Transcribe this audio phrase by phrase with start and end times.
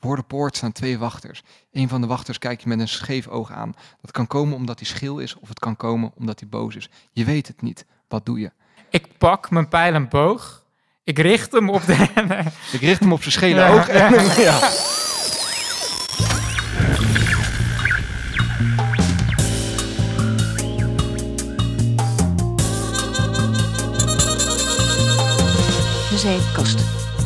[0.00, 1.42] Voor de poort staan twee wachters.
[1.72, 3.74] Een van de wachters kijkt je met een scheef oog aan.
[4.00, 6.90] Dat kan komen omdat hij schil is of het kan komen omdat hij boos is.
[7.12, 7.84] Je weet het niet.
[8.08, 8.50] Wat doe je?
[8.90, 10.64] Ik pak mijn pijl en boog.
[11.04, 11.92] Ik richt hem op de...
[12.76, 13.88] Ik richt hem op zijn schele Ja, oog.
[13.98, 14.70] En, ja.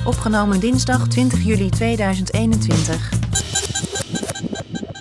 [0.04, 3.12] Opgenomen dinsdag 20 juli 2021.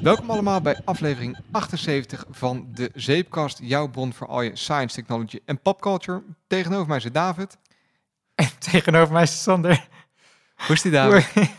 [0.02, 3.60] Welkom allemaal bij aflevering 78 van de Zeepkast.
[3.62, 6.24] Jouw bron voor al je science, technology en popculture.
[6.48, 7.58] Tegenover mij zit David.
[8.36, 9.88] En tegenover mij is Sander.
[10.56, 11.26] Hoe is die David?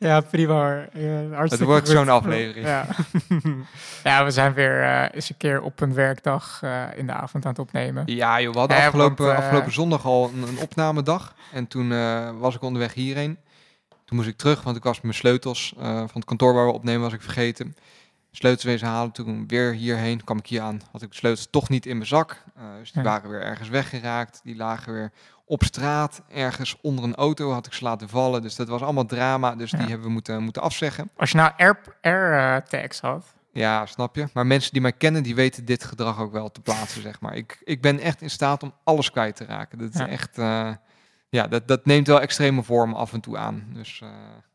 [0.00, 0.86] Ja, prima.
[0.92, 1.08] Ja,
[1.42, 2.66] Het wordt zo'n aflevering.
[2.66, 2.86] Ja.
[4.10, 7.44] ja, we zijn weer eh, eens een keer op een werkdag eh, in de avond
[7.44, 8.02] aan het opnemen.
[8.06, 11.34] Ja joh, we hadden Ja, afgelopen, want, eh, afgelopen zondag al een, een opnamedag.
[11.52, 13.38] En toen eh, was ik onderweg hierheen.
[14.04, 16.72] Toen moest ik terug, want ik was mijn sleutels eh, van het kantoor waar we
[16.72, 17.76] opnemen, was ik vergeten.
[18.32, 20.80] Sleutels wezen halen, toen weer hierheen, kwam ik hier aan.
[20.92, 22.42] Had ik de sleutels toch niet in mijn zak.
[22.56, 23.08] Eh, dus die Ja.
[23.08, 24.40] waren weer ergens weggeraakt.
[24.44, 25.12] Die lagen weer
[25.50, 28.42] op straat, ergens onder een auto had ik ze laten vallen.
[28.42, 29.78] Dus dat was allemaal drama, dus Ja.
[29.78, 31.10] die hebben we moeten, moeten afzeggen.
[31.16, 33.26] Als je nou air, air eh, tags had.
[33.52, 34.26] Ja, snap je.
[34.32, 37.34] Maar mensen die mij kennen, die weten dit gedrag ook wel te plaatsen, zeg maar.
[37.36, 39.78] Ik, ik ben echt in staat om alles kwijt te raken.
[39.78, 40.08] Dat is Ja.
[40.08, 40.38] echt...
[40.38, 40.70] eh,
[41.28, 43.64] ja, dat, dat neemt wel extreme vormen af en toe aan.
[43.72, 44.08] Dus, eh,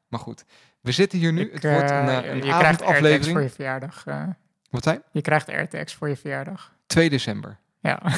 [0.07, 0.43] maar goed.
[0.81, 1.41] We zitten hier nu.
[1.41, 4.03] Ik, het wordt een, een je krijgt AirTags voor je verjaardag.
[4.69, 5.01] Wat zei je?
[5.11, 6.71] je krijgt AirTags voor je verjaardag.
[6.87, 7.57] 2 december.
[7.79, 7.99] Ja.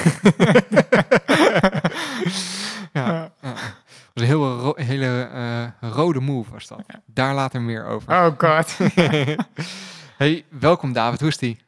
[2.92, 3.32] Ja.
[3.40, 3.52] Ja.
[3.52, 3.52] Was
[4.14, 6.84] een heel ro- hele eh, rode move was dat.
[6.86, 7.00] Ja.
[7.06, 8.10] Daar later meer over.
[8.12, 8.78] Oh god.
[10.18, 11.20] hey, welkom David.
[11.20, 11.58] Hoe is die?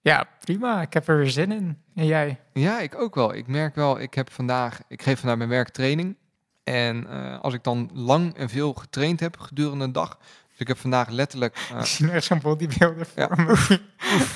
[0.00, 0.80] ja, prima.
[0.82, 1.82] Ik heb er weer zin in.
[1.94, 2.40] En jij?
[2.52, 3.34] Ja, ik ook wel.
[3.34, 6.16] Ik merk wel, ik heb vandaag, ik geef vandaag mijn werk training.
[6.64, 10.18] En eh, als ik dan lang en veel getraind heb gedurende een dag.
[10.56, 11.56] Dus ik heb vandaag letterlijk.
[11.72, 13.28] eh, Ik zie echt zo'n bodybuilder Ja.
[13.36, 13.78] me.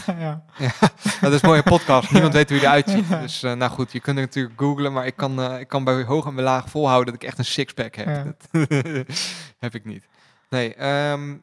[0.18, 0.44] ja.
[1.20, 2.10] dat is een mooie podcast.
[2.12, 3.08] Niemand weet hoe je eruit ziet.
[3.08, 4.92] Dus eh, nou goed, je kunt het natuurlijk googlen.
[4.92, 7.38] Maar ik kan, eh, ik kan bij hoog en bij laag volhouden dat ik echt
[7.38, 8.34] een sixpack heb.
[8.50, 8.68] Dat
[9.58, 10.04] heb ik niet.
[10.50, 11.36] Nee, ehm,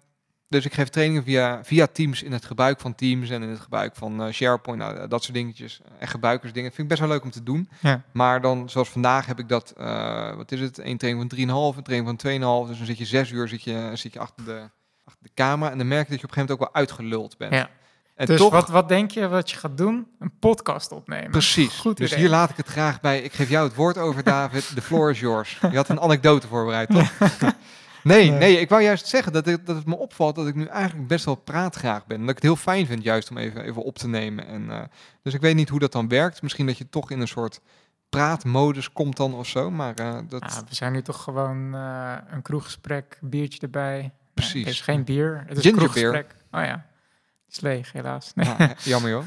[0.50, 3.60] dus ik geef trainingen via, via Teams in het gebruik van Teams en in het
[3.60, 4.82] gebruik van eh, SharePoint.
[4.82, 5.80] Nou, dat soort dingetjes.
[6.00, 6.70] En gebruikersdingen.
[6.70, 7.70] Vind ik best wel leuk om te doen.
[7.82, 8.04] Ja.
[8.12, 10.78] Maar dan, zoals vandaag, heb ik dat, eh, wat is het?
[10.78, 11.38] Een training van
[11.74, 12.68] 3,5, een training van 2,5.
[12.68, 14.70] Dus dan zit je zes uur zit je, zit je achter, de,
[15.04, 15.72] achter de camera.
[15.72, 17.54] En dan merk je dat je op een gegeven moment ook wel uitgeluld bent.
[17.54, 17.70] Ja.
[18.16, 20.08] En Dus toch, wat, wat denk je wat je gaat doen?
[20.20, 21.32] Een podcast opnemen.
[21.32, 21.78] precies.
[21.78, 22.20] Goed dus idee.
[22.20, 23.22] hier laat ik het graag bij.
[23.22, 24.76] Ik geef jou het woord over, David.
[24.76, 25.58] The floor is yours.
[25.72, 27.12] Je had een anekdote voorbereid, toch?
[28.08, 28.40] Nee, Nee.
[28.40, 31.08] nee, ik wou juist zeggen dat, ik, dat het me opvalt dat ik nu eigenlijk
[31.08, 32.20] best wel praatgraag ben.
[32.20, 34.48] Dat ik het heel fijn vind juist om even, even op te nemen.
[34.48, 34.82] En, eh,
[35.22, 36.42] dus ik weet niet hoe dat dan werkt.
[36.42, 37.62] Misschien dat je toch in een soort
[38.10, 39.72] praatmodus komt dan of zo.
[39.72, 40.42] Maar eh, dat...
[40.42, 44.12] Ah, we zijn nu toch gewoon eh, een kroeggesprek, biertje erbij.
[44.34, 44.54] Precies.
[44.54, 46.36] Nee, het is geen bier, het is Ginger een kroeggesprek.
[46.52, 46.86] Oh ja,
[47.46, 48.32] het is leeg helaas.
[48.36, 48.56] Nee.
[48.84, 49.24] Jammer joh.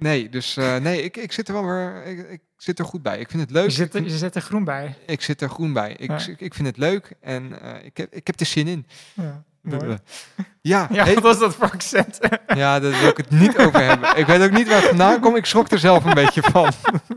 [0.00, 3.02] Nee, dus eh, nee, ik, ik zit er wel weer, ik, ik zit er goed
[3.02, 3.18] bij.
[3.18, 3.64] Ik vind het leuk.
[3.64, 4.96] Je, zit, er- je zit er groen bij.
[5.06, 5.92] ik zit er groen bij.
[5.98, 6.26] Ik, Ja.
[6.28, 8.86] ik, ik vind het leuk en eh, ik, heb, ik heb er zin in.
[9.14, 9.98] Ja, mooi.
[10.60, 12.18] Ja, ja hey, wat was dat voor accent?
[12.46, 14.16] ja, daar wil ik het niet over hebben.
[14.16, 15.36] Ik weet ook niet waar het vandaan komt.
[15.36, 16.70] Ik schrok er zelf een beetje van.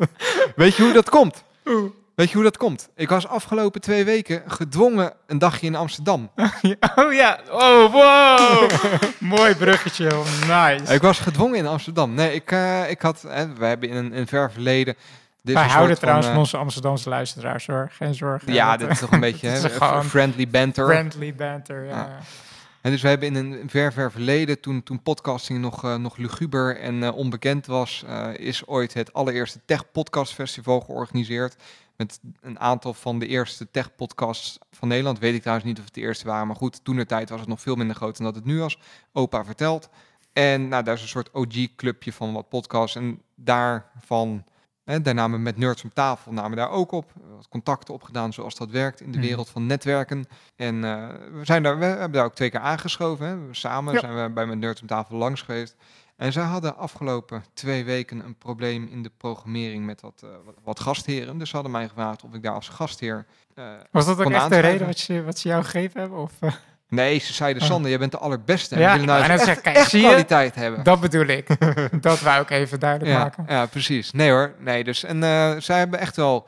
[0.56, 1.44] weet je hoe dat komt?
[1.66, 1.92] Oeh.
[2.16, 2.90] Weet je hoe dat komt?
[2.96, 6.30] Ik was afgelopen twee weken gedwongen een dagje in Amsterdam.
[6.96, 8.70] Oh ja, oh wow.
[9.36, 10.12] Mooi bruggetje,
[10.48, 10.94] nice.
[10.94, 12.14] Ik was gedwongen in Amsterdam.
[12.14, 14.96] Nee, ik, eh, ik had, hè, we hebben in een, in ver verleden...
[15.42, 18.54] dit Wij houden soort van, trouwens eh, van onze Amsterdamse luisteraars hoor, geen zorgen.
[18.54, 20.86] Ja, Dat, dit is toch een beetje hè, friendly banter.
[20.86, 21.96] friendly banter, ja.
[21.96, 22.20] Ja.
[22.82, 26.18] En dus we hebben in een ver, ver verleden, toen, toen podcasting nog, eh, nog
[26.18, 28.04] luguber en onbekend was,
[28.34, 31.56] is ooit het allereerste Tech Podcast Festival georganiseerd.
[31.98, 35.20] Met een aantal van de eerste tech podcasts van Nederland.
[35.20, 37.40] Weet ik trouwens niet of het de eerste waren, maar goed, toen de tijd was
[37.40, 38.80] het nog veel minder groot dan dat het nu was.
[39.12, 39.90] Opa vertelt.
[40.34, 42.96] En nou, daar is een soort OG-clubje van wat podcasts.
[42.96, 44.44] En daarvan,
[44.84, 47.12] hè, daar namen we met Nerds om tafel, namen daar ook op.
[47.36, 49.28] Wat contacten opgedaan zoals dat werkt in de Mhm.
[49.28, 50.26] wereld van netwerken.
[50.56, 53.26] En eh, we, zijn daar, we hebben daar ook twee keer aangeschoven.
[53.28, 53.54] Hè.
[53.54, 54.00] Samen Ja.
[54.00, 55.76] zijn we bij met Nerds om tafel langs geweest.
[56.24, 60.30] En zij hadden afgelopen twee weken een probleem in de programmering met wat, eh,
[60.64, 61.38] wat, gastheren.
[61.38, 63.26] Dus ze hadden mij gevraagd of ik daar als gastheer...
[63.56, 66.20] eh, Was dat ook echt de reden wat ze, wat ze jou gegeven hebben?
[66.20, 66.52] Of, eh,
[66.90, 67.68] Nee, ze zeiden, Oh.
[67.68, 68.76] Sander, jij bent de allerbeste.
[68.76, 70.08] En Ja, willen nou echt, zeggen, kijk, echt zie je?
[70.08, 70.84] kwaliteit hebben.
[70.84, 71.48] dat bedoel ik.
[72.02, 73.46] dat wou ik even duidelijk ja, maken.
[73.48, 74.12] ja, precies.
[74.12, 74.84] Nee hoor, nee.
[74.84, 75.22] Dus, en
[75.62, 76.48] zij hebben echt wel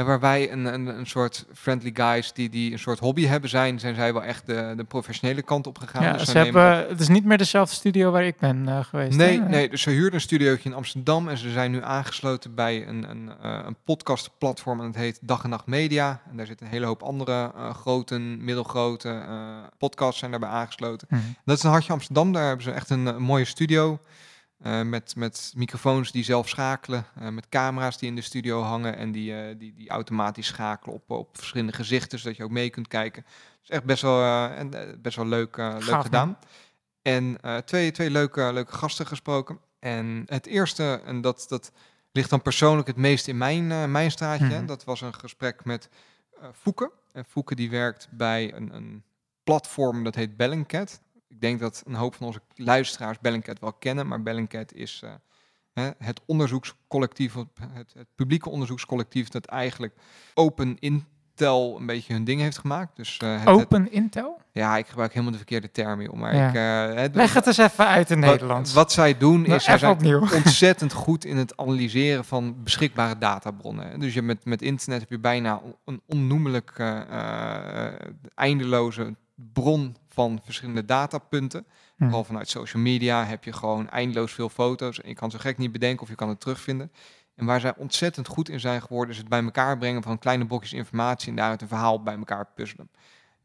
[0.00, 3.50] En waar wij een, een, een soort friendly guys die, die een soort hobby hebben
[3.50, 6.02] zijn, zijn zij wel echt de, de professionele kant op gegaan.
[6.02, 9.16] Ja, Dus ze hebben, het is niet meer dezelfde studio waar ik ben eh, geweest.
[9.16, 9.48] Nee, hè?
[9.48, 13.10] nee, dus ze huurden een studiootje in Amsterdam en ze zijn nu aangesloten bij een,
[13.10, 16.20] een, eh, een podcastplatform en het heet Dag en Nacht Media.
[16.30, 19.22] En daar zitten een hele hoop andere eh, grote, middelgrote
[19.78, 21.06] podcasts zijn daarbij aangesloten.
[21.10, 21.22] Mhm.
[21.44, 23.98] Dat is een hartje Amsterdam, daar hebben ze echt een, mooie studio.
[24.60, 28.96] Eh, met, met microfoons die zelf schakelen, eh, met camera's die in de studio hangen
[28.96, 32.70] en die, eh, die, die automatisch schakelen op, op verschillende gezichten, zodat je ook mee
[32.70, 33.24] kunt kijken.
[33.62, 36.38] Is echt best wel, en, best wel leuk, leuk Gaaf, gedaan.
[37.02, 39.58] En twee, twee leuke, leuke gasten gesproken.
[39.78, 41.72] En het eerste, en dat, dat
[42.12, 44.66] ligt dan persoonlijk het meest in mijn, mijn straatje, Mhm.
[44.66, 45.88] dat was een gesprek met
[46.52, 46.90] Fouke.
[47.12, 49.02] En Fouke die werkt bij een, een
[49.44, 51.00] platform dat heet Bellingcat.
[51.30, 55.02] Ik denk dat een hoop van onze luisteraars Bellingcat wel kennen, maar Bellingcat is
[55.74, 57.46] eh, het onderzoekscollectief, het,
[57.94, 59.94] het, publieke onderzoekscollectief dat eigenlijk
[60.34, 62.96] Open Intel een beetje hun ding heeft gemaakt.
[62.96, 64.40] Dus, eh, het- het- Open Intel?
[64.52, 66.48] ja, ik gebruik helemaal de verkeerde term, joh, maar Ja.
[66.48, 66.54] ik...
[66.94, 68.72] eh, het- Leg het eens even uit in wat- Nederlands.
[68.72, 70.20] Wat zij doen Nou, is, zij zijn opnieuw.
[70.44, 74.00] ontzettend goed in het analyseren van beschikbare databronnen.
[74.00, 76.72] Dus je met, met internet heb je bijna een onnoemelijk
[78.34, 79.14] eindeloze
[79.52, 81.66] bron van verschillende datapunten.
[81.66, 82.04] Mhm.
[82.04, 85.00] Vooral vanuit social media heb je gewoon eindeloos veel foto's.
[85.00, 86.92] En je kan zo gek niet bedenken of je kan het terugvinden.
[87.34, 90.46] En waar zij ontzettend goed in zijn geworden, is het bij elkaar brengen van kleine
[90.46, 92.90] blokjes informatie en daaruit een verhaal bij elkaar puzzelen.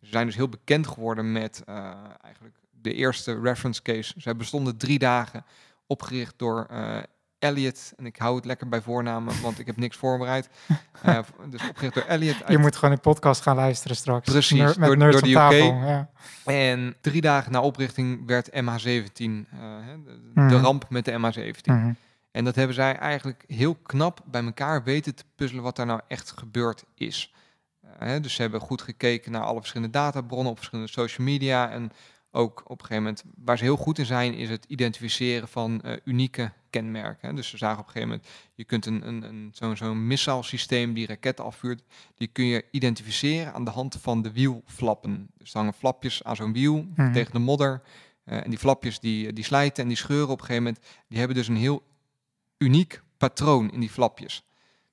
[0.01, 1.75] Ze zijn dus heel bekend geworden met eh,
[2.21, 4.13] eigenlijk de eerste reference case.
[4.17, 5.45] Zij bestonden drie dagen,
[5.87, 6.97] opgericht door eh
[7.45, 7.93] Elliot.
[7.97, 10.49] En ik hou het lekker bij voornamen, want ik heb niks voorbereid.
[11.01, 11.19] Eh,
[11.49, 12.35] dus opgericht door Elliot.
[12.47, 14.31] Je moet gewoon die podcast gaan luisteren straks.
[14.31, 15.61] Precies, Ner- met door- nerds door aan de UK.
[15.61, 15.87] tafel.
[15.87, 16.09] Ja.
[16.45, 18.53] En drie dagen na oprichting werd MH17,
[19.51, 21.61] eh, hè, de, de ramp met de MH17.
[21.65, 21.91] Mhm.
[22.31, 25.99] En dat hebben zij eigenlijk heel knap bij elkaar weten te puzzelen wat daar nou
[26.07, 27.33] echt gebeurd is.
[27.81, 31.69] Eh, hè, dus ze hebben goed gekeken naar alle verschillende databronnen op verschillende social media.
[31.71, 31.91] En
[32.31, 35.83] ook op een gegeven moment, waar ze heel goed in zijn, is het identificeren van
[36.03, 37.35] unieke kenmerken.
[37.35, 40.93] Dus ze zagen op een gegeven moment, je kunt een, een, een, zo'n zo'n missile-systeem
[40.93, 41.83] die raketten afvuurt,
[42.15, 45.27] die kun je identificeren aan de hand van de wielflappen.
[45.37, 47.11] Dus er hangen flapjes aan zo'n wiel Mhm.
[47.13, 47.81] tegen de modder.
[48.23, 51.17] Eh, en die flapjes die, die slijten en die scheuren op een gegeven moment, die
[51.17, 51.83] hebben dus een heel
[52.57, 54.43] uniek patroon in die flapjes.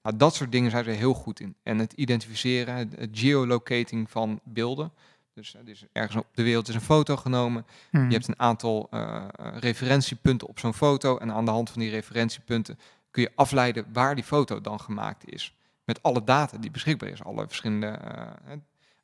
[0.03, 1.55] Nou, dat soort dingen zijn ze heel goed in.
[1.63, 4.93] En het identificeren, het geolocating van beelden.
[5.35, 7.67] Dus er is ergens op de wereld is een foto genomen.
[7.91, 8.07] Mhm.
[8.07, 11.19] Je hebt een aantal eh, eh, referentiepunten op zo'n foto.
[11.19, 12.79] En aan de hand van die referentiepunten
[13.11, 15.55] kun je afleiden waar die foto dan gemaakt is.
[15.85, 17.25] Met alle data die beschikbaar is.
[17.25, 17.99] Alle verschillende.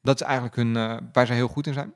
[0.02, 0.72] dat is eigenlijk hun,
[1.12, 1.94] waar ze heel goed in zijn.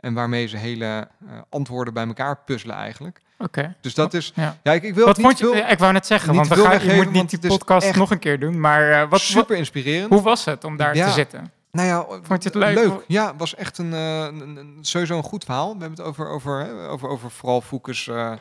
[0.00, 1.08] En waarmee ze hele
[1.48, 3.20] antwoorden bij elkaar puzzelen eigenlijk.
[3.38, 3.76] Oké.
[3.80, 4.32] Dus dat is.
[4.34, 4.56] Ja.
[4.62, 5.60] Ja, ik, ik wil Wat het niet vond je?
[5.60, 8.18] veel- ik wou net zeggen, want we gaan, je moet niet die podcast nog een
[8.18, 8.60] keer doen.
[8.60, 10.10] Maar wat, wat, super inspirerend.
[10.12, 11.06] hoe was het om daar Ja.
[11.06, 11.52] te zitten?
[11.72, 13.04] Nou ja, Vond je het leuk?
[13.06, 15.72] Ja, het was echt een, eh, een, een- sowieso een goed verhaal.
[15.74, 18.32] We hebben het over, over, over, over vooral Foucault's eh,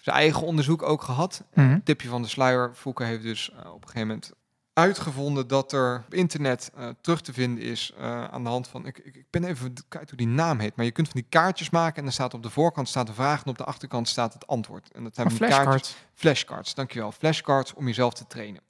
[0.00, 1.42] zijn eigen onderzoek ook gehad.
[1.54, 1.78] Mhm.
[1.84, 2.70] Tipje van de sluier.
[2.74, 4.32] Foucault heeft dus eh, op een gegeven moment
[4.72, 6.70] uitgevonden dat er op internet
[7.00, 7.94] terug te vinden is
[8.30, 8.86] aan de hand van...
[8.86, 11.28] Ik, ik, ik ben even kwijt hoe die naam heet, maar je kunt van die
[11.30, 14.08] kaartjes maken en dan staat op de voorkant staat de vraag en op de achterkant
[14.08, 14.90] staat het antwoord.
[14.92, 15.96] En dat zijn flashcards.
[16.14, 17.12] Flashcards, dankjewel.
[17.12, 18.60] Flashcards om jezelf te trainen.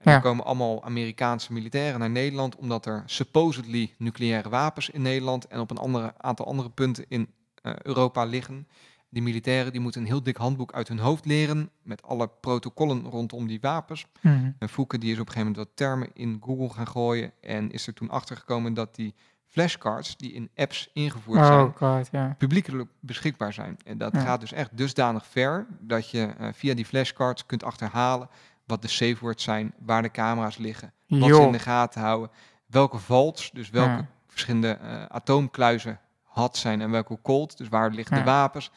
[0.00, 0.16] En Ja.
[0.16, 5.60] er komen allemaal Amerikaanse militairen naar Nederland, omdat er supposedly nucleaire wapens in Nederland en
[5.60, 7.28] op een andere, aantal andere punten in
[7.62, 8.68] eh, Europa liggen.
[9.12, 13.02] Die militairen die moeten een heel dik handboek uit hun hoofd leren, met alle protocollen
[13.04, 14.06] rondom die wapens.
[14.20, 14.50] Mhm.
[14.58, 17.70] En Fouke die is op een gegeven moment wat termen in Google gaan gooien en
[17.70, 19.14] is er toen achter gekomen dat die
[19.46, 22.34] flashcards die in apps ingevoerd zijn, Oh god, ja.
[22.38, 23.76] publiekelijk beschikbaar zijn.
[23.84, 24.20] En dat Ja.
[24.20, 28.28] gaat dus echt dusdanig ver dat je eh, via die flashcards kunt achterhalen
[28.70, 32.30] wat de safe words zijn, waar de camera's liggen, wat ze in de gaten houden,
[32.66, 34.06] welke vaults, dus welke Ja.
[34.28, 38.22] verschillende eh, atoomkluizen hot zijn en welke cold, dus waar liggen Ja.
[38.22, 38.70] de wapens.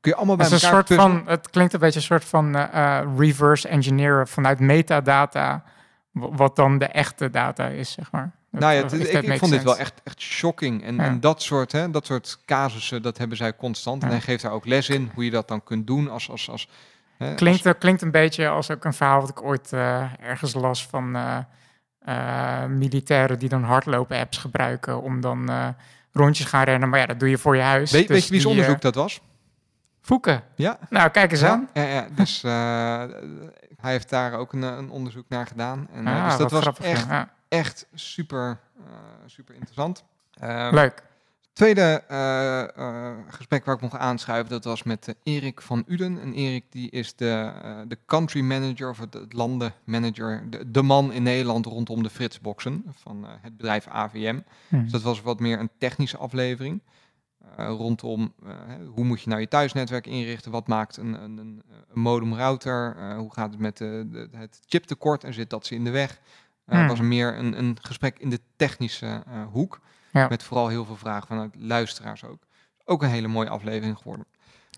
[0.00, 1.18] Kun je allemaal bij een elkaar soort puzzelen.
[1.18, 5.64] van, het klinkt een beetje een soort van eh, eh, reverse engineeren vanuit metadata,
[6.12, 8.32] wat dan de echte data is, zeg maar.
[8.50, 8.92] Nou ja, het-
[9.24, 10.84] ik, vond dit wel echt, echt shocking.
[10.84, 11.02] En, Ja.
[11.02, 14.02] en dat, soort, hè, dat soort casussen, dat hebben zij constant.
[14.02, 16.30] En hij geeft daar ook les in, hoe je dat dan kunt doen als...
[16.30, 16.68] als, als
[17.34, 21.16] Klinkt, klinkt een beetje als ook een verhaal wat ik ooit eh, ergens las van
[21.16, 21.38] eh,
[21.98, 25.50] eh, militairen die dan hardlopen-apps gebruiken om dan
[26.12, 26.88] rondjes gaan rennen.
[26.88, 27.90] Maar ja, dat doe je voor je huis.
[27.90, 29.20] weet, Dus weet je wie's onderzoek dat was?
[30.00, 30.42] Voeken.
[30.54, 31.68] Ja, Nou, kijk eens aan.
[31.72, 32.42] Ja, ja, dus
[33.80, 35.88] hij heeft daar ook een, een onderzoek naar gedaan.
[35.92, 38.58] En, Ah, dus dat was grappig, echt, Ja, echt super,
[39.26, 40.04] super interessant.
[40.40, 41.02] Eh, Leuk.
[41.54, 46.20] Tweede eh, eh, gesprek waar ik mocht aanschuiven, dat was met eh, Erik van Uden.
[46.20, 47.52] En Erik die is de,
[47.88, 52.84] de country manager, of het, het landenmanager, de, de man in Nederland rondom de Fritsboxen
[52.90, 54.40] van het bedrijf AVM.
[54.68, 54.82] Hm.
[54.82, 56.82] Dus dat was wat meer een technische aflevering.
[57.56, 58.34] rondom
[58.94, 63.32] hoe moet je nou je thuisnetwerk inrichten, wat maakt een, een, een, modem router, hoe
[63.32, 66.20] gaat het met de, de, het chiptekort en zit dat ze in de weg.
[66.64, 66.88] Eh, Hmm.
[66.88, 69.80] was meer een, een gesprek in de technische hoek.
[70.14, 70.26] Ja.
[70.28, 72.38] Met vooral heel veel vragen vanuit luisteraars ook.
[72.84, 74.26] Ook een hele mooie aflevering geworden.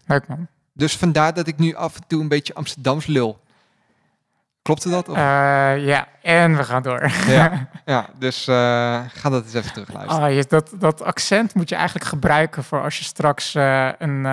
[0.07, 0.47] Leuk man.
[0.73, 3.41] Dus vandaar dat ik nu af en toe een beetje Amsterdams lul.
[4.63, 5.09] Klopte dat?
[5.09, 5.17] Of?
[5.17, 5.23] Eh,
[5.87, 7.11] ja, en we gaan door.
[7.27, 8.55] ja, ja, dus eh,
[9.09, 10.33] ga dat eens even terugluisteren.
[10.33, 14.25] Je, dat, dat accent moet je eigenlijk gebruiken voor als je straks eh, een,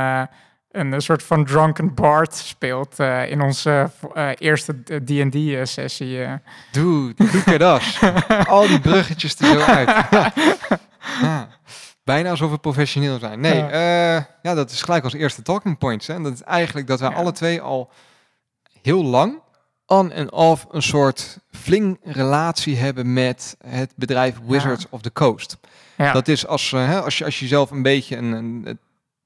[0.71, 3.89] een, soort van drunken bard speelt in onze
[4.37, 6.27] eerste D&D-sessie.
[6.71, 7.99] Dude, look at us.
[8.47, 9.89] Al die bruggetjes er zo uit.
[11.03, 11.21] Ja.
[11.21, 11.49] Ja.
[12.03, 13.39] Bijna alsof we professioneel zijn.
[13.39, 13.69] Nee, Ja.
[14.13, 14.27] ja.
[14.41, 16.07] ja, dat is gelijk als eerste talking points.
[16.07, 16.21] Hè.
[16.21, 17.15] Dat is eigenlijk dat wij Ja.
[17.15, 17.89] alle twee al
[18.81, 19.41] heel lang
[19.85, 25.57] on en off een soort fling relatie hebben met het bedrijf Wizards of the Coast.
[25.97, 26.11] ja.
[26.13, 28.77] Dat is als, eh, hè, als, je, als je zelf een beetje een, een, het-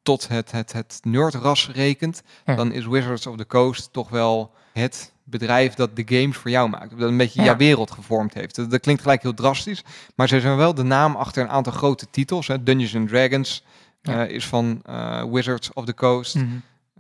[0.02, 5.14] tot het, het, het nerdras rekent, dan is Wizards of the Coast toch wel het
[5.30, 6.98] bedrijf dat de games voor jou maakt.
[7.00, 7.46] Dat een beetje Ja.
[7.46, 8.56] jouw wereld gevormd heeft.
[8.56, 9.84] Dat, dat klinkt gelijk heel drastisch,
[10.16, 12.48] maar ze zijn wel de naam achter een aantal grote titels.
[12.48, 12.64] Hè.
[12.64, 13.66] Dungeons and Dragons
[14.02, 14.26] Ja.
[14.26, 16.36] eh, is van eh, Wizards of the Coast.
[16.36, 16.46] Mhm.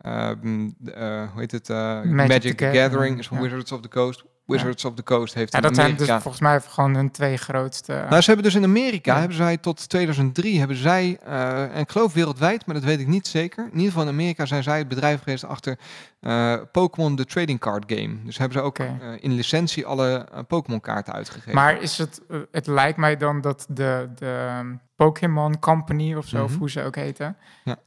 [0.02, 1.68] Ehm, eh, hoe heet het?
[1.70, 3.42] Magic Magic, the the Gathering, Gathering is van.
[3.42, 4.24] Wizards of the Coast.
[4.48, 7.38] Wizards of the Coast heeft Ja, in dat zijn dus volgens mij gewoon hun twee
[7.38, 8.06] grootste...
[8.10, 9.20] Nou, ze hebben dus in Amerika, Ja.
[9.20, 13.08] hebben zij tot 2003, hebben zij, eh, en ik geloof wereldwijd, maar dat weet ik
[13.08, 13.64] niet zeker.
[13.64, 15.78] In ieder geval in Amerika zijn zij het bedrijf geweest achter
[16.20, 18.16] eh, Pokémon de Trading Card Game.
[18.24, 18.88] Dus hebben ze ook eh,
[19.20, 21.54] in licentie alle eh, Pokémon kaarten uitgegeven.
[21.56, 26.26] Maar is het, eh, het lijkt mij dan dat de, de ehm, Pokémon Company of
[26.28, 26.60] zo, of Mhm.
[26.60, 27.38] hoe ze ook heten,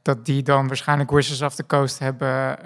[0.01, 2.57] dat die dan waarschijnlijk Wizards of the Coast hebben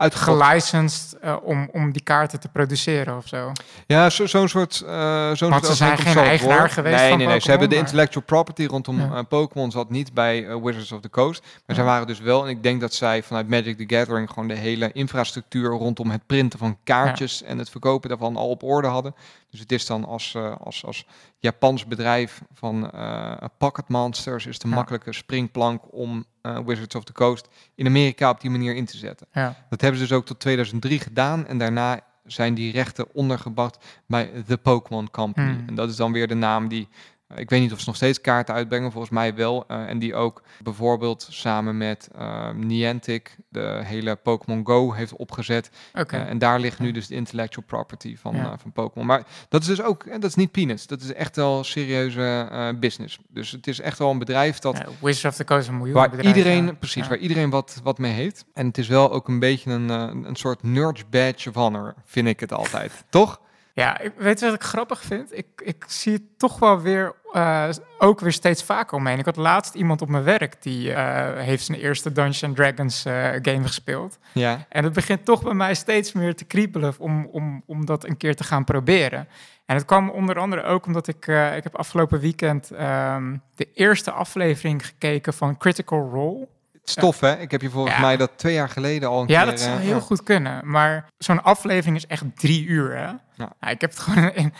[0.00, 0.42] eh Uitgekocht.
[0.42, 3.52] gelicensed eh, om, om die kaarten te produceren of zo.
[3.86, 4.80] Ja, zo- zo'n soort...
[4.86, 7.40] eh zo'n Want ze zijn geen eigenaar geweest Nee, van nee, nee.
[7.40, 9.12] Ze hebben de intellectual property rondom Ja.
[9.12, 11.40] eh, Pokémon zat niet bij Wizards of the Coast.
[11.42, 11.74] Maar Ja.
[11.74, 14.54] zij waren dus wel, en ik denk dat zij vanuit Magic the Gathering gewoon de
[14.54, 19.14] hele infrastructuur rondom het printen van kaartjes en het verkopen daarvan al op orde hadden.
[19.50, 21.06] Dus het is dan als, eh, als, als
[21.38, 24.74] Japans bedrijf van eh Pocket Monsters is de Ja.
[24.74, 28.96] makkelijke springplank om eh, Wizards of the Coast in Amerika op die manier in te
[28.96, 29.26] zetten.
[29.32, 29.56] Ja.
[29.70, 34.30] Dat hebben ze dus ook tot 2003 gedaan en daarna zijn die rechten ondergebracht bij
[34.46, 35.52] The Pokémon Company.
[35.52, 35.68] Hmm.
[35.68, 36.88] En dat is dan weer de naam die,
[37.36, 39.64] ik weet niet of ze nog steeds kaarten uitbrengen, volgens mij wel.
[39.68, 45.70] eh, en die ook bijvoorbeeld samen met eh, Niantic de hele Pokémon Go heeft opgezet.
[45.92, 48.44] Eh, en daar ligt nu dus de intellectual property van, Ja.
[48.52, 49.06] eh, van Pokémon.
[49.06, 52.48] Maar dat is dus ook, en dat is niet peanuts, dat is echt wel serieuze
[52.80, 53.18] business.
[53.28, 55.94] Dus het is echt wel een bedrijf dat Ja, Wizards of the Coast een miljoen
[55.94, 56.72] Waar bedrijf, iedereen, ja.
[56.72, 58.44] precies, waar iedereen wat, wat mee heeft.
[58.54, 62.26] En het is wel ook een beetje een, een soort nerd badge of honor, vind
[62.28, 63.04] ik het altijd.
[63.08, 63.40] Toch?
[63.80, 65.36] Ja, ik, weet wat ik grappig vind?
[65.36, 67.68] Ik, ik zie het toch wel weer, eh,
[67.98, 69.18] ook weer steeds vaker omheen.
[69.18, 73.04] Ik had laatst iemand op mijn werk die eh, heeft zijn eerste Dungeons and Dragons
[73.04, 74.18] eh, game gespeeld.
[74.32, 74.66] Ja.
[74.68, 78.16] En het begint toch bij mij steeds meer te kriebelen om, om, om dat een
[78.16, 79.28] keer te gaan proberen.
[79.66, 84.10] En het kwam onder andere ook omdat ik, ik heb afgelopen weekend ehm, de eerste
[84.10, 86.48] aflevering gekeken van Critical Role.
[86.90, 87.38] Stof, hè?
[87.40, 88.00] Ik heb je volgens Ja.
[88.00, 89.50] mij dat twee jaar geleden al een Ja, keer...
[89.50, 90.00] dat zou eh, heel ja.
[90.00, 90.60] goed kunnen.
[90.70, 93.10] Maar zo'n aflevering is echt drie uur, hè?
[93.36, 94.52] Nou, ik heb het gewoon in,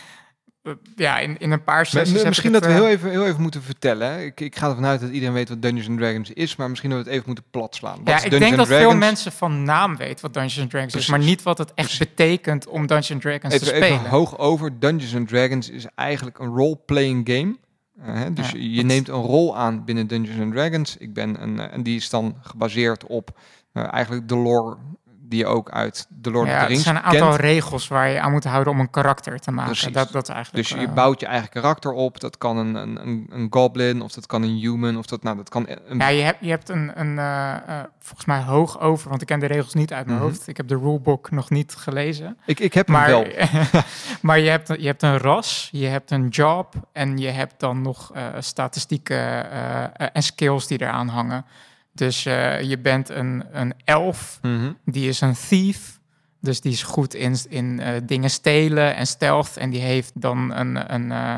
[0.96, 2.24] ja, in, in een paar sessies...
[2.24, 4.08] misschien dat het, we eh, heel even, heel even moeten vertellen.
[4.12, 4.20] hè.
[4.22, 6.90] Ik, ik ga ervan uit dat iedereen weet wat Dungeons and Dragons is, maar misschien
[6.90, 7.96] dat we het even moeten platslaan.
[7.98, 10.94] Wat Ja, is ik denk dat veel mensen van naam weten wat Dungeons and Dragons
[10.94, 13.82] is, maar niet wat het echt betekent om Dungeons and Dragons te spelen.
[13.88, 14.78] even hoog over.
[14.78, 17.56] Dungeons and Dragons is eigenlijk een role-playing game.
[18.06, 20.96] Uh, hè, dus Ja, je dat- neemt een rol aan binnen Dungeons and Dragons.
[20.96, 23.38] Ik ben een, eh, en die is dan gebaseerd op
[23.72, 24.76] eh, eigenlijk de lore
[25.30, 27.40] die je ook uit The Lord of ja, the er Rings zijn een aantal kent.
[27.40, 29.70] regels waar je aan moet houden om een karakter te maken.
[29.72, 29.92] Precies.
[29.92, 30.68] Dat, dat eigenlijk...
[30.68, 32.20] Dus je eh, bouwt je eigen karakter op.
[32.20, 35.48] Dat kan een, een, een, goblin of dat kan een human of dat, nou, dat
[35.48, 39.08] kan een, Ja, je hebt, je hebt een, een eh, eh, volgens mij hoog over,
[39.08, 40.26] want ik ken de regels niet uit mijn Mhm.
[40.26, 40.48] hoofd.
[40.48, 42.36] Ik heb de rulebook nog niet gelezen.
[42.46, 43.26] ik, ik heb hem Maar, wel.
[44.22, 47.82] maar je, hebt, je hebt een ras, je hebt een job en je hebt dan
[47.82, 49.50] nog statistieken
[50.12, 51.44] en skills die eraan hangen.
[51.92, 54.72] Dus eh, je bent een, een elf, Mhm.
[54.84, 55.98] die is een thief.
[56.40, 59.56] Dus die is goed in, in eh, dingen stelen en stealth.
[59.56, 61.36] En die heeft dan een, een, eh,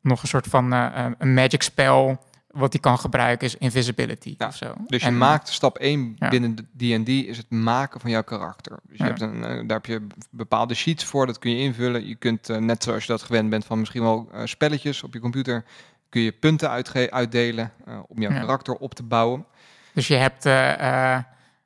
[0.00, 2.28] nog een soort van een magic spel.
[2.50, 4.74] Wat hij kan gebruiken is invisibility Ja, of zo.
[4.86, 6.28] Dus je En, maakt stap 1 ja.
[6.28, 8.78] binnen D&D is het maken van jouw karakter.
[8.88, 9.08] Dus je Ja.
[9.08, 12.06] hebt een, daar heb je bepaalde sheets voor, dat kun je invullen.
[12.06, 15.64] Je kunt, net zoals je dat gewend bent van misschien wel spelletjes op je computer,
[16.08, 16.70] kun je punten
[17.10, 17.72] uitdelen
[18.08, 19.44] om jouw karakter op te bouwen.
[19.94, 21.22] Dus je hebt, eh, eh,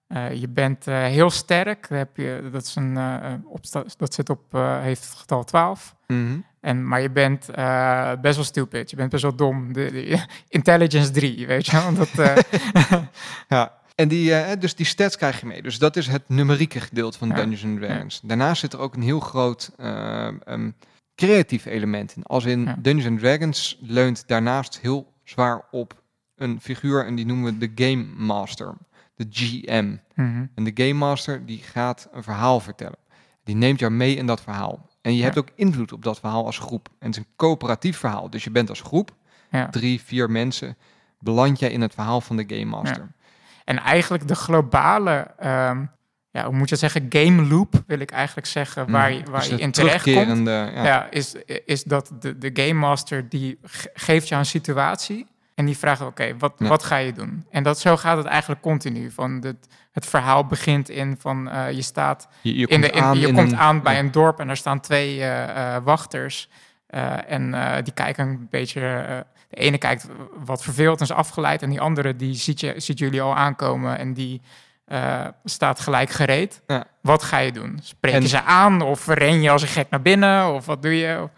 [0.06, 1.88] eh, je bent heel sterk.
[1.88, 2.98] Heb je, dat, is een,
[3.46, 4.40] opsta- dat zit op,
[4.80, 5.94] heeft het getal 12.
[6.06, 6.36] Mhm.
[6.60, 7.46] En, maar je bent
[8.20, 8.90] best wel stupid.
[8.90, 9.72] Je bent best wel dom.
[9.72, 11.72] De, de- intelligence 3, weet je
[12.16, 13.02] wel.
[13.48, 13.72] Ja.
[13.94, 15.62] En die, dus die stats krijg je mee.
[15.62, 17.34] Dus dat is het numerieke gedeelte van Ja.
[17.34, 18.20] Dungeons Dragons.
[18.22, 20.70] Daarnaast zit er ook een heel groot eh, ehm,
[21.14, 22.22] creatief element in.
[22.22, 22.76] Als in Ja.
[22.78, 26.02] Dungeons Dragons leunt daarnaast heel zwaar op
[26.36, 28.74] een figuur en die noemen we de Game Master,
[29.16, 29.96] de GM.
[30.14, 30.46] mhm.
[30.54, 32.98] En de Game Master die gaat een verhaal vertellen.
[33.44, 34.88] Die neemt jou mee in dat verhaal.
[35.02, 35.24] En je Ja.
[35.24, 36.88] hebt ook invloed op dat verhaal als groep.
[36.98, 38.30] En het is een coöperatief verhaal.
[38.30, 39.10] Dus je bent als groep,
[39.50, 39.68] ja.
[39.70, 40.76] drie, vier mensen,
[41.20, 43.12] beland jij in het verhaal van de Game Master.
[43.64, 45.84] En eigenlijk de globale, ehm,
[46.30, 49.46] ja, hoe moet je zeggen, game loop wil ik eigenlijk zeggen, waar je, waar Dus
[49.46, 50.46] je het in terecht komt.
[50.46, 50.84] ja.
[50.84, 51.10] Ja.
[51.10, 55.76] is, is dat de, de game master die ge- geeft jou een situatie en die
[55.78, 56.68] vraagt, oké, wat, Ja.
[56.68, 57.46] wat ga je doen?
[57.50, 59.11] En dat, zo gaat het eigenlijk continu.
[59.11, 59.40] Van
[59.92, 63.18] het verhaal begint in van eh, je staat Je, je in komt de, in- aan,
[63.20, 63.99] je in komt een- aan bij ja.
[64.00, 66.49] een dorp en daar staan twee eh, eh, wachters.
[67.26, 68.80] En die kijken een beetje.
[69.49, 70.08] de ene kijkt
[70.44, 71.62] wat verveeld en is afgeleid.
[71.62, 74.40] En die andere die ziet, je, ziet jullie al aankomen en die
[74.84, 76.62] eh, staat gelijk gereed.
[76.66, 76.84] Ja.
[77.00, 77.78] Wat ga je doen?
[77.82, 80.54] Spreek je ze aan of ren je als een gek naar binnen?
[80.54, 81.20] Of wat doe je?
[81.22, 81.30] Of,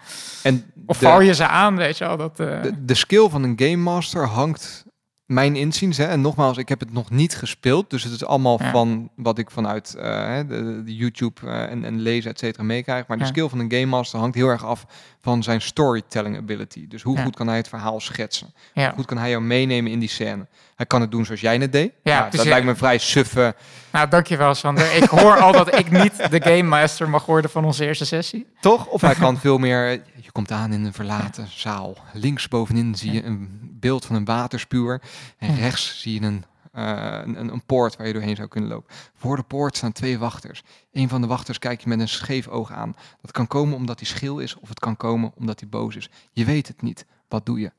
[0.43, 1.77] En of de, val je ze aan?
[1.77, 2.17] Weet je wel?
[2.17, 4.85] Dat, eh, de, de skill van een Game Master hangt,
[5.27, 8.59] mijn inziens, hè, en nogmaals, ik heb het nog niet gespeeld, dus het is allemaal
[8.63, 8.71] Ja.
[8.71, 13.07] van wat ik vanuit eh, de, de YouTube eh, en, en lezen, et cetera, meekrijg.
[13.07, 14.87] Maar de skill van een Game Master hangt heel erg af
[15.21, 16.89] van zijn storytelling ability.
[16.89, 17.23] Dus hoe Ja.
[17.23, 18.53] goed kan hij het verhaal schetsen?
[18.75, 18.85] ja.
[18.87, 20.47] Hoe goed kan hij jou meenemen in die scène?
[20.77, 21.93] Hij kan het doen zoals jij het deed.
[22.03, 23.55] Ja, Nou, dat lijkt me vrij suffe.
[23.93, 24.95] Nou, dankjewel Sander.
[24.97, 28.47] Ik hoor al dat ik niet de game master mag worden van onze eerste sessie.
[28.61, 28.87] Toch?
[28.87, 30.03] Of hij kan veel meer.
[30.37, 31.97] Komt aan in een verlaten zaal.
[32.13, 35.03] Links bovenin zie je een beeld van een waterspuwer.
[35.39, 36.85] En rechts zie je een, eh,
[37.25, 38.95] een, een, een poort waar je doorheen zou kunnen lopen.
[39.15, 40.63] Voor de poort staan twee wachters.
[40.93, 42.97] Een van de wachters kijkt je met een scheef oog aan.
[43.23, 46.11] Dat kan komen omdat hij schil is, of het kan komen omdat hij boos is.
[46.33, 47.07] Je weet het niet.
[47.29, 47.73] Wat doe je?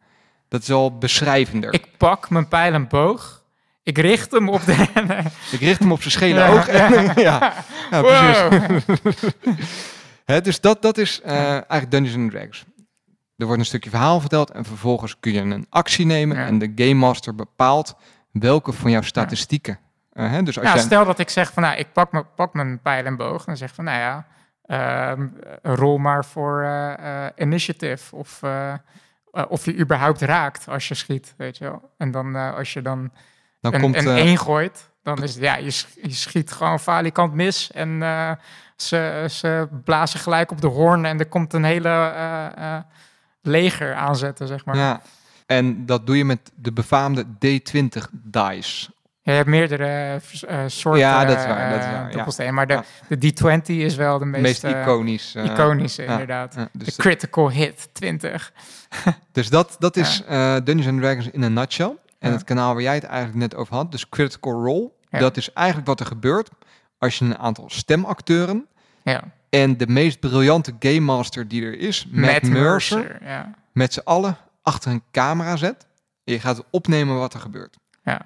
[0.47, 1.73] Dat is al beschrijvender.
[1.73, 3.43] Ik, Ik pak mijn pijl en boog.
[3.83, 4.87] Ik richt hem op de...
[5.59, 6.67] richt hem op zijn schele Ja, oog.
[6.67, 7.53] En, ja.
[7.91, 9.33] ja, precies.
[10.27, 12.65] Hè, dus dat, dat is eh, eigenlijk Dungeons and Dragons.
[13.37, 16.45] Er wordt een stukje verhaal verteld en vervolgens kun je een actie nemen Ja.
[16.45, 17.95] en de Game Master bepaalt
[18.31, 19.79] welke van jouw statistieken.
[20.13, 22.53] hè, dus als Ja, jij, stel dat ik zeg van, nou, ik pak, me, pak
[22.53, 23.45] mijn pijl en boog.
[23.45, 24.27] Dan zeg van, nou ja,
[24.63, 25.27] ehm,
[25.61, 28.15] rol maar voor eh, initiative.
[28.15, 28.41] Of,
[29.31, 31.91] of je überhaupt raakt als je schiet, weet je wel.
[31.97, 33.11] En dan als je dan
[33.61, 36.79] dan een, komt een 1 gooit, dan is het, ja, je, sch- je schiet gewoon
[36.79, 37.71] falikant mis.
[37.71, 38.31] En eh,
[38.75, 42.81] ze, ze blazen gelijk op de hoorn en er komt een hele eh, eh,
[43.41, 44.75] leger aanzetten, zeg maar.
[44.75, 45.01] ja,
[45.45, 48.89] en dat doe je met de befaamde D20 dice.
[49.21, 50.19] Je hebt meerdere
[50.67, 51.85] soorten Ja, dat is waar, dat is
[52.35, 52.51] waar, ja.
[52.51, 52.83] maar de, Ja.
[53.17, 55.35] de D20 is wel de meest, Meest iconisch.
[55.35, 56.53] eh, iconische, ja, inderdaad.
[56.55, 58.51] ja, de dus, critical hit 20.
[59.31, 60.23] dus dat, dat is
[60.63, 61.95] Dungeons and Dragons in een nutshell.
[62.19, 62.35] En Ja.
[62.35, 65.19] het kanaal waar jij het eigenlijk net over had, dus Critical Role, Ja.
[65.19, 66.49] dat is eigenlijk wat er gebeurt
[66.97, 68.67] als je een aantal stemacteuren
[69.03, 74.01] Ja, En de meest briljante game master die er is, Matt, Mercer, Ja, met z'n
[74.03, 75.85] allen achter een camera zet.
[76.23, 77.77] En je gaat opnemen wat er gebeurt.
[78.03, 78.21] ja.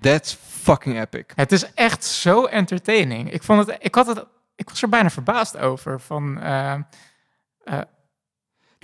[0.00, 1.24] That's fucking epic.
[1.34, 3.32] Het is echt zo entertaining.
[3.32, 4.24] Ik, vond het, ik, had het,
[4.56, 6.00] ik was er bijna verbaasd over.
[6.00, 6.74] Van, eh,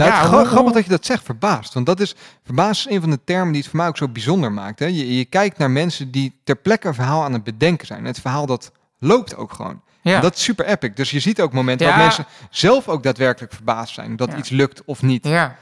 [0.08, 1.74] Nou, Ja, hoe- grappig dat je dat zegt, verbaasd.
[1.74, 4.08] Want dat is, verbaasd is een van de termen die het voor mij ook zo
[4.08, 4.78] bijzonder maakt.
[4.78, 4.86] Hè?
[4.86, 8.04] Je, je kijkt naar mensen die ter plekke een verhaal aan het bedenken zijn.
[8.04, 9.82] Het verhaal dat loopt ook gewoon.
[10.02, 10.14] ja.
[10.16, 10.90] En dat is super epic.
[10.94, 11.92] Dus je ziet ook momenten Ja.
[11.92, 14.16] dat mensen zelf ook daadwerkelijk verbaasd zijn.
[14.16, 14.36] Dat Ja.
[14.36, 15.26] iets lukt of niet.
[15.26, 15.56] Ja,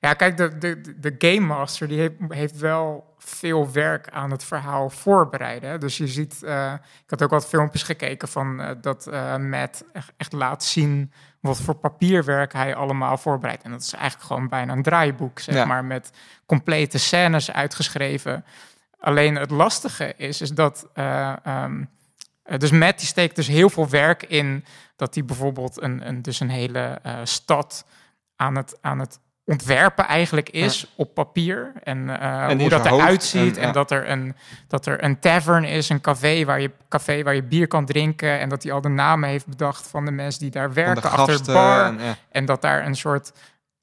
[0.00, 4.44] ja kijk, de, de, de Game Master die heeft, heeft wel veel werk aan het
[4.44, 5.80] verhaal voorbereiden.
[5.80, 6.72] Dus je ziet, eh,
[7.04, 11.12] ik had ook wat filmpjes gekeken van eh, dat eh Matt echt, echt laat zien
[11.48, 13.62] wat voor papierwerk hij allemaal voorbereidt.
[13.62, 15.64] En dat is eigenlijk gewoon bijna een draaiboek, zeg Ja.
[15.64, 16.10] maar, met
[16.46, 18.44] complete scènes uitgeschreven.
[18.98, 20.86] Alleen het lastige is, is dat...
[20.94, 21.84] eh, ehm,
[22.42, 24.64] eh, dus Matt die steekt dus heel veel werk in
[24.96, 27.84] dat hij bijvoorbeeld een, een, dus een hele eh, stad
[28.36, 31.72] aan het, aan het ontwerpen eigenlijk is op papier.
[31.82, 33.56] En, eh, hoe dat eruit ziet.
[33.56, 34.34] en, dat, er een,
[34.68, 38.40] dat er een tavern is, een café waar, je, café waar je bier kan drinken.
[38.40, 41.10] En dat hij al de namen heeft bedacht van de mensen die daar de werken
[41.10, 41.86] achter de bar.
[41.86, 42.16] en, ja.
[42.30, 43.32] En dat daar een soort...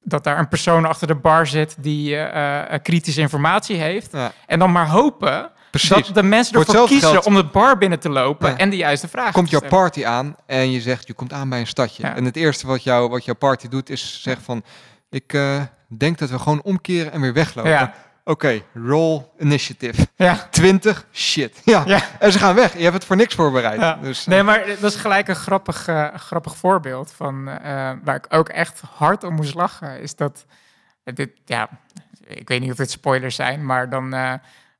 [0.03, 4.13] Dat daar een persoon achter de bar zit die eh, eh, kritische informatie heeft.
[4.45, 5.89] En dan maar hopen precies.
[5.89, 8.57] dat de mensen Voor ervoor kiezen geld- om de bar binnen te lopen Ja.
[8.57, 11.59] en de juiste vraag komt jouw party aan en je zegt, je komt aan bij
[11.59, 12.03] een stadje.
[12.03, 12.15] Ja.
[12.15, 14.63] En het eerste wat, jou, wat jouw party doet is zeggen van,
[15.11, 17.71] ik, eh, denk dat we gewoon omkeren en weer weglopen.
[17.71, 17.93] Ja.
[18.23, 20.07] Oké, roll initiative.
[20.15, 20.47] Ja.
[20.51, 21.61] 20, shit.
[21.65, 21.83] Ja.
[21.85, 22.01] Ja.
[22.19, 22.73] En ze gaan weg.
[22.77, 23.79] Je hebt het voor niks voorbereid.
[23.79, 23.97] Ja.
[24.01, 27.45] Dus, eh, Nee, maar dat is gelijk een grappig, eh, grappig voorbeeld van
[28.03, 30.01] waar ik ook echt hard om moest lachen.
[30.01, 30.45] Is dat
[31.03, 31.69] dit, ja,
[32.27, 34.33] ik weet niet of dit spoilers zijn, maar dan eh,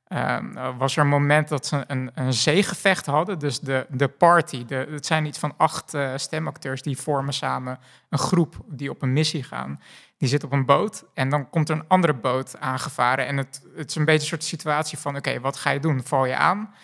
[0.08, 3.38] ehm, was er een moment dat ze een, een zeegevecht hadden.
[3.38, 8.18] Dus de, de party, de, het zijn iets van acht stemacteurs die vormen samen een
[8.18, 9.80] groep die op een missie gaan.
[10.22, 13.26] Die zit op een boot en dan komt er een andere boot aangevaren.
[13.26, 16.02] En het, het is een beetje een soort situatie van, oké, wat ga je doen?
[16.04, 16.74] Val je aan?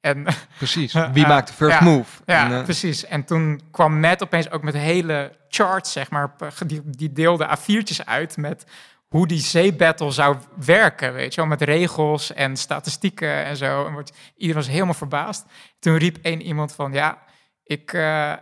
[0.00, 0.26] En
[0.58, 0.92] precies.
[1.12, 1.84] Wie maakt de first ja.
[1.84, 2.22] move?
[2.26, 3.04] Ja, En, eh, precies.
[3.04, 6.32] En toen kwam Matt opeens ook met hele charts, zeg maar.
[6.66, 8.66] Die, die deelde A4'tjes uit met
[9.08, 11.50] hoe die zeebattle zou werken, weet je wel.
[11.50, 13.86] Met regels en statistieken en zo.
[13.86, 15.44] En wordt, iedereen was helemaal verbaasd.
[15.78, 17.18] Toen riep één iemand van, ja,
[17.64, 17.92] ik...
[17.92, 18.32] eh,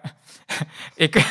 [0.95, 1.15] ik,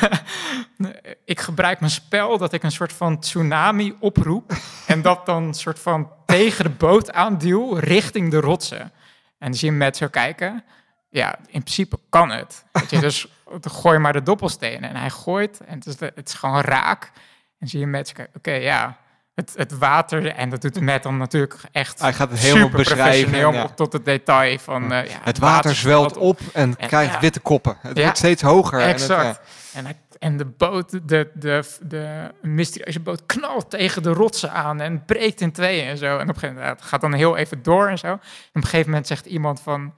[1.24, 4.52] ik gebruik mijn spel dat ik een soort van tsunami oproep
[4.86, 8.92] en dat dan een soort van tegen de boot aanduw richting de rotsen.
[9.38, 10.64] En zie je Matt zo kijken
[11.10, 12.64] ja, in principe kan het.
[12.72, 13.26] Weet je, dus
[13.60, 14.90] gooi maar de doppelstenen.
[14.90, 17.12] En hij gooit en het is, de- het is gewoon raak.
[17.58, 18.98] En zie je met, oké, ja,
[19.38, 20.26] het, het water.
[20.26, 23.68] En dat doet met dan natuurlijk echt Hij gaat het helemaal super beschrijven, professioneel ja.
[23.74, 24.92] tot het detail van...
[24.92, 27.20] eh, ja, het water zwelt op en En- krijgt ja.
[27.20, 27.76] witte koppen.
[27.80, 28.02] Het Ja.
[28.02, 28.80] wordt steeds hoger.
[28.80, 29.26] En Exact.
[29.26, 29.40] het,
[29.72, 34.80] En, hij- en de boot, de, de, de mysterieuze boot knalt tegen de rotsen aan
[34.80, 36.06] en breekt in tweeën en zo.
[36.06, 38.06] En op een gegeven moment het gaat dan heel even door en zo.
[38.06, 38.20] En op
[38.52, 39.94] een gegeven moment zegt iemand van...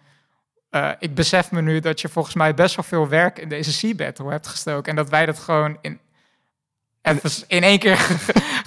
[0.71, 3.73] eh, ik besef me nu dat je volgens mij best wel veel werk in deze
[3.73, 4.91] Sea Battle hebt gestoken.
[4.91, 6.01] En dat wij dat gewoon in,
[7.47, 8.07] in één keer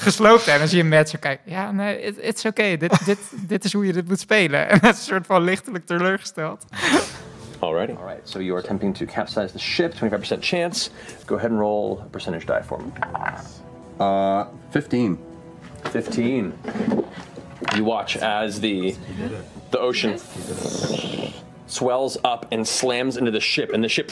[0.04, 0.54] gesloopt hebben.
[0.54, 1.52] En dan zie je Matt zo kijken.
[1.52, 2.78] Ja, nee, it- it's okay.
[2.78, 4.70] Dit, dit, dit is hoe je dit moet spelen.
[4.70, 6.66] En dat is een soort van lichtelijk teleurgesteld.
[7.60, 7.92] Alrighty.
[7.94, 9.98] All right, so you are attempting to capsize the ship, 25%
[10.40, 10.90] chance.
[11.26, 12.92] Go ahead and roll a percentage die for me.
[14.00, 15.20] Uh, 15.
[15.92, 16.54] 15.
[17.76, 18.96] You watch as the
[19.70, 20.20] the ocean
[21.66, 24.12] swells up and slams into the ship, and the ship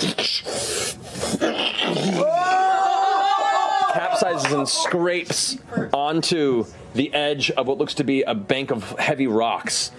[3.93, 5.57] capsizes and scrapes
[5.93, 9.91] onto the edge of what looks to be a bank of heavy rocks.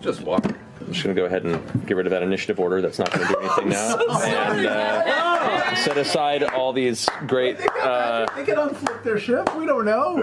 [0.00, 0.44] Just walk.
[0.80, 2.80] I'm just gonna go ahead and get rid of that initiative order.
[2.82, 3.96] That's not gonna do anything now.
[3.98, 7.56] And uh, set aside all these great.
[7.80, 9.54] Uh, They can unflip their ship.
[9.56, 10.20] We don't know.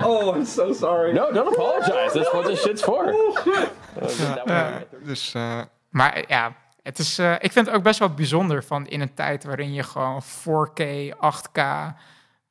[0.00, 1.12] Oh, I'm so sorry.
[1.12, 2.12] no, don't apologize.
[2.12, 3.06] That's what this shit's for.
[3.06, 4.84] Uh, that one.
[5.06, 5.60] dus eh,
[5.90, 9.14] Maar ja, het is, eh, ik vind het ook best wel bijzonder van in een
[9.14, 11.60] tijd waarin je gewoon 4K, 8K,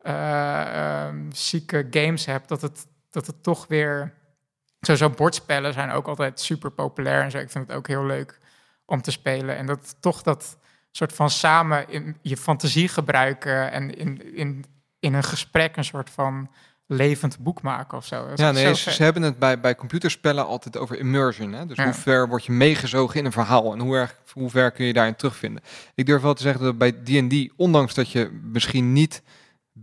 [0.02, 4.14] eh, ehm, zieke games hebt, dat het, dat het toch weer.
[4.82, 7.38] Sowieso bordspellen zijn ook altijd super populair en zo.
[7.38, 8.40] Ik vind het ook heel leuk
[8.86, 9.58] om te spelen.
[9.58, 10.58] En dat toch dat
[10.92, 14.66] soort van samen in je fantasie gebruiken en in, in,
[15.00, 16.50] in een gesprek een soort van
[16.88, 18.28] levend boek maken of zo.
[18.28, 21.54] Dat ja, nee, zo ze, hebben het bij, bij computerspellen altijd over immersion.
[21.54, 21.66] Hè?
[21.66, 21.84] Dus Ja.
[21.84, 24.94] hoe ver word je meegezogen in een verhaal en hoe, erg, hoe ver kun je
[24.94, 25.62] daarin terugvinden.
[25.96, 29.22] Ik durf wel te zeggen dat bij D&D, ondanks dat je misschien niet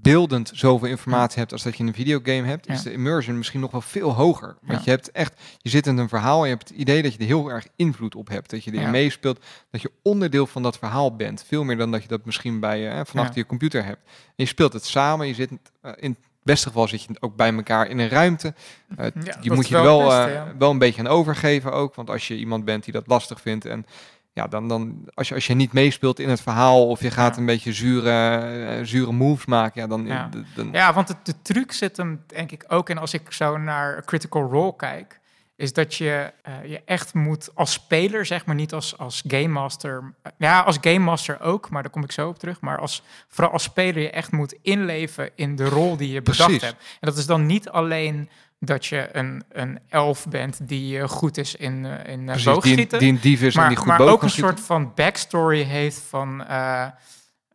[0.03, 3.61] beeldend zoveel informatie hebt als dat je in een videogame hebt, is de immersion misschien
[3.61, 4.57] nog wel veel hoger.
[4.63, 7.13] Want je hebt echt, je zit in een verhaal en je hebt het idee dat
[7.13, 8.51] je er heel erg invloed op hebt.
[8.51, 11.45] Dat je erin meespeelt, dat je onderdeel van dat verhaal bent.
[11.47, 13.21] Veel meer dan dat je dat misschien bij, eh, van Ja.
[13.21, 14.01] achter je computer hebt.
[14.07, 17.37] En je speelt het samen, je zit eh, in het beste geval zit je ook
[17.37, 18.55] bij elkaar in een ruimte.
[18.97, 19.13] Ja, je
[19.49, 20.55] dat moet je wel beste, eh, ja.
[20.59, 21.95] wel een beetje aan overgeven ook.
[21.95, 23.87] Want als je iemand bent die dat lastig vindt en
[24.37, 27.35] ja, dan, dan als, je, als je niet meespeelt in het verhaal of je gaat
[27.35, 27.41] Ja.
[27.41, 30.29] een beetje zure, eh, zure moves maken, ja, dan, Ja.
[30.55, 33.57] dan Ja, want de, de truc zit hem denk ik ook in als ik zo
[33.57, 35.21] naar Critical Role kijk,
[35.57, 39.49] is dat je eh, je echt moet als speler, zeg maar niet als, als game
[39.49, 40.15] master.
[40.39, 42.61] Ja, als game master ook, maar daar kom ik zo op terug.
[42.61, 46.45] Maar als, vooral als speler je echt moet inleven in de rol die je bedacht
[46.45, 46.63] Precies.
[46.63, 46.81] hebt.
[47.01, 51.37] En dat is dan niet alleen dat je een, een elf bent die eh, goed
[51.39, 53.79] is in, eh, in uh, precies, die, boogschieten die een dief is en maar, die
[53.79, 56.45] goed maar ook een soort van backstory heeft van...
[56.47, 56.87] eh,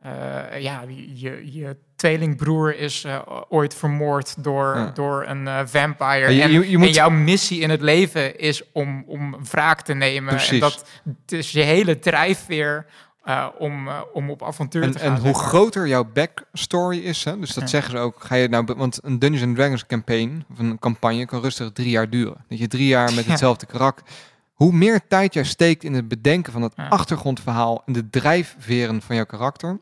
[0.02, 0.84] eh, ja,
[1.14, 4.92] je, je tweelingbroer is eh, ooit vermoord door, Ja.
[4.94, 6.34] door een eh, vampire.
[6.34, 9.82] Je- en, je- je moet- en jouw missie in het leven is om, om wraak
[9.82, 10.30] te nemen.
[10.36, 10.52] Precies.
[10.52, 10.86] En dat
[11.28, 12.86] is je hele drijfveer
[13.24, 15.16] eh, om, eh, om op avontuur En, te gaan.
[15.16, 17.70] en hoe groter jouw backstory is, hè, dus dat Ja.
[17.70, 21.26] zeggen ze ook, ga je nou, want een Dungeons and Dragons campaign of een campagne
[21.26, 22.46] kan rustig drie jaar duren.
[22.48, 23.30] Dat je drie jaar met Ja.
[23.30, 24.06] hetzelfde karakter.
[24.54, 26.88] Hoe meer tijd jij steekt in het bedenken van het Ja.
[26.88, 29.80] achtergrondverhaal en de drijfveren van jouw karakter.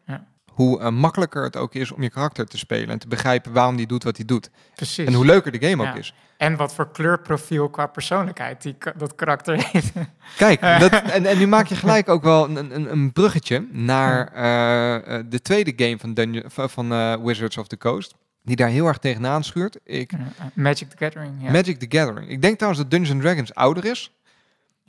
[0.63, 3.75] Hoe eh, makkelijker het ook is om je karakter te spelen en te begrijpen waarom
[3.75, 4.49] die doet wat hij doet.
[4.75, 5.05] Precies.
[5.07, 5.89] En hoe leuker de game Ja.
[5.89, 6.13] ook is.
[6.37, 9.91] En wat voor kleurprofiel qua persoonlijkheid die, dat karakter heeft.
[10.37, 14.27] Kijk, dat, en, en nu maak je gelijk ook wel een, een, een bruggetje naar
[14.33, 18.15] eh, eh, de tweede game van, Dungeon, van eh, Wizards of the Coast.
[18.43, 19.77] die daar heel erg tegenaan schuurt.
[19.83, 20.19] Ik, eh,
[20.53, 21.33] Magic the Gathering.
[21.41, 21.51] Ja.
[21.51, 22.29] Magic the Gathering.
[22.29, 24.13] Ik denk trouwens dat Dungeons Dragons ouder is.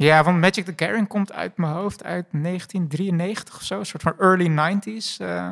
[0.07, 3.79] Ja, want Magic the Gathering komt uit mijn hoofd uit 1993 of zo.
[3.79, 5.17] Een soort van early 90s.
[5.19, 5.49] eh.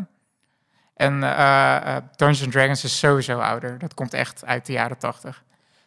[0.95, 3.79] en eh, eh, Dungeons Dragons is sowieso ouder.
[3.79, 5.45] Dat komt echt uit de jaren 80.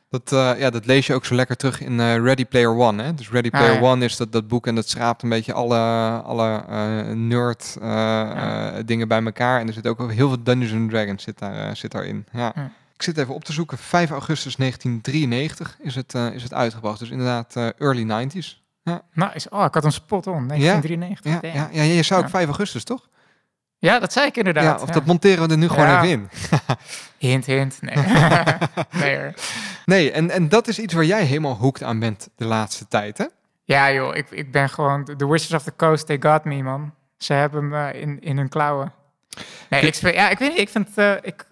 [0.10, 3.04] Dat, ja, dat lees je ook zo lekker terug in Ready Player One.
[3.04, 3.14] Hè?
[3.14, 3.88] Dus Ready Ah, Player ja.
[3.90, 5.80] One is dat, dat boek en dat schraapt een beetje alle,
[6.24, 6.64] alle
[7.16, 8.82] nerd Ja.
[8.82, 9.60] dingen bij elkaar.
[9.60, 12.26] En er zit ook heel veel Dungeons and Dragons zit, daar, zit daarin.
[12.32, 12.52] Ja.
[12.56, 12.72] Ja.
[13.02, 13.78] Ik zit even op te zoeken.
[13.78, 17.00] 5 augustus 1993 is het, eh, is het uitgebracht.
[17.00, 18.64] Dus inderdaad eh, early 90s.
[19.14, 19.50] Nice.
[19.50, 20.48] Oh, ik had een spot on.
[20.48, 21.32] 1993.
[21.32, 21.56] Ja, Damn.
[21.56, 22.32] ja, ja, je zou ook Ja.
[22.32, 23.10] 5 augustus, toch?
[23.78, 24.64] Ja, dat zei ik inderdaad.
[24.64, 24.94] Ja, of ja.
[24.94, 26.04] dat monteren we er nu gewoon Ja.
[26.04, 26.30] even in.
[27.30, 27.82] Hint, hint.
[27.82, 27.96] Nee.
[29.02, 29.34] nee hoor.
[29.86, 33.18] Nee, en, en dat is iets waar jij helemaal hoekt aan bent de laatste tijd,
[33.18, 33.26] hè?
[33.64, 35.04] Ja joh, ik, ik ben gewoon...
[35.18, 36.94] The Wizards of the Coast, they got me, man.
[37.18, 38.94] Ze hebben me in, in hun klauwen.
[39.70, 40.88] Nee, ik, ja, ik weet niet, ik vind...
[40.96, 41.46] eh, ik,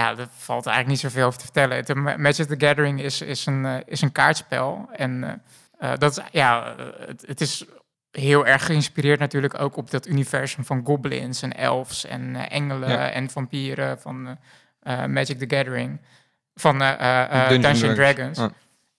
[0.00, 1.76] ja, er valt eigenlijk niet zoveel over te vertellen.
[1.76, 4.88] Het, Ma- Magic the Gathering is, is, een, eh, is een kaartspel.
[4.92, 7.64] En eh, eh, dat is, ja, eh, het, het is
[8.10, 12.88] heel erg geïnspireerd natuurlijk ook op dat universum van goblins en elves en eh, engelen
[12.90, 13.10] Ja.
[13.10, 14.26] en vampieren van
[14.82, 16.00] eh, eh, Magic the Gathering.
[16.54, 18.52] Van eh, eh, eh, Dungeons Dungeons Dragons.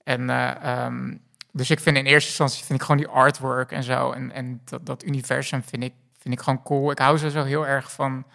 [0.03, 1.13] En eh, ehm,
[1.51, 4.61] dus ik vind in eerste instantie vind ik gewoon die artwork en zo en, en
[4.65, 6.91] dat, dat universum vind ik, vind ik gewoon cool.
[6.91, 8.25] Ik hou sowieso heel erg van,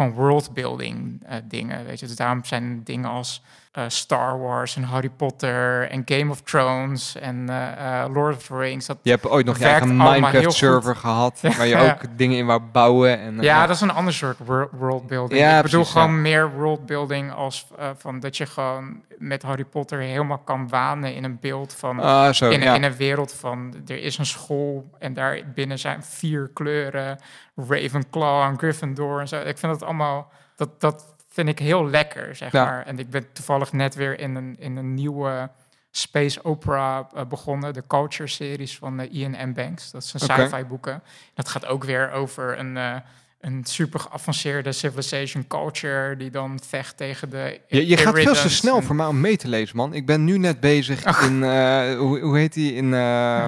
[0.00, 2.06] van worldbuilding eh, dingen, weet je.
[2.06, 7.16] Dus daarom zijn dingen als eh, Star Wars en Harry Potter en Game of Thrones
[7.16, 8.86] en eh, eh, Lord of the Rings.
[8.86, 11.56] Dat, Je hebt ooit nog je Werkt eigen Minecraft-server gehad, Ja.
[11.56, 13.18] waar je ook dingen in wou bouwen.
[13.20, 15.40] En, ja, dat is een ander soort wor- worldbuilding.
[15.40, 17.66] Ja, ik bedoel precies, gewoon meer worldbuilding als
[17.98, 22.32] van dat je gewoon met Harry Potter helemaal kan wanen in een beeld van Ah,
[22.32, 26.02] zo, in, een- in een wereld van er is een school en daar binnen zijn
[26.02, 27.18] vier kleuren,
[27.68, 29.36] Ravenclaw en Gryffindor en zo.
[29.40, 32.64] Ik vind dat allemaal dat dat vind ik heel lekker, zeg Ja.
[32.64, 32.86] maar.
[32.86, 35.50] En ik ben toevallig net weer in een in een nieuwe
[35.90, 39.52] space opera eh, begonnen, de Culture series van eh, Ian M.
[39.52, 39.90] Banks.
[39.90, 41.02] Dat zijn sci-fi boeken.
[41.34, 42.96] Dat gaat ook weer over een eh,
[43.40, 48.48] een super geavanceerde civilization culture die dan vecht tegen de Je, je gaat veel te
[48.50, 49.94] snel en- voor mij om mee te lezen, man.
[49.94, 51.42] Ik ben nu net bezig in,
[51.96, 52.74] hoe, hoe heet die?
[52.74, 53.46] In, eh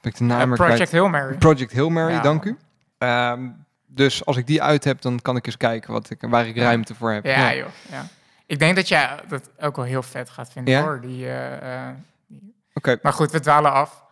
[0.00, 0.92] ben ik de naam Project kwijt?
[0.92, 1.36] Hail Mary.
[1.36, 2.20] Project Hail Mary, Ja.
[2.22, 2.56] dank u.
[2.98, 3.48] Ehm,
[3.94, 6.56] dus als ik die uit heb, dan kan ik eens kijken wat ik, waar ik
[6.56, 7.24] ruimte voor heb.
[7.24, 7.68] Ja, joh.
[7.90, 8.06] Ja.
[8.46, 10.82] Ik denk dat jij dat ook wel heel vet gaat vinden Ja?
[10.82, 11.00] hoor.
[11.00, 11.94] Die, eh, eh,
[12.74, 12.98] Oké.
[13.02, 14.04] maar goed, we dwalen af.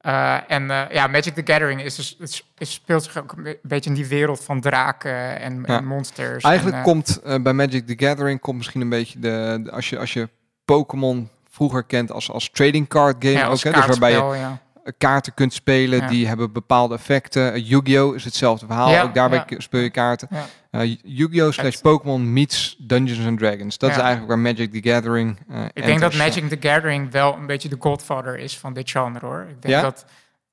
[0.00, 3.90] Eh, en ja, Magic the Gathering is dus, het, speelt zich ook een be- beetje
[3.90, 5.76] in die wereld van draken en, Ja.
[5.78, 6.44] en monsters.
[6.44, 9.98] Eigenlijk en, komt bij Magic the Gathering komt misschien een beetje de, de- als je
[9.98, 10.28] als je
[10.64, 14.58] Pokémon vroeger kent als als trading card game ja, ook, hè, dus waarbij je ja.
[14.98, 16.06] Kaarten kunt spelen Ja.
[16.08, 17.52] die hebben bepaalde effecten.
[17.52, 19.60] Eh, Yu-Gi-Oh is hetzelfde verhaal, Ja, ook daarbij ja.
[19.60, 20.28] speel je kaarten.
[20.70, 23.78] Eh, Yu-Gi-Oh slash Pokémon meets Dungeons and Dragons.
[23.78, 25.38] Dat is eigenlijk waar Magic the Gathering.
[25.48, 26.14] eh, Ik denk dat.
[26.14, 29.46] Magic the Gathering wel een beetje de godfather is van dit genre hoor.
[29.48, 29.80] Ik denk Ja?
[29.82, 30.04] dat,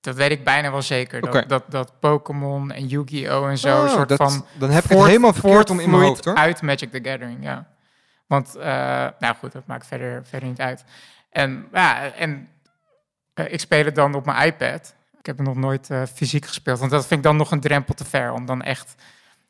[0.02, 1.22] dat weet ik bijna wel zeker.
[1.32, 4.84] Dat, dat, dat Pokémon en Yu-Gi-Oh en zo, Oh, een soort dat- van dan heb
[4.84, 6.36] ik het helemaal verkeerd om in mijn hoofd hoor.
[6.36, 7.67] uit Magic the Gathering, ja.
[8.28, 8.65] Want, eh,
[9.19, 10.84] nou goed, dat maakt verder, verder niet uit.
[11.30, 12.38] En ja, en eh,
[13.34, 14.96] ik speel het dan op mijn iPad.
[15.19, 17.60] Ik heb het nog nooit eh, fysiek gespeeld, want dat vind ik dan nog een
[17.60, 18.96] drempel te ver om dan echt,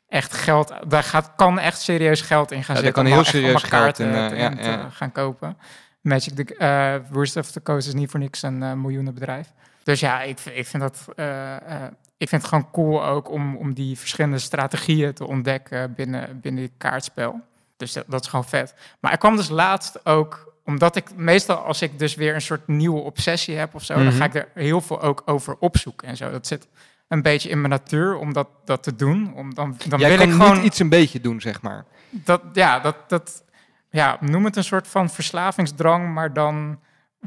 [0.08, 3.02] echt geld, daar gaat, kan echt serieus geld in gaan Ja, daar zitten.
[3.02, 4.88] kan om heel serieus geld kaarten in, te- eh, ja, in te ja.
[4.90, 5.56] gaan kopen.
[6.00, 9.48] Magic the uh, Worst of the Coast is niet voor niks een eh, miljoenenbedrijf.
[9.82, 11.82] Dus ja, ik, ik vind dat eh, eh,
[12.16, 16.62] ik vind het gewoon cool ook om, om die verschillende strategieën te ontdekken binnen, binnen
[16.62, 17.40] dit kaartspel.
[17.76, 18.74] Dus dat, dat is gewoon vet.
[19.00, 22.68] Maar ik kwam dus laatst ook, omdat ik meestal als ik dus weer een soort
[22.68, 24.16] nieuwe obsessie heb of zo, dan Mhm.
[24.16, 26.30] ga ik er heel veel ook over opzoeken en zo.
[26.30, 26.66] Dat zit
[27.08, 29.32] een beetje in mijn natuur om dat, dat te doen.
[29.34, 31.84] Om dan, dan Jij wil kan ik gewoon niet iets een beetje doen, zeg maar.
[32.10, 33.42] dat, ja, dat, dat,
[33.90, 36.78] ja, noem het een soort van verslavingsdrang, maar dan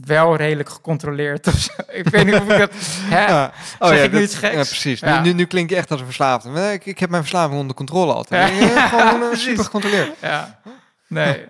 [0.06, 1.48] wel redelijk gecontroleerd.
[1.48, 1.72] of zo.
[1.92, 2.72] ik weet niet of ik dat.
[3.16, 3.26] Hè?
[3.28, 3.52] Ja.
[3.80, 4.54] Zeg ik nu dat- iets geks?
[4.54, 5.00] Ja, precies.
[5.00, 5.22] Ja.
[5.22, 6.72] Nu, nu, nu klink je echt als een verslaafde.
[6.74, 8.58] Ik, ik heb mijn verslaving onder controle altijd.
[8.58, 8.66] Ja.
[8.68, 10.12] Ja, gewoon eh, super gecontroleerd.
[10.22, 10.60] Ja,
[11.08, 11.46] nee.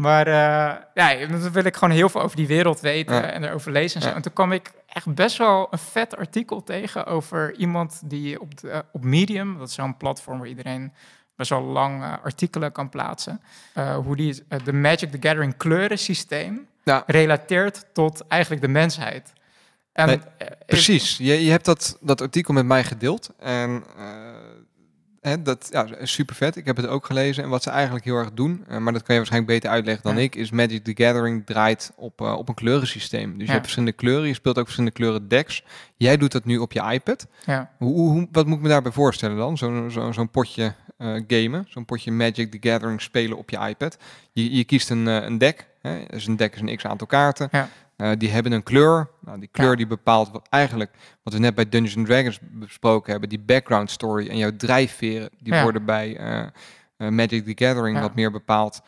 [0.00, 3.22] Maar eh, ja, dan wil ik gewoon heel veel over die wereld weten Ja.
[3.22, 4.14] en erover lezen en zo.
[4.14, 8.60] En toen kwam ik echt best wel een vet artikel tegen over iemand die op,
[8.60, 10.92] de, op Medium, dat is zo'n platform waar iedereen
[11.36, 13.40] best wel lang eh, artikelen kan plaatsen,
[13.74, 17.02] eh, hoe die eh, de Magic the Gathering kleurensysteem Ja.
[17.06, 19.32] relateert tot eigenlijk de mensheid.
[19.92, 21.16] En, Nee, eh, Precies.
[21.16, 23.30] Je, je hebt dat, dat artikel met mij gedeeld.
[23.38, 24.04] En eh,
[25.20, 26.56] hè, dat ja, is super vet.
[26.56, 27.44] Ik heb het ook gelezen.
[27.44, 30.02] En wat ze eigenlijk heel erg doen, eh, maar dat kan je waarschijnlijk beter uitleggen
[30.04, 30.22] dan Ja.
[30.22, 33.32] ik, is Magic the Gathering draait op, eh, op een kleurensysteem.
[33.32, 34.28] Dus je hebt verschillende kleuren.
[34.28, 35.64] Je speelt ook verschillende kleuren decks.
[35.96, 37.26] Jij doet dat nu op je iPad.
[37.46, 37.70] ja.
[37.78, 39.58] Hoe, hoe, wat moet ik me daarbij voorstellen dan?
[39.58, 41.66] Zo'n zo, zo'n potje eh, gamen.
[41.68, 43.96] Zo'n potje Magic the Gathering spelen op je iPad.
[44.32, 45.66] Je, je kiest een, een deck.
[45.82, 45.98] Hè.
[46.10, 47.48] Dus een deck is een x-aantal kaarten.
[48.00, 49.10] Eh, die hebben een kleur.
[49.20, 49.76] Nou, die kleur Ja.
[49.76, 50.90] die bepaalt wat eigenlijk,
[51.22, 55.30] wat we net bij Dungeons and Dragons besproken hebben, die background story en jouw drijfveren,
[55.38, 55.62] die Ja.
[55.62, 56.40] worden bij eh,
[56.96, 58.02] eh, Magic the Gathering Ja.
[58.02, 58.80] wat meer bepaald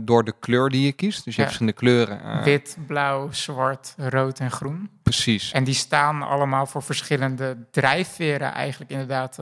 [0.00, 1.24] door de kleur die je kiest.
[1.24, 2.42] Dus je hebt verschillende kleuren.
[2.44, 4.90] Wit, blauw, zwart, rood en groen.
[5.02, 5.52] Precies.
[5.52, 9.38] En die staan allemaal voor verschillende drijfveren, eigenlijk inderdaad,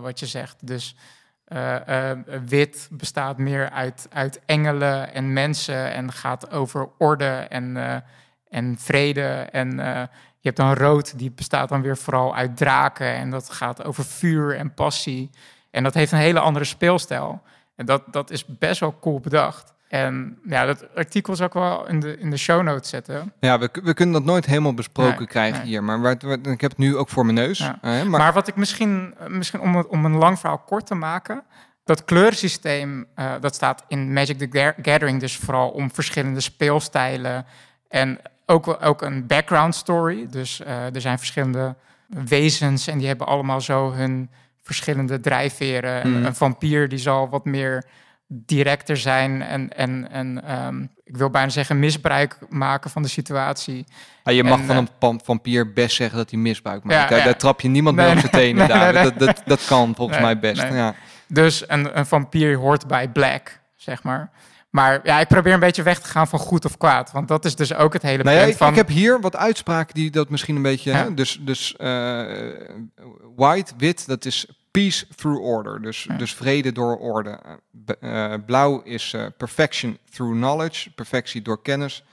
[0.00, 0.66] wat je zegt.
[0.66, 0.96] Dus
[2.46, 7.76] wit bestaat meer uit, uit engelen en mensen en gaat over orde en,
[8.52, 9.28] en vrede.
[9.50, 10.02] En eh,
[10.40, 14.04] je hebt dan rood, die bestaat dan weer vooral uit draken en dat gaat over
[14.04, 15.30] vuur en passie.
[15.70, 17.42] En dat heeft een hele andere speelstijl.
[17.76, 19.72] En dat, dat is best wel cool bedacht.
[19.88, 23.32] En ja, dat artikel zal ik wel in de, in de show notes zetten.
[23.40, 25.68] Ja, we, we kunnen dat nooit helemaal besproken Nee, krijgen nee.
[25.68, 25.84] hier.
[25.84, 27.58] Maar waar, waar- ik heb het nu ook voor mijn neus.
[27.58, 27.78] Ja.
[27.82, 31.42] eh, maar, Maar, wat ik misschien, misschien om, om een lang verhaal kort te maken.
[31.84, 37.46] Dat kleursysteem, eh, dat staat in Magic the Ga- Gathering dus vooral om verschillende speelstijlen.
[37.88, 40.26] En ook, wel- ook een background story.
[40.30, 41.74] Dus eh, er zijn verschillende
[42.06, 44.30] wezens en die hebben allemaal zo hun
[44.62, 46.04] verschillende drijfveren.
[46.06, 46.24] Een- Mhm.
[46.24, 47.84] Een vampier die zal wat meer
[48.34, 53.84] directer zijn en, en, en ehm, ik wil bijna zeggen misbruik maken van de situatie.
[54.22, 57.00] Ah, je mag en, van eh, een vampier best zeggen dat hij misbruik maakt.
[57.02, 57.24] Ja, daar, ja.
[57.24, 58.68] daar trap je niemand Nee, mee op zijn tenen.
[58.92, 59.02] nee.
[59.02, 60.62] Dat, dat, dat kan volgens mij best.
[60.62, 60.94] Ja.
[61.28, 64.30] Dus een, een vampier hoort bij Black, zeg maar.
[64.72, 67.10] Maar ja, ik probeer een beetje weg te gaan van goed of kwaad.
[67.12, 68.68] Want dat is dus ook het hele Nou ja, punt ik, van...
[68.68, 70.90] ik heb hier wat uitspraken die dat misschien een beetje...
[70.90, 70.96] Ja.
[70.96, 72.24] Hè, dus dus eh,
[73.36, 75.82] white, wit, dat is peace through order.
[75.82, 76.16] Dus, Ja.
[76.16, 77.38] dus vrede door orde.
[78.00, 80.90] Eh, eh, blauw is perfection through knowledge.
[80.90, 82.04] Perfectie door kennis.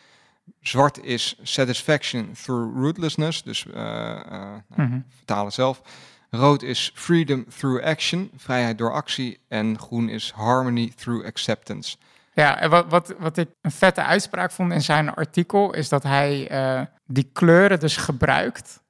[0.61, 3.43] Zwart is satisfaction through rootlessness.
[3.43, 4.99] Dus nou, Mhm.
[5.15, 5.81] vertalen zelf.
[6.29, 9.39] Rood is freedom through action, vrijheid door actie.
[9.47, 11.97] En groen is harmony through acceptance.
[12.33, 15.73] Ja, en wat, wat, wat ik een vette uitspraak vond in zijn artikel...
[15.73, 18.83] is dat hij eh, die kleuren dus gebruikt...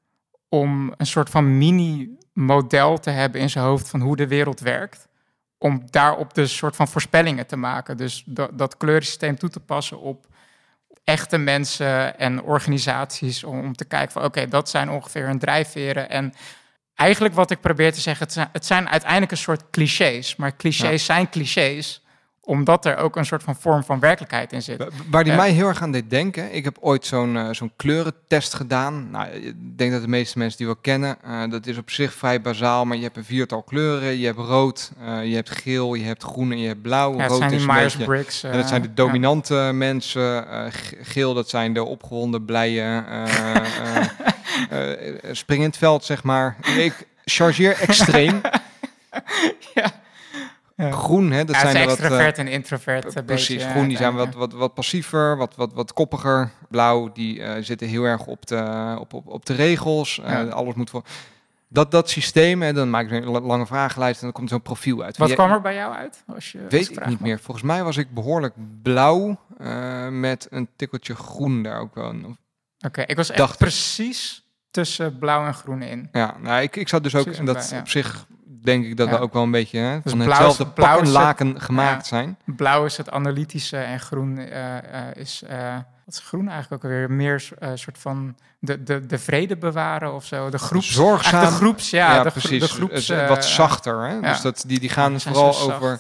[0.50, 3.90] om een soort van mini-model te hebben in zijn hoofd...
[3.90, 5.08] van hoe de wereld werkt.
[5.58, 7.98] Om daarop dus soort van voorspellingen te maken.
[7.98, 10.28] Dus dat, dat kleurensysteem toe te passen op
[11.04, 13.44] echte mensen en organisaties...
[13.44, 16.10] om, om te kijken van oké, dat zijn ongeveer hun drijfveren...
[16.10, 16.34] en
[17.00, 20.36] Eigenlijk wat ik probeer te zeggen, het zijn, het zijn uiteindelijk een soort clichés.
[20.36, 22.04] Maar clichés zijn clichés,
[22.50, 24.78] omdat er ook een soort van vorm van werkelijkheid in zit.
[24.78, 25.40] Wa- Waar die Ja.
[25.40, 26.56] mij heel erg aan deed denken.
[26.56, 29.10] Ik heb ooit zo'n eh, zo'n kleurentest gedaan.
[29.12, 31.18] Nou, ik denk dat de meeste mensen die wel kennen.
[31.24, 34.18] eh, dat is op zich vrij bazaal, maar je hebt een viertal kleuren.
[34.18, 37.18] Je hebt rood, eh, je hebt geel, je hebt groen en je hebt blauw.
[37.18, 38.44] Ja, rood zijn is Myers-Briggs.
[38.44, 40.50] en dat zijn de dominante mensen.
[40.50, 44.06] eh, ge- geel, dat zijn de opgewonden, blije, eh, eh,
[44.70, 46.56] eh, eh, spring in het veld, zeg maar.
[46.78, 48.42] Ik chargeer extreem.
[49.74, 49.92] Ja.
[50.86, 50.92] Ja.
[50.92, 51.98] Groen, hè, dat Ja, zijn er wat...
[51.98, 53.16] eh, extravert en introvert.
[53.16, 56.52] een Precies, beetje, groen die zijn wat, wat, wat passiever, wat, wat, wat koppiger.
[56.70, 60.20] Blauw die eh, zitten heel erg op de, op, op, op de regels.
[60.24, 61.04] Eh, alles moet voor.
[61.68, 64.62] Dat, dat systeem, en dan maak ik een la- lange vragenlijst en dan komt zo'n
[64.62, 65.18] profiel uit.
[65.18, 66.24] Wat Jij- kwam er bij jou uit?
[66.36, 67.20] Als je, als Weet ik niet mag?
[67.20, 67.40] meer.
[67.40, 72.14] Volgens mij was ik behoorlijk blauw eh, met een tikkeltje groen daar ook wel.
[72.86, 73.58] Oké, ik was echt Dacht ik.
[73.60, 76.10] precies tussen blauw en groen in.
[76.12, 77.80] Ja, nou, ik, ik zat dus ook, Precies en dat ja.
[77.80, 78.26] op zich
[78.64, 81.08] denk ik dat we ook wel een beetje hè, Dus van hetzelfde pak en het-
[81.08, 82.38] laken gemaakt zijn.
[82.46, 85.44] Blauw is het analytische en groen eh, eh, is...
[85.48, 87.12] eh, wat is groen eigenlijk ook alweer?
[87.12, 90.50] Meer een soort van de, de, de vrede bewaren of zo.
[90.50, 90.92] De groeps...
[90.92, 91.46] Zorgzaam.
[91.46, 92.14] De groeps, ja.
[92.16, 92.62] Ja, de, precies.
[92.62, 94.02] De groeps, Het- wat zachter.
[94.02, 94.14] Hè?
[94.14, 94.20] ja.
[94.20, 96.00] Dus dat, die, die gaan vooral zacht, over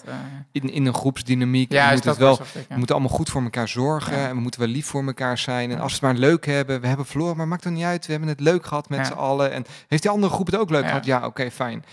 [0.52, 1.72] in, in een groepsdynamiek.
[1.72, 4.13] ja, je is moet dat het wel, zacht, we moeten allemaal goed voor elkaar zorgen.
[4.17, 5.72] En we moeten wel lief voor elkaar zijn.
[5.72, 6.82] En als we het maar leuk hebben.
[6.82, 8.06] We hebben verloren, maar maakt er niet uit.
[8.06, 9.52] We hebben het leuk gehad met z'n allen.
[9.52, 11.06] En heeft die andere groep het ook leuk gehad?
[11.06, 11.84] Ja, oké, fijn.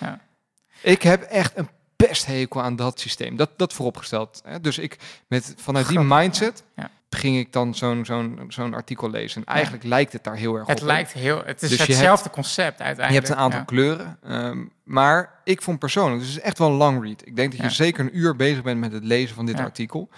[0.82, 3.36] Ik heb echt een pesthekel aan dat systeem.
[3.36, 4.40] Dat, dat vooropgesteld.
[4.44, 4.60] Hè?
[4.60, 6.90] Dus ik, met, vanuit die Grappig, mindset ja.
[7.10, 9.44] ging ik dan zo'n zo'n zo'n artikel lezen.
[9.44, 10.86] En eigenlijk lijkt het daar heel erg Het op.
[10.86, 10.92] hè?
[10.92, 11.42] lijkt heel...
[11.44, 13.08] Het is Dus hetzelfde concept uiteindelijk.
[13.08, 13.64] Je hebt een aantal ja.
[13.64, 14.18] kleuren.
[14.22, 17.26] ehm, maar ik vond persoonlijk, dus het is echt wel een long read.
[17.26, 20.08] Ik denk dat je zeker een uur bezig bent met het lezen van dit artikel.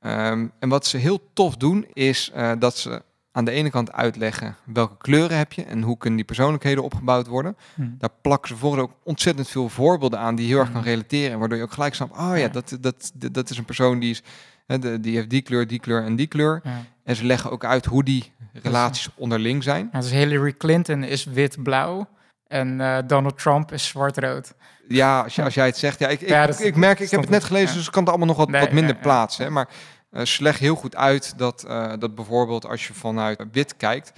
[0.00, 3.92] Ehm, en wat ze heel tof doen, is eh, dat ze aan de ene kant
[3.92, 7.56] uitleggen welke kleuren heb je en hoe kunnen die persoonlijkheden opgebouwd worden.
[7.74, 7.82] Hm.
[7.98, 11.38] Daar plakken ze volgens ook ontzettend veel voorbeelden aan die je heel erg kan relateren.
[11.38, 14.10] Waardoor je ook gelijk snapt, oh ja, dat, dat, dat, dat is een persoon die,
[14.10, 14.22] is,
[14.66, 16.60] hè, die heeft die kleur, die kleur en die kleur.
[16.64, 16.84] Ja.
[17.04, 19.88] En ze leggen ook uit hoe die relaties onderling zijn.
[19.92, 22.08] Ja, dus Hillary Clinton is wit-blauw
[22.48, 24.54] en eh, Donald Trump is zwart-rood.
[24.88, 25.98] Ja, als, je, als jij het zegt.
[25.98, 27.74] Ja, ik, ik, Ja, dat ik merk, ik heb het net gelezen, ja.
[27.74, 29.44] dus ik kan het allemaal nog wat, Nee, wat minder plaatsen.
[29.44, 29.50] Hè?
[29.50, 29.68] Maar
[30.12, 34.12] eh ze leggen heel goed uit dat, eh, dat bijvoorbeeld als je vanuit wit kijkt,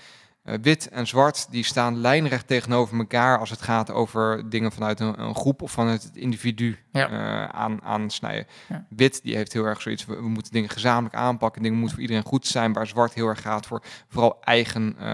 [0.45, 5.01] Eh, wit en zwart die staan lijnrecht tegenover elkaar als het gaat over dingen vanuit
[5.01, 7.09] een, een groep of vanuit het individu Ja.
[7.11, 8.47] eh, aan, aansnijden.
[8.69, 8.85] Ja.
[8.89, 12.05] Wit die heeft heel erg zoiets, we, we moeten dingen gezamenlijk aanpakken, dingen moeten voor
[12.07, 15.07] iedereen goed zijn, waar zwart heel erg gaat voor vooral eigen, eh,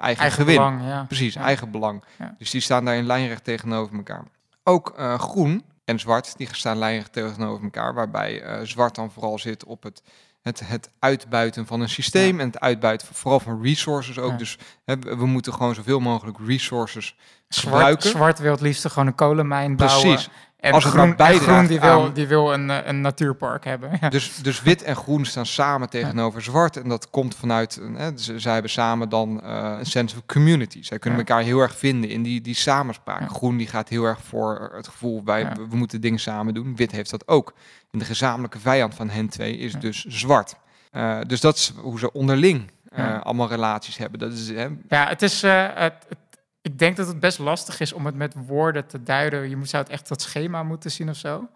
[0.00, 0.54] Eigen gewin.
[0.56, 1.04] belang, ja.
[1.04, 2.04] Precies, eigen belang.
[2.38, 4.24] Dus die staan daar in lijnrecht tegenover elkaar.
[4.64, 9.38] Ook eh, groen en zwart, die staan lijnrecht tegenover elkaar, waarbij eh, zwart dan vooral
[9.38, 10.02] zit op het,
[10.46, 14.30] het, het uitbuiten van een systeem en het uitbuiten vooral van resources ook.
[14.30, 14.36] Ja.
[14.36, 17.16] Dus hè, we moeten gewoon zoveel mogelijk resources
[17.48, 18.08] Zwart, gebruiken.
[18.10, 20.00] zwart wil het liefst gewoon een kolenmijn bouwen.
[20.08, 20.30] Precies.
[20.56, 23.64] En Als groen, maar en groen die wil, aan- die wil een, eh, een natuurpark
[23.64, 23.98] hebben.
[24.00, 24.08] Ja.
[24.08, 26.76] Dus, dus wit en groen staan samen tegenover zwart.
[26.76, 30.82] En dat komt vanuit, hè, ze- zij hebben samen dan eh, een sense of community.
[30.82, 33.30] Zij kunnen elkaar heel erg vinden in die, die samenspraak.
[33.30, 36.76] Groen die gaat heel erg voor het gevoel, wij, we moeten dingen samen doen.
[36.76, 37.52] Wit heeft dat ook.
[37.96, 39.78] En de gezamenlijke vijand van hen twee is Ja.
[39.78, 40.54] dus zwart.
[40.90, 43.16] Eh, dus dat is hoe ze onderling eh, Ja.
[43.16, 44.18] allemaal relaties hebben.
[44.18, 45.42] Dat is, hè, Ja, het is.
[45.42, 46.18] eh, het, het-
[46.62, 49.48] ik denk dat het best lastig is om het met woorden te duiden.
[49.48, 51.48] Je moet, zou het echt dat schema moeten zien of zo.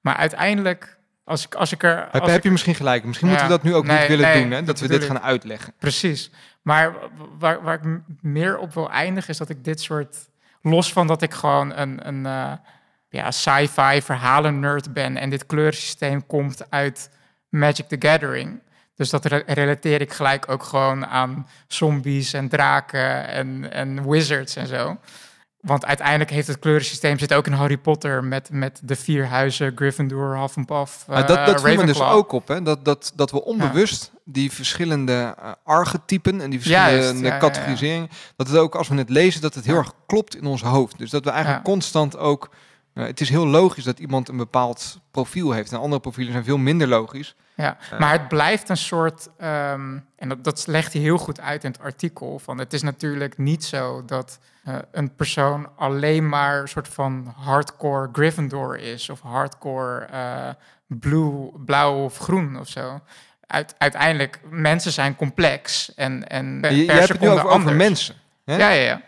[0.00, 1.96] Maar uiteindelijk, als ik, als ik er.
[1.96, 3.04] heb, als heb ik- je misschien gelijk.
[3.04, 4.50] Misschien moeten we dat nu ook Nee, niet willen nee, doen.
[4.50, 4.56] Hè?
[4.56, 5.06] dat Dat we dit ik.
[5.08, 5.72] gaan uitleggen.
[5.78, 6.30] Precies.
[6.62, 6.94] Maar
[7.38, 10.16] waar, waar ik meer op wil eindigen is dat ik dit soort.
[10.62, 12.26] Los van dat ik gewoon een, een
[13.14, 15.16] ja, sci-fi verhalen nerd ben.
[15.16, 17.10] En dit kleursysteem komt uit
[17.48, 18.60] Magic the Gathering.
[18.94, 24.56] Dus dat re- relateer ik gelijk ook gewoon aan zombies en draken en, en wizards
[24.56, 24.96] en zo.
[25.60, 29.72] Want uiteindelijk heeft het kleurensysteem zit ook in Harry Potter met, met de vier huizen,
[29.74, 32.62] Gryffindor, Hufflepuff, Maar dat, eh, dat viel me dus ook op, hè?
[32.62, 38.48] Dat, dat, dat we onbewust die verschillende eh, archetypen en die verschillende ja, categoriseringen, dat
[38.48, 40.98] het ook als we het lezen, dat het heel erg klopt in ons hoofd.
[40.98, 42.50] Dus dat we eigenlijk constant ook.
[42.94, 45.72] Eh, het is heel logisch dat iemand een bepaald profiel heeft.
[45.72, 47.34] En andere profielen zijn veel minder logisch.
[47.56, 51.64] Ja, maar het blijft een soort, ehm, en dat, dat legt hij heel goed uit
[51.64, 56.60] in het artikel, van het is natuurlijk niet zo dat eh, een persoon alleen maar
[56.60, 60.48] een soort van hardcore Gryffindor is, of hardcore eh,
[60.86, 63.00] blue, blauw of groen of zo.
[63.46, 67.54] Uit, uiteindelijk, mensen zijn complex en, en per je, je hebt het nu over, over
[67.56, 67.76] anders.
[67.76, 68.14] mensen.
[68.44, 68.56] Hè?
[68.56, 69.02] Ja, ja, ja.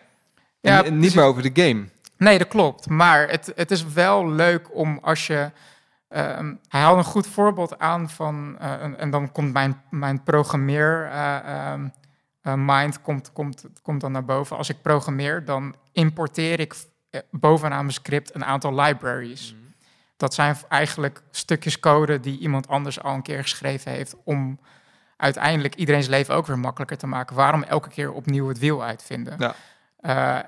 [0.61, 1.84] En Ja, ni- niet meer over de game.
[2.16, 2.88] Nee, dat klopt.
[2.88, 5.50] Maar het, het is wel leuk om als je.
[6.08, 8.56] ehm, hij had een goed voorbeeld aan van.
[8.58, 11.04] eh, en, en dan komt mijn, mijn programmeer.
[11.10, 11.88] eh, ehm,
[12.42, 14.56] eh, mind komt, komt, komt dan naar boven.
[14.56, 16.74] Als ik programmeer, dan importeer ik
[17.30, 19.54] bovenaan mijn script een aantal libraries.
[20.16, 24.16] Dat zijn eigenlijk stukjes code die iemand anders al een keer geschreven heeft.
[24.24, 24.58] om
[25.16, 27.36] uiteindelijk iedereen's leven ook weer makkelijker te maken.
[27.36, 29.36] Waarom elke keer opnieuw het wiel uitvinden?
[29.38, 29.54] Ja.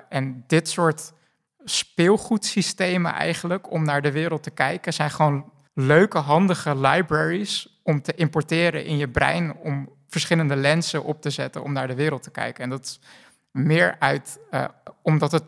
[0.09, 1.13] En dit soort
[1.69, 8.13] speelgoedsystemen eigenlijk om naar de wereld te kijken zijn gewoon leuke, handige libraries om te
[8.15, 12.31] importeren in je brein om verschillende lenzen op te zetten om naar de wereld te
[12.31, 12.63] kijken.
[12.63, 12.99] En dat is
[13.51, 14.63] meer uit eh,
[15.01, 15.43] omdat het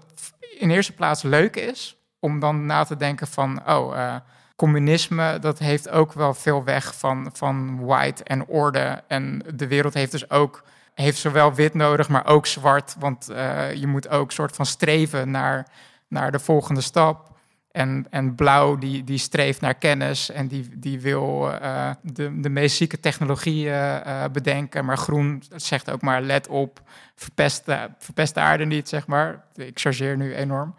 [0.59, 4.15] in eerste plaats leuk is om dan na te denken van oh eh,
[4.55, 9.93] communisme dat heeft ook wel veel weg van, van white en orde en de wereld
[9.93, 10.63] heeft dus ook
[10.93, 12.95] heeft zowel wit nodig, maar ook zwart.
[12.99, 15.67] Want eh, je moet ook soort van streven naar,
[16.11, 17.29] naar de volgende stap.
[17.71, 22.49] En, en blauw, die, die streeft naar kennis en die, die wil eh, de, de
[22.49, 24.85] meest zieke technologieën eh, bedenken.
[24.85, 26.81] Maar groen zegt ook maar, let op,
[27.15, 29.43] verpest de, verpest de aarde niet, zeg maar.
[29.55, 30.75] Ik chargeer nu enorm.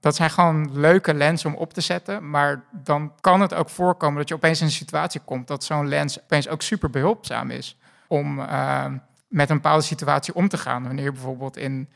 [0.00, 2.30] Dat zijn gewoon leuke lenzen om op te zetten.
[2.30, 5.46] Maar dan kan het ook voorkomen dat je opeens in een situatie komt...
[5.46, 7.78] dat zo'n lens opeens ook super behulpzaam is...
[8.08, 8.84] om eh,
[9.28, 10.82] met een bepaalde situatie om te gaan.
[10.82, 11.88] Wanneer je bijvoorbeeld in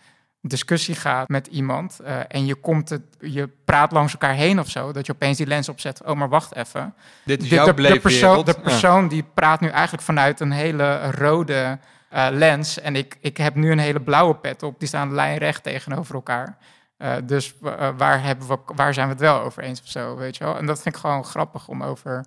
[0.48, 2.00] discussie gaat met iemand...
[2.00, 4.92] eh, en je, komt het, je praat langs elkaar heen of zo...
[4.92, 6.04] dat je opeens die lens opzet.
[6.04, 6.94] Oh, maar wacht even.
[7.24, 8.62] Dit is De- jouw de, de, persoon, de Ja.
[8.62, 11.78] persoon die praat nu eigenlijk vanuit een hele rode
[12.08, 12.80] eh, lens.
[12.80, 14.78] En ik, ik heb nu een hele blauwe pet op.
[14.78, 16.58] Die staan lijnrecht tegenover elkaar.
[16.96, 17.54] Eh, dus
[17.96, 20.56] waar, hebben we, waar zijn we het wel over eens of zo, weet je wel?
[20.58, 22.24] En dat vind ik gewoon grappig om over,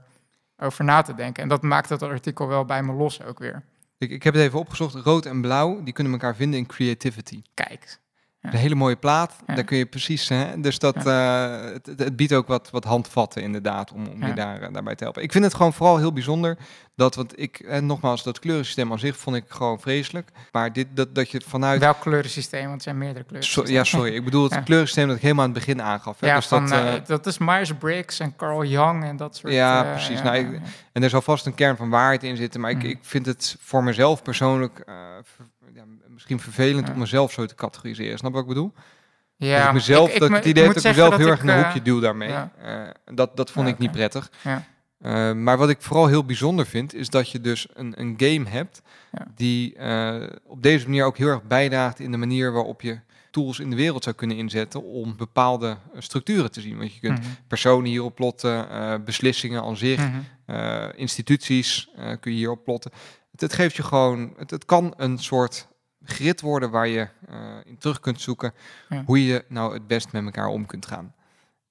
[0.57, 1.43] over na te denken.
[1.43, 3.63] En dat maakt het artikel wel bij me los ook weer.
[3.97, 4.95] Ik, ik heb het even opgezocht.
[4.95, 7.41] Rood en blauw, die kunnen elkaar vinden in creativity.
[7.53, 7.99] Kijk.
[8.41, 9.35] Een hele mooie plaat.
[9.45, 10.29] Daar kun je precies.
[10.29, 14.25] Hè, dus dat, eh, het, het- het biedt ook wat, wat handvatten, inderdaad, om, om
[14.27, 15.23] je daar, eh, daarbij te helpen.
[15.23, 16.57] Ik vind het gewoon vooral heel bijzonder
[16.95, 20.29] dat, want ik, en nogmaals, dat kleurensysteem aan zich vond ik gewoon vreselijk.
[20.51, 21.79] Maar dit, dat, dat je vanuit.
[21.79, 22.63] Welk kleurensysteem?
[22.63, 23.49] Want er zijn meerdere kleuren.
[23.49, 24.13] So- ja, sorry.
[24.15, 24.61] Ik bedoel het Ja.
[24.61, 26.19] kleurensysteem dat ik helemaal aan het begin aangaf.
[26.19, 26.27] Hè.
[26.27, 29.53] Ja, dus van, dat, eh, eh, dat is Myers-Briggs en Carl Jung en dat soort...
[29.53, 30.17] Ja, eh, precies.
[30.17, 30.59] ja, Nou, ik-
[30.91, 32.61] en er zal vast een kern van waarheid in zitten.
[32.61, 32.87] Maar ik, Mhm.
[32.87, 34.93] ik vind het voor mezelf persoonlijk eh,
[36.21, 36.93] misschien vervelend Ja.
[36.93, 38.17] om mezelf zo te categoriseren.
[38.17, 38.73] Snap wat ik bedoel?
[39.35, 41.57] Ja, dat ik mezelf, dat ik het idee dat ik mezelf heel erg in een
[41.57, 42.29] ik, hoekje eh, duw daarmee.
[42.29, 42.51] ja.
[42.61, 44.31] Eh, dat, dat vond Ja, ik niet prettig.
[44.43, 44.63] Ja.
[44.99, 48.49] Eh, maar wat ik vooral heel bijzonder vind, is dat je dus een, een game
[48.49, 48.81] hebt
[49.35, 52.99] die eh, op deze manier ook heel erg bijdraagt in de manier waarop je
[53.31, 56.77] tools in de wereld zou kunnen inzetten om bepaalde eh, structuren te zien.
[56.77, 57.27] Want je kunt Mhm.
[57.47, 60.17] personen hierop plotten, eh, beslissingen aan zich, Mhm.
[60.45, 62.91] eh, instituties eh, kun je hierop plotten.
[63.31, 65.67] Het, het geeft je gewoon, het, het kan een soort
[66.03, 68.53] grid worden waar je eh, in terug kunt zoeken
[68.89, 69.03] Ja.
[69.05, 71.13] hoe je nou het best met elkaar om kunt gaan.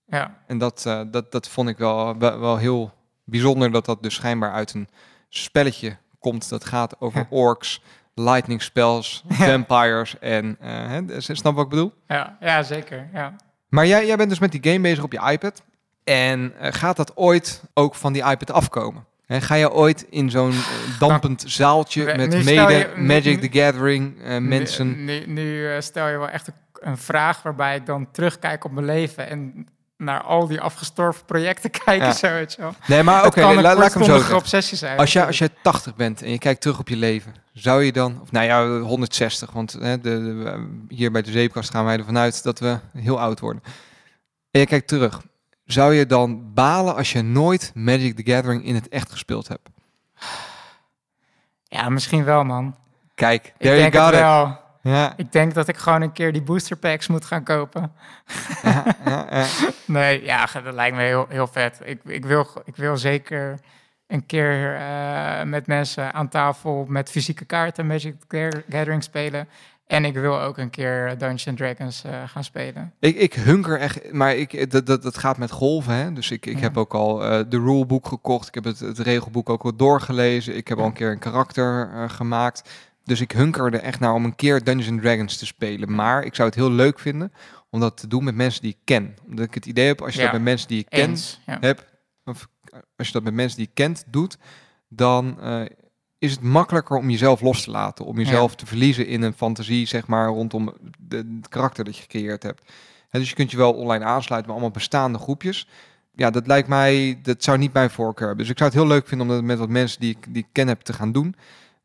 [0.06, 2.92] Ja, En dat, eh, dat, dat vond ik wel, wel, heel
[3.24, 4.88] bijzonder dat dat dus schijnbaar uit een
[5.28, 6.48] spelletje komt.
[6.48, 7.26] Dat gaat over Ja.
[7.30, 7.82] orks,
[8.14, 10.56] lightning spells, vampires en...
[10.60, 11.92] eh, hè, snap wat ik bedoel?
[12.06, 13.08] ja, ja zeker.
[13.12, 13.34] Ja.
[13.68, 15.62] Maar jij, jij bent dus met die game bezig op je iPad.
[16.04, 19.04] En gaat dat ooit ook van die iPad afkomen?
[19.30, 22.90] Hè, ga je ooit in zo'n eh, dampend zaaltje We- met nu stel mede je-
[22.96, 25.04] nu- Magic nu- the Gathering eh, mensen...
[25.04, 28.64] Nu, nu, nu, eh, stel je wel echt een, een vraag waarbij ik dan terugkijk
[28.64, 29.66] op mijn leven en
[29.96, 32.06] naar al die afgestorven projecten kijken.
[32.06, 32.12] Ja.
[32.12, 32.74] Zo, weet je wel.
[32.86, 34.98] Nee, maar oké, laat ik hem zo obsessie zijn.
[34.98, 37.92] Als je, als je 80 bent en je kijkt terug op je leven, zou je
[37.92, 41.98] dan, of nou ja, 160, want hè, de, de- hier bij de zeepkast gaan wij
[41.98, 43.62] ervan uit dat we heel oud worden.
[44.50, 45.20] En je kijkt terug,
[45.72, 49.68] zou je dan balen als je nooit Magic the Gathering in het echt gespeeld hebt?
[51.64, 52.76] Ja, misschien wel, man.
[53.14, 54.26] Kijk, Ik there denk you got het it.
[54.26, 54.58] wel.
[54.82, 57.92] Ja, Ik denk dat ik gewoon een keer die booster packs moet gaan kopen.
[58.62, 59.46] ja, ja, ja.
[59.86, 61.80] Nee, ja, dat lijkt me heel, heel vet.
[61.84, 63.58] Ik, ik, wil, ik wil zeker
[64.06, 69.48] een keer eh, met mensen aan tafel met fysieke kaarten Magic the Gathering spelen.
[69.90, 72.92] En ik wil ook een keer Dungeons Dragons eh, gaan spelen.
[73.00, 75.94] Ik, ik hunker echt, maar ik, dat, dat, dat gaat met golven.
[75.94, 76.12] Hè?
[76.12, 76.60] Dus ik, ik Ja.
[76.60, 78.48] heb ook al eh, de rulebook gekocht.
[78.48, 80.56] Ik heb het, het regelboek ook al doorgelezen.
[80.56, 82.70] Ik heb al een keer een karakter eh, gemaakt.
[83.04, 85.94] Dus ik hunker er echt naar om een keer Dungeons Dragons te spelen.
[85.94, 87.32] Maar ik zou het heel leuk vinden
[87.70, 89.14] om dat te doen met mensen die ik ken.
[89.28, 90.24] Omdat ik het idee heb, als je Ja.
[90.24, 91.84] dat met mensen die je kent hebt,
[92.24, 92.48] of
[92.96, 94.38] als je dat met mensen die je kent doet,
[94.88, 95.38] dan
[96.20, 98.04] is het makkelijker om jezelf los te laten.
[98.04, 102.02] Om jezelf te verliezen in een fantasie, zeg maar, rondom de, het karakter dat je
[102.02, 102.72] gecreëerd hebt.
[103.08, 105.68] Hè, dus je kunt je wel online aansluiten bij allemaal bestaande groepjes.
[106.14, 108.44] Ja, dat lijkt mij, dat zou niet mijn voorkeur hebben.
[108.44, 110.42] Dus ik zou het heel leuk vinden om dat met wat mensen die ik, die
[110.42, 111.34] ik ken heb te gaan doen.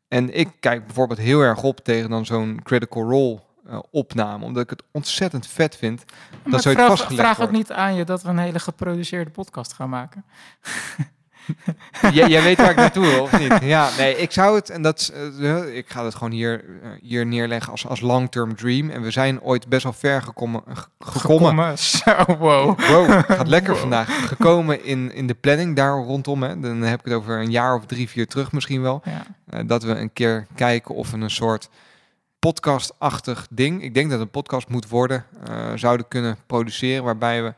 [0.08, 4.44] En ik kijk bijvoorbeeld heel erg op tegen dan zo'n Critical Role eh, opname.
[4.44, 6.04] Omdat ik het ontzettend vet vind.
[6.30, 9.30] Maar dat zoiets vraag, vastgelegd vraag ook niet aan je dat we een hele geproduceerde
[9.30, 10.24] podcast gaan maken.
[12.12, 13.58] Jij, jij weet waar ik naartoe wil, of niet?
[13.76, 17.26] Ja, nee, ik zou het, en dat, eh, ik ga het gewoon hier, eh, hier
[17.26, 18.90] neerleggen als, als long-term dream.
[18.90, 20.62] En we zijn ooit best wel ver gekomen.
[20.72, 21.78] ge- gekomen.
[21.78, 22.78] Zo, wow.
[22.80, 24.26] Wow, gaat lekker vandaag.
[24.28, 26.42] Gekomen in, in de planning daar rondom.
[26.42, 26.60] Hè.
[26.60, 29.02] Dan heb ik het over een jaar of drie, vier terug misschien wel.
[29.04, 29.22] Ja.
[29.48, 31.68] Eh, dat we een keer kijken of we een soort
[32.38, 37.04] podcastachtig ding, ik denk dat een podcast moet worden, eh, zouden kunnen produceren.
[37.04, 37.54] Waarbij we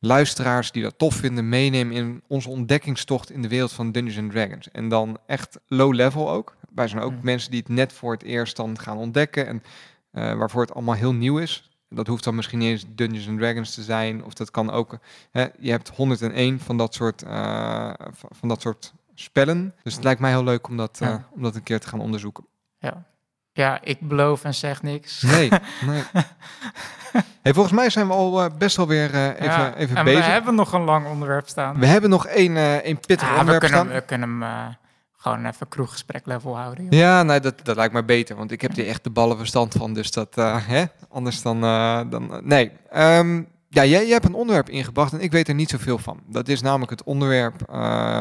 [0.00, 4.30] luisteraars die dat tof vinden meenemen in onze ontdekkingstocht in de wereld van Dungeons and
[4.30, 4.70] Dragons.
[4.70, 6.56] En dan echt low level ook.
[6.74, 7.18] Wij zijn ook Mm.
[7.22, 9.62] mensen die het net voor het eerst dan gaan ontdekken en
[10.10, 11.70] eh, waarvoor het allemaal heel nieuw is.
[11.88, 14.98] Dat hoeft dan misschien niet eens Dungeons and Dragons te zijn, of dat kan ook.
[15.30, 19.74] Hè, je hebt 101 van dat soort, eh, van, dat soort spellen.
[19.82, 22.00] Dus het lijkt mij heel leuk om dat, eh, om dat een keer te gaan
[22.00, 22.46] onderzoeken.
[22.78, 23.04] Ja.
[23.60, 25.22] Ja, ik beloof en zeg niks.
[25.22, 25.48] Nee,
[25.86, 26.02] nee.
[27.42, 30.04] Hey, volgens mij zijn we al eh, best wel weer eh, even, Ja, even en
[30.04, 30.24] bezig.
[30.26, 31.78] we hebben nog een lang onderwerp staan.
[31.78, 33.94] We hebben nog één, één pittig Ja, we onderwerp kunnen, staan.
[33.94, 34.76] we kunnen hem
[35.16, 36.84] gewoon even kroeggesprek level houden.
[36.84, 36.92] joh.
[36.92, 39.72] Ja, nee, dat, dat lijkt mij beter, want ik heb er echt de ballen verstand
[39.74, 39.94] van.
[39.94, 40.84] Dus dat, hè?
[41.08, 41.60] anders dan...
[42.10, 42.72] dan nee.
[42.90, 43.42] Ehm,
[43.72, 46.20] ja, jij, jij hebt een onderwerp ingebracht en ik weet er niet zoveel van.
[46.26, 47.62] Dat is namelijk het onderwerp...
[47.70, 47.76] eh,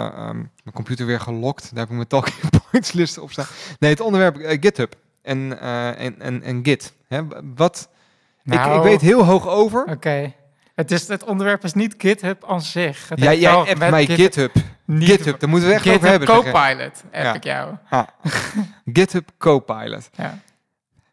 [0.06, 1.70] ehm, mijn computer weer gelokt.
[1.70, 2.38] Daar heb ik mijn talking
[2.72, 3.46] points list op staan.
[3.80, 6.94] Nee, het onderwerp GitHub en, eh, en, en, en Git.
[7.08, 7.22] Hè?
[7.56, 7.90] Wat...
[8.46, 9.84] ik, ik Nou, weet heel hoog over.
[9.86, 10.34] Oké.
[10.76, 13.10] Het, is, het onderwerp is niet GitHub aan zich.
[13.10, 14.52] Het Jij, heeft jij met mij Git- GitHub.
[14.86, 16.28] niet- GitHub, daar moeten we echt over GitHub hebben.
[16.28, 16.52] zeg, hè.
[16.52, 17.34] Copilot heb Ja.
[17.34, 17.76] ik jou.
[17.90, 18.08] Ah.
[18.94, 20.10] GitHub Copilot.
[20.16, 20.40] Ja.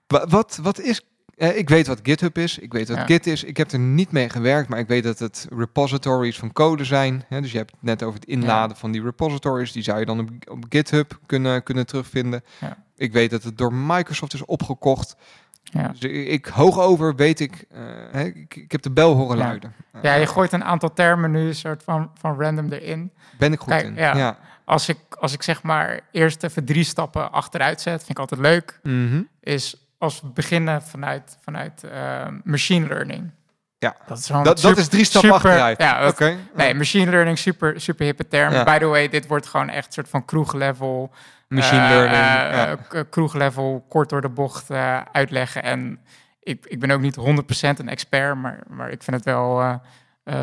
[0.07, 1.01] Wa- Wat, wat is...
[1.37, 2.59] eh, ik weet wat GitHub is.
[2.59, 3.05] Ik weet wat Ja.
[3.05, 3.45] Git is.
[3.45, 7.25] Ik heb er niet mee gewerkt, maar ik weet dat het repositories van code zijn.
[7.29, 7.41] Hè?
[7.41, 9.73] Dus je hebt het net over het inladen van die repositories.
[9.73, 12.45] Die zou je dan op, op GitHub kunnen, kunnen terugvinden.
[12.61, 12.77] Ja.
[12.97, 15.17] Ik weet dat het door Microsoft is opgekocht.
[15.63, 15.89] Ja.
[15.89, 17.65] Dus ik, hoog over weet ik,
[18.13, 18.57] eh, ik...
[18.57, 19.45] Ik heb de bel horen Ja.
[19.45, 19.75] luiden.
[20.03, 23.11] ja, je Eh, gooit een aantal termen nu soort van, van random erin.
[23.39, 23.95] ben ik goed Kijk, in.
[23.95, 24.17] ja.
[24.17, 24.39] ja.
[24.65, 28.41] Als ik, als ik zeg maar eerst even drie stappen achteruit zet, vind ik altijd
[28.41, 29.23] leuk, Mhm.
[29.41, 33.31] is als we beginnen vanuit, vanuit eh, machine learning.
[33.79, 33.97] Ja.
[34.07, 35.79] Dat is, Dat, dat is drie stappen super- achteruit.
[35.79, 36.35] Ja, dat-.
[36.55, 38.53] Nee, machine learning, super, super hippe term.
[38.53, 38.65] Ja.
[38.65, 41.13] By the way, dit wordt gewoon echt een soort van kroeglevel.
[41.49, 42.15] Machine eh, learning.
[42.15, 43.03] eh, ja.
[43.11, 44.71] kroeglevel, kort door de bocht
[45.13, 45.63] uitleggen.
[45.63, 45.99] En
[46.41, 49.81] ik, ik ben ook niet 100% een expert, maar, maar ik vind het wel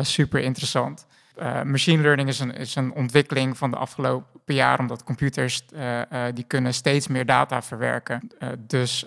[0.02, 1.06] super interessant.
[1.36, 6.00] Eh, machine learning is een, is een ontwikkeling van de afgelopen jaren, omdat computers eh,
[6.00, 8.30] eh, die kunnen steeds meer data verwerken.
[8.58, 9.06] Dus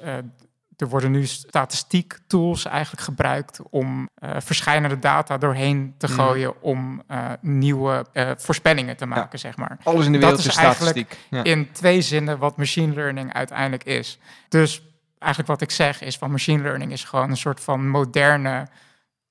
[0.78, 6.62] er worden nu statistiek tools eigenlijk gebruikt om verschijnende data doorheen te gooien mm.
[6.62, 7.04] om
[7.42, 8.06] nieuwe
[8.38, 9.38] voorspellingen te maken, ja.
[9.38, 9.78] zeg maar.
[9.84, 11.18] Alles in de wereld is statistiek.
[11.30, 11.44] Ja.
[11.44, 14.20] In twee zinnen wat machine learning uiteindelijk is.
[14.50, 14.82] Dus
[15.20, 18.68] eigenlijk wat ik zeg is van machine learning is gewoon een soort van moderne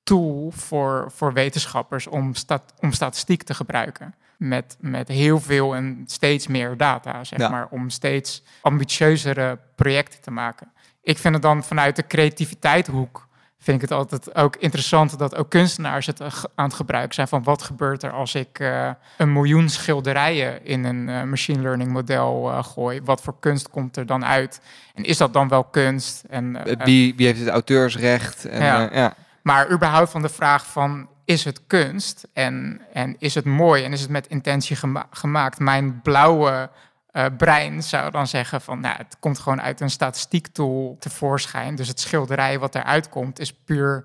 [0.07, 4.14] tool voor, voor wetenschappers om, stat, om statistiek te gebruiken.
[4.36, 7.48] Met, met heel veel en steeds meer data, zeg ja.
[7.48, 10.70] maar, om steeds ambitieuzere projecten te maken
[11.07, 13.28] ik vind het dan vanuit de creativiteitshoek
[13.59, 16.20] vind ik het altijd ook interessant dat ook kunstenaars het
[16.54, 20.84] aan het gebruiken zijn van wat gebeurt er als ik uh, een miljoen schilderijen in
[20.84, 23.00] een uh, machine learning model uh, gooi.
[23.04, 24.61] Wat voor kunst komt er dan uit?
[24.94, 26.24] En is dat dan wel kunst?
[26.28, 28.44] En, wie, wie heeft het auteursrecht?
[28.44, 28.88] En, ja.
[28.92, 29.14] ja.
[29.47, 33.92] Maar überhaupt van de vraag van is het kunst en, en is het mooi en
[33.92, 35.59] is het met intentie gema gemaakt?
[35.59, 36.70] Mijn blauwe
[37.12, 41.74] uh, brein zou dan zeggen van, nou, het komt gewoon uit een statistiektool tevoorschijn.
[41.74, 44.05] Dus het schilderij wat eruit komt is puur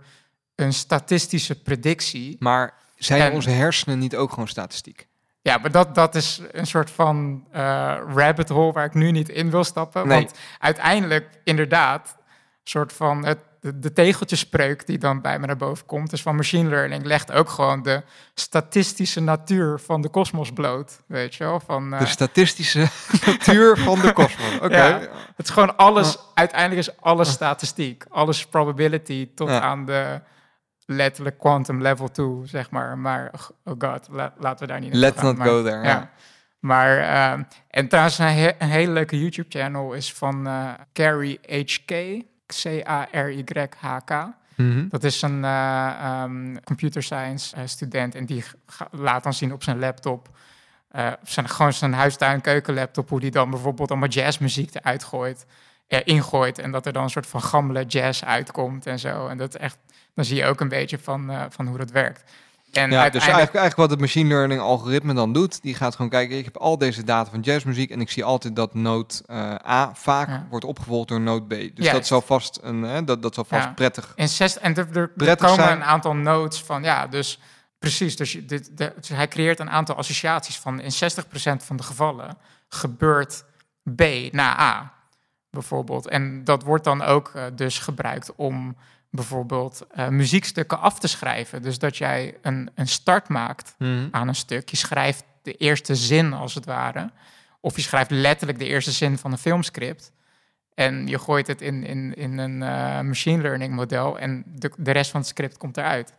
[0.55, 2.35] een statistische predictie.
[2.39, 5.07] Maar zijn en, onze hersenen niet ook gewoon statistiek?
[5.41, 7.57] Ja, maar dat, dat is een soort van uh,
[8.15, 10.07] rabbit hole waar ik nu niet in wil stappen.
[10.07, 10.17] Nee.
[10.17, 12.17] Want uiteindelijk, inderdaad,
[12.63, 16.35] soort van het de, de tegeltjespreuk die dan bij me naar boven komt, dus van
[16.35, 18.03] machine learning, legt ook gewoon de
[18.33, 21.01] statistische natuur van de kosmos bloot.
[21.07, 21.59] Weet je wel?
[21.59, 22.87] Van, uh, de statistische
[23.25, 24.55] natuur van de kosmos.
[24.55, 24.65] Oké.
[24.65, 24.89] Okay.
[24.89, 28.05] Ja, het is gewoon alles, uiteindelijk is alles statistiek.
[28.09, 29.61] Alles probability tot ja.
[29.61, 30.21] aan de
[30.85, 32.97] letterlijk quantum level toe, zeg maar.
[32.97, 33.31] Maar,
[33.63, 35.25] oh god, la, laten we daar niet Let's gaan.
[35.25, 35.83] not maar, go there.
[35.83, 36.11] Ja.
[36.59, 41.91] Maar, uh, en trouwens, een, he een, hele leuke YouTube-channel is van uh, Carrie HK.
[42.63, 44.11] C-A-R-Y-H-K.
[44.55, 44.89] Mm -hmm.
[44.89, 48.43] Dat is een uh, um, computer science uh, student en die
[48.91, 50.29] laat dan zien op zijn laptop,
[50.95, 55.45] uh, zijn, gewoon zijn huistuin keukenlaptop, hoe die dan bijvoorbeeld allemaal jazzmuziek eruit gooit,
[56.03, 59.27] ingooit en dat er dan een soort van gammele jazz uitkomt en zo.
[59.27, 59.77] En dat echt,
[60.13, 62.23] dan zie je ook een beetje van, van hoe dat werkt.
[62.71, 66.11] En ja, dus eigenlijk, eigenlijk wat het machine learning algoritme dan doet, die gaat gewoon
[66.11, 69.55] kijken, ik heb al deze data van jazzmuziek en ik zie altijd dat node uh,
[69.67, 70.47] A vaak ja.
[70.49, 71.49] wordt opgevolgd door node B.
[71.49, 71.91] Dus Juist.
[71.91, 73.71] dat zal vast, een, hè, dat, dat zal vast Ja.
[73.71, 75.77] prettig En, zes, en er, er, er komen zijn.
[75.77, 77.39] een aantal nodes van, ja, dus
[77.79, 78.15] precies.
[78.15, 82.37] Dus, dit, de, dus hij creëert een aantal associaties van in 60% van de gevallen
[82.67, 83.43] gebeurt
[83.95, 84.93] B na A,
[85.49, 86.07] bijvoorbeeld.
[86.07, 88.75] En dat wordt dan ook eh, dus gebruikt om
[89.11, 91.61] bijvoorbeeld eh, muziekstukken af te schrijven.
[91.61, 94.07] Dus dat jij een, een start maakt Mhm.
[94.11, 94.69] aan een stuk.
[94.69, 97.11] Je schrijft de eerste zin als het ware.
[97.59, 100.11] Of je schrijft letterlijk de eerste zin van een filmscript.
[100.73, 104.19] En je gooit het in, in, in een eh, machine learning model.
[104.19, 106.13] En de, de rest van het script komt eruit.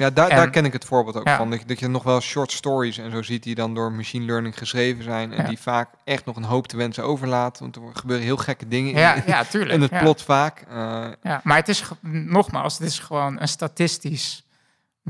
[0.00, 1.36] Ja, daar, En- daar ken ik het voorbeeld ook Ja.
[1.36, 1.50] van.
[1.50, 4.24] Dat je, dat je nog wel short stories en zo ziet die dan door machine
[4.24, 5.32] learning geschreven zijn.
[5.32, 5.48] En Ja.
[5.48, 7.58] die vaak echt nog een hoop te wensen overlaat.
[7.58, 9.72] Want er gebeuren heel gekke dingen in, Ja, ja tuurlijk.
[9.74, 9.98] in het ja.
[9.98, 10.64] plot vaak.
[10.68, 14.46] Eh, Ja, maar het is, nogmaals, het is gewoon een statistisch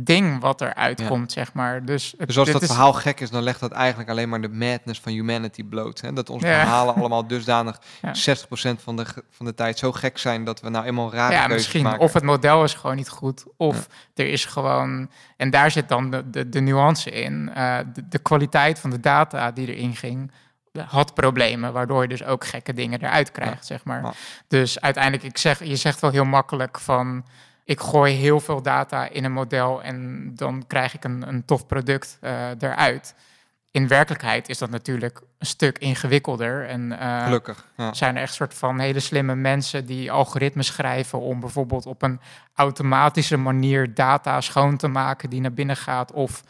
[0.02, 1.06] ding wat eruit Ja.
[1.08, 1.84] komt, zeg maar.
[1.84, 4.40] Dus, het, dus als dat is- verhaal gek is, dan legt dat eigenlijk alleen maar
[4.40, 6.00] de madness van humanity bloot.
[6.00, 6.12] Hè?
[6.12, 6.60] Dat onze Ja.
[6.60, 8.14] verhalen allemaal dusdanig Ja.
[8.14, 11.46] 60% van de, van de tijd zo gek zijn dat we nou eenmaal rare ja,
[11.46, 11.82] misschien.
[11.82, 12.00] maken.
[12.00, 13.44] Of het model is gewoon niet goed.
[13.56, 15.10] Of er is gewoon...
[15.36, 17.50] En daar zit dan de, de, de nuance in.
[17.54, 20.30] eh, de, de kwaliteit van de data die erin ging...
[20.86, 24.14] had problemen, waardoor je dus ook gekke dingen eruit krijgt, zeg maar.
[24.48, 27.24] Dus uiteindelijk, ik zeg, je zegt wel heel makkelijk van...
[27.68, 29.82] ik gooi heel veel data in een model...
[29.82, 33.14] en dan krijg ik een, een tof product eh, eruit.
[33.70, 36.66] In werkelijkheid is dat natuurlijk een stuk ingewikkelder.
[36.66, 37.66] En, eh, Gelukkig.
[37.76, 37.94] Ja.
[37.94, 42.20] zijn er echt soort van hele slimme mensen die algoritmes schrijven om bijvoorbeeld op een
[42.54, 46.42] automatische manier data schoon te maken die naar binnen gaat of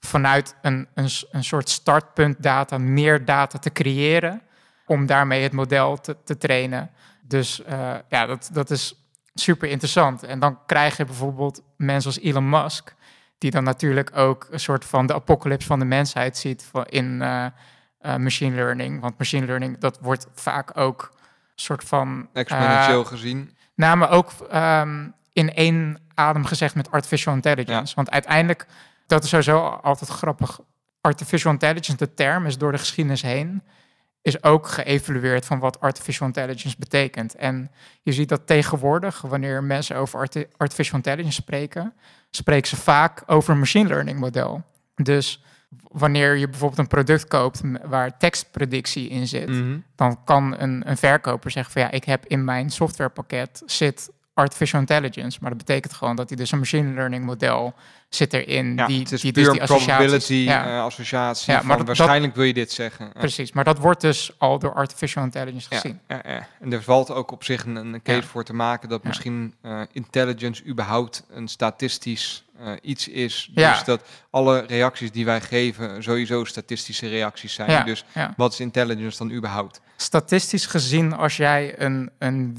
[0.00, 4.42] vanuit een, een, een soort startpunt data meer data te creëren
[4.86, 6.90] om daarmee het model te, te trainen.
[7.20, 9.01] Dus eh, ja, dat, dat is
[9.34, 10.22] super interessant.
[10.22, 12.94] En dan krijg je bijvoorbeeld mensen als Elon Musk,
[13.38, 17.46] die dan natuurlijk ook een soort van de apocalypse van de mensheid ziet in eh,
[17.98, 19.00] eh, machine learning.
[19.00, 21.18] Want machine learning, dat wordt vaak ook een
[21.54, 22.28] soort van...
[22.32, 23.56] Exponentieel eh, gezien.
[23.74, 27.94] nou, maar ook ehm, in één adem gezegd met artificial intelligence.
[27.94, 28.66] Want uiteindelijk,
[29.06, 30.60] dat is sowieso altijd grappig.
[31.00, 33.62] Artificial intelligence, de term, is door de geschiedenis heen,
[34.22, 37.34] is ook geëvalueerd van wat artificial intelligence betekent.
[37.34, 37.70] En
[38.02, 41.92] je ziet dat tegenwoordig, wanneer mensen over arti- artificial intelligence spreken,
[42.30, 44.62] spreken ze vaak over een machine learning model.
[44.94, 45.44] Dus
[45.82, 49.78] wanneer je bijvoorbeeld een product koopt waar tekstpredictie in zit, Mhm.
[49.96, 54.80] dan kan een, een verkoper zeggen van ja, ik heb in mijn softwarepakket zit artificial
[54.80, 55.38] intelligence.
[55.40, 57.74] Maar dat betekent gewoon dat hij dus een machine learning model
[58.08, 58.74] zit erin.
[58.76, 61.52] Ja, die, het is die dus die probability Ja, eh, associatie.
[61.52, 63.04] Ja, van maar dat- waarschijnlijk wil je dit zeggen.
[63.06, 63.12] Ja.
[63.20, 63.52] precies.
[63.52, 66.00] Maar dat wordt dus al door artificial intelligence gezien.
[66.08, 66.22] ja.
[66.60, 69.80] En er valt ook op zich een, een case voor te maken dat misschien eh,
[69.92, 73.50] intelligence überhaupt een statistisch eh, iets is.
[73.54, 73.72] Ja.
[73.72, 77.84] Dus dat alle reacties die wij geven sowieso statistische reacties zijn.
[77.86, 78.04] Dus
[78.36, 79.80] wat is intelligence dan überhaupt?
[79.96, 82.56] Statistisch gezien, als jij een, een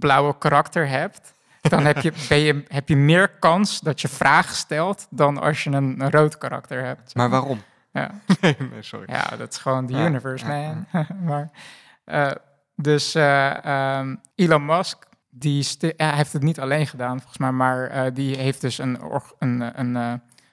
[0.00, 4.54] wit-blauwe karakter hebt, dan heb je, ben je, heb je meer kans dat je vragen
[4.56, 7.14] stelt dan als je een, een rood karakter hebt.
[7.14, 7.62] Maar waarom?
[7.92, 8.10] Ja.
[8.40, 9.12] nee, nee, sorry.
[9.12, 10.52] Ja, dat is gewoon de Ja, universe, ja,
[10.92, 11.06] man.
[11.28, 11.50] maar,
[12.04, 12.30] eh,
[12.76, 15.66] dus eh, ehm, Elon Musk, die
[15.96, 19.32] hij heeft het niet alleen gedaan, volgens mij, maar eh, die heeft dus een, org-
[19.38, 20.12] een, een eh,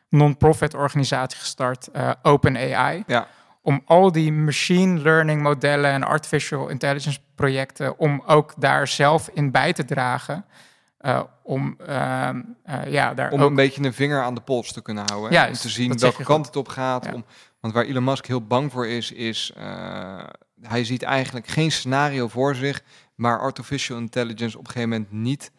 [0.10, 3.04] non-profit organisatie gestart, eh OpenAI.
[3.08, 3.28] Ja.
[3.66, 9.52] Om al die machine learning modellen en artificial intelligence projecten, om ook daar zelf in
[9.52, 10.46] bij te dragen.
[10.98, 14.72] eh, om ehm, eh, ja, daar Om ook een beetje een vinger aan de pols
[14.72, 15.40] te kunnen houden.
[15.40, 15.48] hè?
[15.48, 17.06] Om te zien dat welke kant het op gaat.
[17.06, 17.14] Ja.
[17.14, 17.26] Om,
[17.60, 20.24] want waar Elon Musk heel bang voor is, is eh,
[20.62, 22.84] hij ziet eigenlijk geen scenario voor zich
[23.16, 25.52] waar artificial intelligence op een gegeven moment niet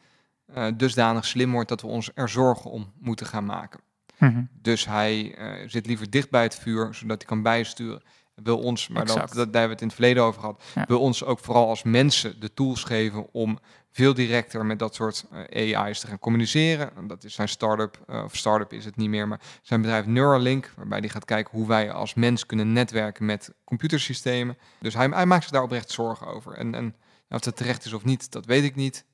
[0.77, 3.81] dusdanig slim wordt dat we ons er zorgen om moeten gaan maken.
[4.25, 4.43] Mhm.
[4.63, 8.03] Dus hij eh, zit liever dicht bij het vuur, zodat hij kan bijsturen.
[8.35, 10.85] Wil ons, maar dat, daar hebben we het in het verleden over gehad, Ja.
[10.89, 13.59] wil ons ook vooral als mensen de tools geven om
[13.91, 16.97] veel directer met dat soort eh, AI's te gaan communiceren.
[16.97, 20.07] En Dat is zijn start-up, eh, of start-up is het niet meer, maar zijn bedrijf
[20.07, 24.59] Neuralink, waarbij hij gaat kijken hoe wij als mens kunnen netwerken met computersystemen.
[24.81, 26.53] Dus hij, hij maakt zich daar oprecht zorgen over.
[26.53, 26.95] En, en
[27.29, 29.05] of dat terecht is of niet, dat weet ik niet.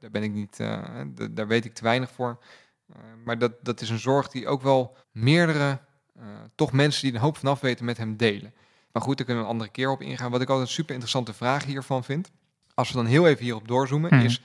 [0.00, 0.56] Daar ben ik niet,
[1.30, 2.38] daar weet ik te weinig voor.
[2.92, 5.78] Eh, maar dat, dat is een zorg die ook wel meerdere,
[6.18, 6.24] eh,
[6.54, 8.54] toch mensen die een hoop van af weten, met hem delen.
[8.92, 10.30] Maar goed, daar kunnen we een andere keer op ingaan.
[10.30, 12.30] Wat ik altijd een super interessante vraag hiervan vind,
[12.74, 14.24] als we dan heel even hierop doorzoomen, Mhm.
[14.24, 14.40] is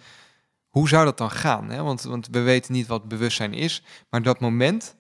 [0.68, 1.70] hoe zou dat dan gaan?
[1.70, 1.84] Hè?
[1.84, 4.96] Want, want we weten niet wat bewustzijn is, maar dat moment,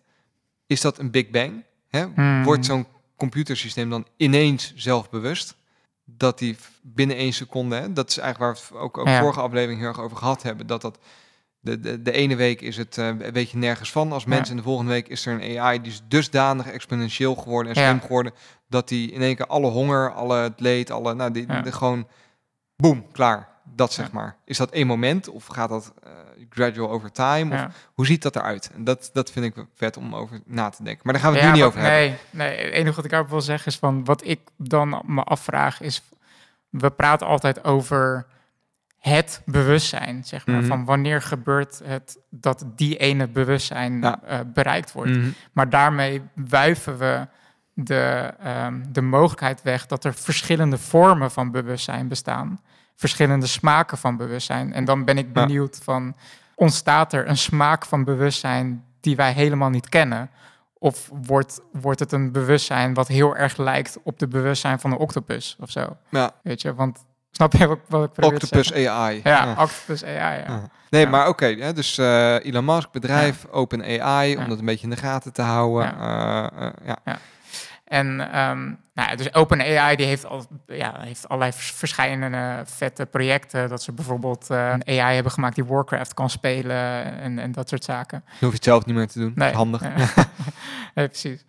[0.68, 1.64] is dat een Big Bang?
[1.88, 2.08] Hè?
[2.08, 2.44] Mhm.
[2.44, 5.56] Wordt zo'n computersysteem dan ineens zelfbewust?
[6.06, 7.94] Dat die binnen één seconde, hè?
[7.94, 9.20] dat is eigenlijk waar we het ook, ook Ja.
[9.20, 11.00] vorige aflevering heel erg over gehad hebben, dat dat
[11.70, 14.44] de, de, de ene week is het, eh, weet je nergens van als mens.
[14.46, 14.52] Ja.
[14.52, 17.88] En de volgende week is er een AI die is dusdanig exponentieel geworden en Ja.
[17.88, 18.34] slim geworden.
[18.70, 21.62] Dat die in één keer alle honger, alle het leed, alle, nou, die, Ja.
[21.62, 22.08] de, gewoon,
[22.76, 23.48] boom, klaar.
[23.76, 24.36] Dat zeg maar.
[24.46, 26.12] Is dat één moment of gaat dat eh,
[26.50, 27.56] gradual over time?
[27.56, 28.72] Of hoe ziet dat eruit?
[28.76, 31.02] En dat, dat vind ik vet om over na te denken.
[31.04, 32.00] Maar daar gaan we het nu niet over hebben.
[32.00, 35.24] nee, nee, het enige wat ik daarop wil zeggen is van wat ik dan me
[35.24, 36.02] afvraag is,
[36.70, 38.26] we praten altijd over
[39.08, 40.68] het bewustzijn, zeg maar, Mhm.
[40.68, 44.20] van wanneer gebeurt het dat die ene bewustzijn Ja.
[44.24, 45.12] eh, bereikt wordt.
[45.12, 45.30] Mhm.
[45.52, 47.28] Maar daarmee wuiven we
[47.74, 52.60] de, ehm, de mogelijkheid weg dat er verschillende vormen van bewustzijn bestaan.
[52.96, 54.74] Verschillende smaken van bewustzijn.
[54.74, 55.32] En dan ben ik Ja.
[55.46, 56.16] benieuwd van,
[56.56, 60.30] ontstaat er een smaak van bewustzijn die wij helemaal niet kennen?
[60.80, 64.98] Of wordt, wordt het een bewustzijn wat heel erg lijkt op de bewustzijn van een
[64.98, 65.98] octopus of zo?
[66.10, 68.74] Ja, Weet je, want snap je wat, wat ik probeer Octopus?
[68.74, 69.22] AI.
[69.24, 70.44] Ja, octopus AI, ja.
[70.48, 70.70] Ja.
[70.90, 71.10] Nee, Ja.
[71.10, 71.74] maar oké.
[71.74, 74.48] dus eh, Elon Musk, bedrijf, Open AI, om Ja.
[74.48, 76.00] dat een beetje in de gaten te houden.
[76.00, 76.98] Eh, eh, ja.
[77.86, 78.64] En ehm,
[78.94, 83.70] nou ja, dus OpenAI die heeft, al, ja, heeft allerlei vers- verschillende vette projecten.
[83.70, 87.70] Dat ze bijvoorbeeld eh, een AI hebben gemaakt die Warcraft kan spelen en, en dat
[87.70, 88.20] soort zaken.
[88.26, 89.32] Dan hoef je het zelf niet meer te doen.
[89.36, 89.82] Nee, Handig.
[89.82, 89.90] ja.
[90.96, 91.46] nee, precies.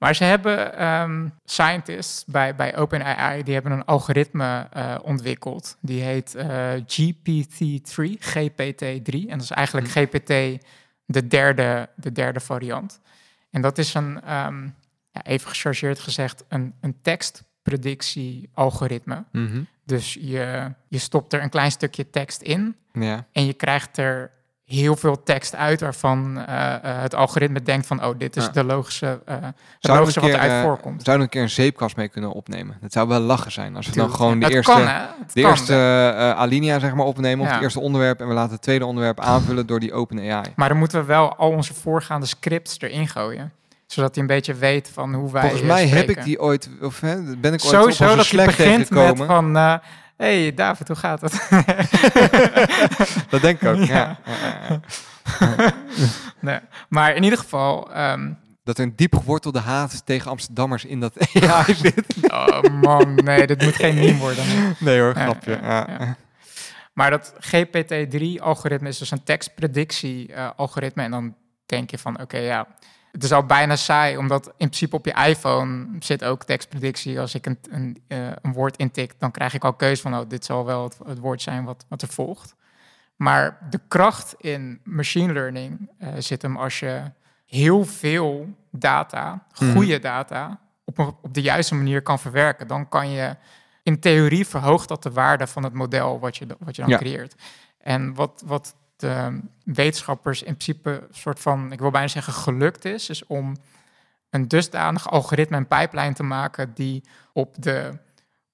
[0.00, 5.76] Maar ze hebben ehm, scientists bij, bij OpenAI, die hebben een algoritme eh, ontwikkeld.
[5.80, 9.28] Die heet eh, GPT-3, GPT-3.
[9.28, 9.98] En dat is eigenlijk Hm.
[9.98, 10.62] GPT
[11.04, 13.00] de derde, de derde variant.
[13.50, 14.64] En dat is een, ehm,
[15.10, 19.24] ja, even gechargeerd gezegd, een, een tekstpredictie-algoritme.
[19.32, 19.62] Mhm.
[19.84, 23.26] Dus je, je stopt er een klein stukje tekst in Ja.
[23.32, 24.30] en je krijgt er
[24.70, 28.50] heel veel tekst uit waarvan eh, eh, het algoritme denkt van, oh, dit is Ja.
[28.50, 29.36] de logische, eh
[29.80, 31.02] het logische een wat keer, eruit voorkomt.
[31.02, 32.76] Zou er een keer een zeepkast mee kunnen opnemen?
[32.80, 33.76] Dat zou wel lachen zijn.
[33.76, 34.82] Als we dan gewoon de Het eerste, kan,
[35.32, 35.50] de kan.
[35.50, 35.74] eerste
[36.36, 37.46] alinea zeg maar, opnemen.
[37.46, 38.20] Of het eerste onderwerp.
[38.20, 40.52] En we laten het tweede onderwerp aanvullen door die Open AI.
[40.56, 43.52] Maar dan moeten we wel al onze voorgaande scripts erin gooien.
[43.86, 46.70] Zodat hij een beetje weet van hoe wij Volgens mij heb ik die ooit...
[46.80, 49.80] Of hè, ben ik ooit Sowieso op onze dat je begint met van...
[50.20, 51.48] eh, hey David, hoe gaat het?
[53.30, 53.94] Dat denk ik ook, ja.
[53.94, 54.18] Ja.
[54.24, 54.34] Ja,
[54.68, 54.80] ja,
[55.58, 55.72] ja.
[56.40, 56.58] nee.
[56.88, 57.92] Maar in ieder geval...
[57.92, 58.32] ehm,
[58.64, 62.04] Dat er een diep gewortelde haat tegen Amsterdammers in dat AI zit.
[62.32, 64.44] oh man, nee, dit moet geen meme worden.
[64.78, 65.58] Nee hoor, Ja, grapje.
[65.62, 66.16] ja, Ja, ja.
[66.92, 71.02] Maar dat GPT-3-algoritme is dus een tekstpredictie-algoritme.
[71.02, 71.34] en dan
[71.66, 72.66] denk je van, oké, ja,
[73.12, 77.20] het is al bijna saai, omdat in principe op je iPhone zit ook tekstpredictie.
[77.20, 80.28] Als ik een, een, eh, een woord intik, dan krijg ik al keuze van, oh,
[80.28, 82.54] dit zal wel het, het woord zijn wat, wat er volgt.
[83.16, 87.02] Maar de kracht in machine learning eh, zit hem als je
[87.46, 89.72] heel veel data, Mhm.
[89.72, 92.66] goede data, op, een- op de juiste manier kan verwerken.
[92.66, 93.36] Dan kan je,
[93.82, 96.98] in theorie verhoogt dat de waarde van het model wat je, wat je dan Ja.
[96.98, 97.34] creëert.
[97.78, 103.08] En wat, wat de wetenschappers in principe soort van, ik wil bijna zeggen gelukt is,
[103.08, 103.56] is om
[104.30, 107.98] een dusdanig algoritme en pipeline te maken die op de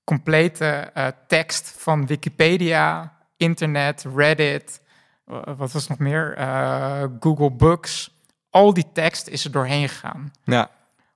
[0.05, 4.80] complete eh, tekst van Wikipedia, internet, Reddit,
[5.57, 8.11] wat was nog meer, Eh, Google Books,
[8.51, 10.30] al die tekst is er doorheen gegaan.
[10.44, 10.70] Ja,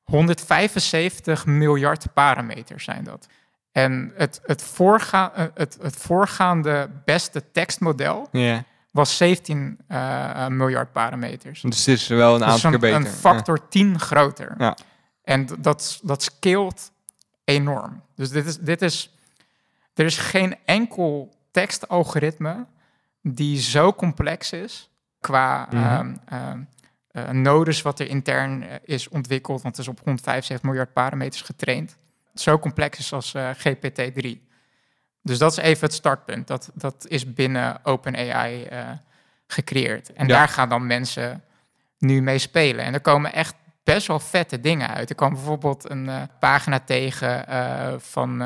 [0.04, 3.28] 175 miljard parameters zijn dat.
[3.72, 8.64] En het, het, voorga eh, het, het voorgaande beste tekstmodel ja.
[8.90, 11.60] Was 17 eh, miljard parameters.
[11.60, 12.96] Dus het is wel een Dus aantal keer beter.
[12.96, 14.54] een factor 10 groter.
[14.58, 14.76] Ja.
[15.22, 16.90] En dat, dat scaleert
[17.44, 18.02] enorm.
[18.14, 19.14] Dus dit is, dit is,
[19.94, 22.66] er is geen enkel tekstalgoritme
[23.22, 25.76] die zo complex is qua Mhm.
[25.84, 26.60] ehm, ehm,
[27.10, 31.42] eh, nodes wat er intern eh, is ontwikkeld, want het is op 175 miljard parameters
[31.42, 31.96] getraind.
[32.34, 34.48] Zo complex is als eh, GPT-3.
[35.22, 36.46] Dus dat is even het startpunt.
[36.46, 38.78] Dat, dat is binnen OpenAI eh
[39.46, 40.12] gecreëerd.
[40.12, 40.34] En Ja.
[40.36, 41.42] daar gaan dan mensen
[41.98, 42.84] nu mee spelen.
[42.84, 43.54] En er komen echt
[43.84, 45.08] best wel vette dingen uit.
[45.10, 48.38] Er kwam bijvoorbeeld een eh, pagina tegen eh, van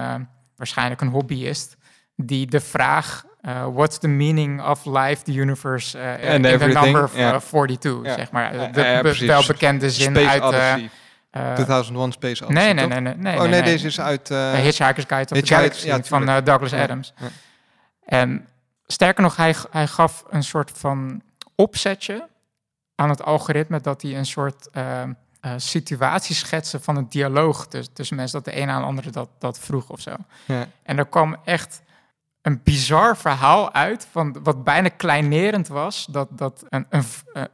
[0.57, 1.77] waarschijnlijk een hobbyist...
[2.17, 3.25] die de vraag...
[3.73, 7.33] what's the meaning of life, the universe, And in the everything, number of, ja.
[7.35, 8.15] eh, 42, Ja.
[8.15, 8.53] zeg maar.
[8.73, 10.91] De ja, ja, welbekende zin Space uit...
[11.35, 11.51] eh, Odyssey.
[11.51, 13.35] eh, 2001 Space Odyssey, nee, nee, nee, nee, nee.
[13.35, 13.71] oh nee, nee, nee.
[13.71, 14.31] deze is uit...
[14.31, 17.13] Uh, Hitchhiker's Guide to the Hitchhiker- Galaxy ja, van eh, Douglas Adams.
[17.17, 17.27] ja.
[18.05, 18.47] En
[18.87, 21.23] sterker nog, hij, hij gaf een soort van
[21.55, 22.29] opzetje
[22.95, 25.03] aan het algoritme dat hij een soort uh,
[25.57, 29.29] situatie schetste van een dialoog tussen, tussen mensen, dat de een aan de andere dat,
[29.39, 30.11] dat vroeg of zo.
[30.45, 30.67] Ja.
[30.83, 31.83] En er kwam echt
[32.45, 37.05] een bizar verhaal uit, van wat bijna kleinerend was, dat, dat een, een,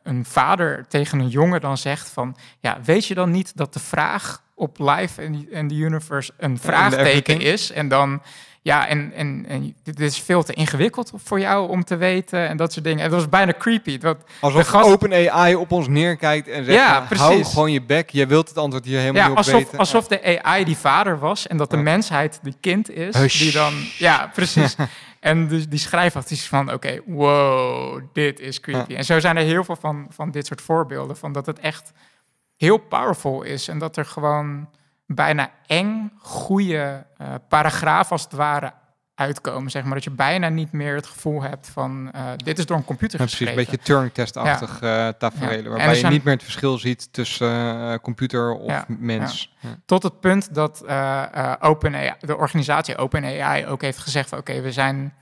[0.03, 3.79] een vader tegen een jongen dan zegt van, ja, weet je dan niet dat de
[3.79, 5.23] vraag op life
[5.53, 7.71] en the universe een vraagteken is?
[7.71, 8.23] En dan,
[8.63, 12.57] ja, en, en, en dit is veel te ingewikkeld voor jou om te weten en
[12.57, 13.05] dat soort dingen.
[13.05, 13.99] En dat was bijna creepy.
[13.99, 17.49] Dat Alsof gast- OpenAI op ons neerkijkt en zegt, Ja, hou precies.
[17.53, 19.79] gewoon je bek, je wilt het antwoord hier helemaal ja, niet op alsof, weten.
[19.79, 23.39] alsof de AI die vader was en dat de mensheid die kind is, Hush.
[23.39, 24.75] die dan, ja, precies.
[25.21, 28.93] en dus die schrijft is van, oké, wow, dit is creepy.
[28.93, 28.99] Ja.
[28.99, 31.93] En zo zijn er heel veel van, van dit soort voorbeelden, van dat het echt
[32.57, 34.69] heel powerful is en dat er gewoon
[35.15, 38.73] bijna eng, goede uh, paragrafen als het ware
[39.15, 39.95] uitkomen, zeg maar.
[39.95, 43.19] Dat je bijna niet meer het gevoel hebt van, uh, dit is door een computer
[43.19, 43.65] ja, precies, geschreven.
[43.65, 45.07] een beetje Turing-testachtig ja.
[45.07, 45.71] uh, tafereelen, Ja.
[45.71, 49.57] En waarbij je niet meer het verschil ziet tussen uh, computer of mens.
[49.85, 50.85] Tot het punt dat
[51.61, 55.15] OpenAI, de organisatie OpenAI ook heeft gezegd van oké, we zijn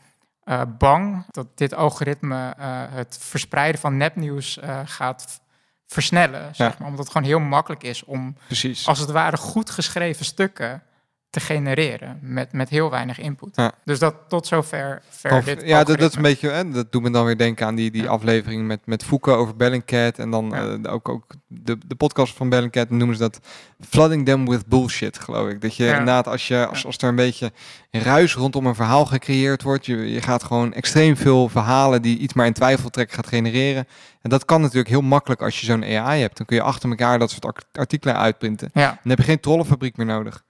[0.79, 2.55] bang dat dit algoritme
[2.91, 5.41] het verspreiden van nepnieuws gaat
[5.89, 6.55] versnellen.
[6.55, 8.87] Zeg maar, omdat het gewoon heel makkelijk is om Precies.
[8.87, 10.83] als het ware goed geschreven stukken
[11.31, 13.57] te genereren met, met heel weinig input.
[13.57, 13.73] Ja.
[13.85, 16.93] Dus dat tot zover ver Of- dit ja, dat, dat is een beetje, hè, dat
[16.93, 18.09] doet me dan weer denken aan die, die Ja.
[18.09, 20.19] aflevering met, met Foucault over Bellingcat.
[20.19, 20.79] En dan Ja.
[20.83, 23.41] eh, ook, ook de, de podcast van Bellingcat noemen ze dat
[23.81, 25.61] flooding them with bullshit, geloof ik.
[25.61, 27.53] Dat je inderdaad, als, je, als, als er een beetje
[27.91, 32.33] ruis rondom een verhaal gecreëerd wordt, je, je gaat gewoon extreem veel verhalen die iets
[32.35, 33.87] maar in twijfel trekken gaat genereren.
[34.23, 36.37] En dat kan natuurlijk heel makkelijk als je zo'n AI hebt.
[36.37, 38.71] Dan kun je achter elkaar dat soort art- artikelen uitprinten.
[38.73, 38.87] Ja.
[38.89, 40.43] Dan heb je geen trollenfabriek meer nodig.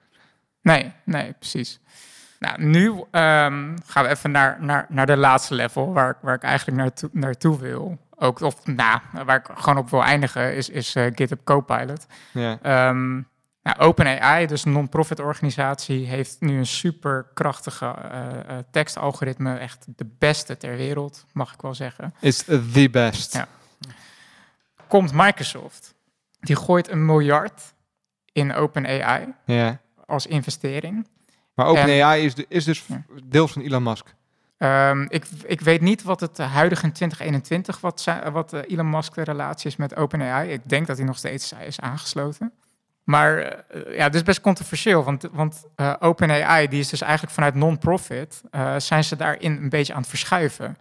[0.63, 1.81] Nee, nee, precies.
[2.39, 6.35] Nou, nu ehm, gaan we even naar, naar, naar de laatste level, waar, ik- waar
[6.35, 7.99] ik eigenlijk naartoe, naartoe wil.
[8.21, 12.07] Ook, of nou, waar ik gewoon op wil eindigen, is, is eh, GitHub Copilot.
[12.33, 12.59] Ja.
[13.63, 19.57] Nou, OpenAI, dus een non-profit organisatie, heeft nu een super krachtige eh, eh, tekstalgoritme.
[19.57, 22.15] Echt de beste ter wereld, mag ik wel zeggen.
[22.21, 23.33] It's the best.
[23.35, 23.47] Ja.
[24.89, 25.95] Komt Microsoft,
[26.41, 27.75] die gooit een miljard
[28.33, 29.79] in OpenAI ja.
[30.09, 31.07] Als investering.
[31.55, 33.03] Maar OpenAI is, de, is dus Ja.
[33.25, 34.15] deels van Elon Musk.
[34.59, 38.61] Um, ik, ik, weet niet wat het uh, huidige in 2021, wat, zijn, wat uh,
[38.67, 40.51] Elon Musk de relatie is met OpenAI.
[40.51, 42.53] Ik denk dat hij nog steeds is aangesloten.
[43.05, 45.65] Maar uh, ja, dit is best controversieel, want, want
[45.99, 48.43] OpenAI, die is dus eigenlijk vanuit non-profit,
[48.77, 50.77] zijn ze daarin een beetje aan het verschuiven.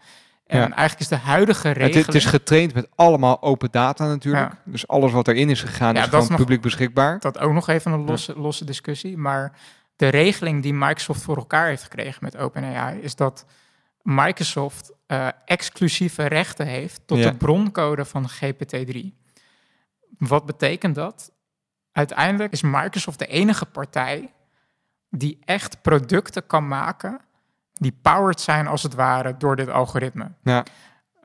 [0.48, 0.64] En Ja.
[0.64, 1.96] eigenlijk is de huidige regeling...
[1.96, 4.52] Het, het is getraind met allemaal open data natuurlijk.
[4.52, 4.58] Ja.
[4.64, 7.20] Dus alles wat erin is gegaan Ja, is gewoon nog- publiek beschikbaar.
[7.20, 9.18] Dat ook nog even een losse, losse discussie.
[9.18, 9.52] Maar
[9.96, 13.46] de regeling die Microsoft voor elkaar heeft gekregen met OpenAI is dat
[14.02, 18.98] Microsoft eh, exclusieve rechten heeft tot de broncode van GPT-3.
[20.18, 21.32] Wat betekent dat?
[21.92, 24.34] Uiteindelijk is Microsoft de enige partij
[25.10, 27.20] die echt producten kan maken
[27.80, 30.32] die powered zijn als het ware door dit algoritme.
[30.44, 30.66] Ja.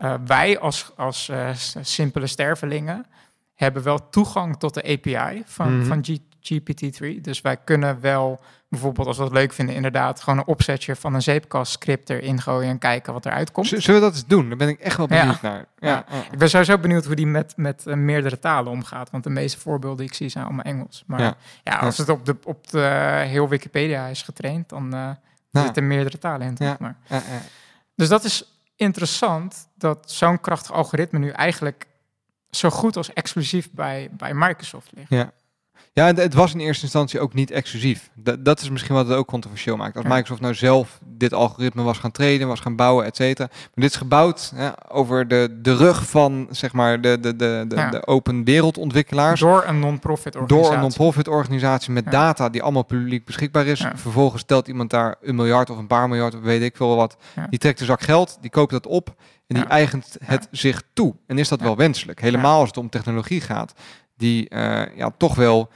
[0.01, 1.49] Uh, wij als, als uh,
[1.81, 3.07] simpele stervelingen
[3.55, 5.87] hebben wel toegang tot de API van, Mhm.
[5.87, 7.21] van G GPT-3.
[7.21, 11.15] Dus wij kunnen wel bijvoorbeeld, als we het leuk vinden, inderdaad gewoon een opzetje van
[11.15, 13.67] een zeepkast script erin gooien en kijken wat eruit komt.
[13.67, 14.49] Zullen we dat eens doen?
[14.49, 15.19] Daar ben ik echt wel Ja.
[15.21, 15.65] benieuwd naar.
[15.79, 15.89] Ja.
[15.89, 16.05] Ja.
[16.33, 19.11] Ik ben sowieso benieuwd hoe die met, met eh, meerdere talen omgaat.
[19.11, 21.05] Want de meeste voorbeelden die ik zie zijn allemaal Engels.
[21.07, 21.37] Maar Ja.
[21.65, 25.17] ja, als het op de, op de eh, heel Wikipedia is getraind, dan
[25.53, 25.65] Ja.
[25.65, 26.55] zitten meerdere talen in.
[26.59, 26.77] Ja.
[26.81, 26.97] Maar,
[27.95, 31.87] dus dat is interessant dat zo'n krachtig algoritme nu eigenlijk
[32.51, 35.11] zo goed als exclusief bij, bij Microsoft ligt.
[35.11, 35.33] Ja.
[35.95, 38.11] Ja, het was in eerste instantie ook niet exclusief.
[38.15, 39.97] Dat, dat is misschien wat het ook controversieel maakt.
[39.97, 40.05] Als.
[40.05, 43.49] Microsoft nou zelf dit algoritme was gaan trainen, was gaan bouwen, et cetera.
[43.51, 47.65] Maar dit is gebouwd hè, over de, de rug van zeg maar, de, de, de,
[47.69, 47.91] de, Ja.
[47.91, 49.41] de open wereldontwikkelaars.
[49.41, 50.63] Door een non-profit organisatie.
[50.65, 52.11] Door een non-profit organisatie met Ja.
[52.11, 53.79] data die allemaal publiek beschikbaar is.
[53.81, 53.93] Ja.
[53.97, 57.17] Vervolgens stelt iemand daar een miljard of een paar miljard, weet ik veel wat.
[57.51, 59.15] Die trekt een zak geld, die koopt dat op
[59.47, 61.15] en die eigent het zich toe.
[61.27, 62.21] En is dat wel wenselijk?
[62.21, 63.73] Helemaal als het om technologie gaat,
[64.17, 65.69] die eh, ja, toch wel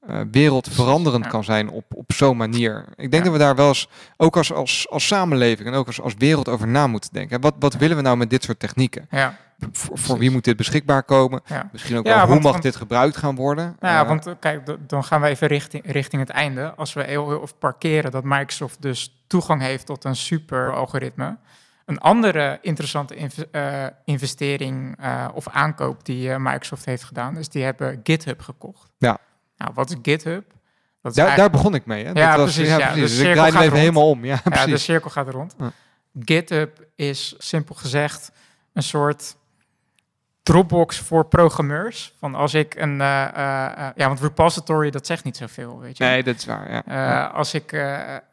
[0.00, 2.84] eh, wereldveranderend kan zijn op, op zo'n manier.
[2.96, 3.22] Ik denk Ja.
[3.22, 6.48] dat we daar wel eens, ook als, als, als samenleving en ook als, als wereld
[6.48, 7.40] over na moeten denken.
[7.40, 9.06] Wat, wat willen we nou met dit soort technieken?
[9.10, 9.36] Ja,
[9.72, 11.40] Voor, voor wie moet dit beschikbaar komen?
[11.46, 11.68] ja.
[11.72, 13.76] Misschien ook wel, hoe mag want- dit gebruikt gaan worden?
[13.80, 16.74] Nou ja, Eh, want kijk, dan gaan we even richting, richting het einde.
[16.74, 21.36] Als we heel, heel even parkeren dat Microsoft dus toegang heeft tot een super algoritme.
[21.90, 27.48] Een andere interessante inv- eh, investering eh, of aankoop die eh, Microsoft heeft gedaan, is
[27.48, 28.90] die hebben GitHub gekocht.
[28.98, 29.18] Ja.
[29.56, 30.44] Nou, wat is GitHub?
[31.02, 32.04] Dat is Daar, begon ik mee.
[32.04, 32.10] Hè?
[32.12, 33.72] Ja, Dat was, precies, ja, de Dus ik draai gaat even rond.
[33.80, 34.24] helemaal om.
[34.24, 34.84] Ja, Ja, de precies.
[34.84, 35.54] cirkel gaat rond.
[35.58, 35.72] Ja.
[36.24, 38.32] GitHub is simpel gezegd
[38.72, 39.36] een soort
[40.42, 42.14] Dropbox voor programmeurs.
[42.18, 46.04] Van als ik een, ja, want repository dat zegt niet zoveel, weet je.
[46.04, 46.82] Nee, dat is waar.
[46.86, 47.24] Ja.
[47.24, 47.84] Als ik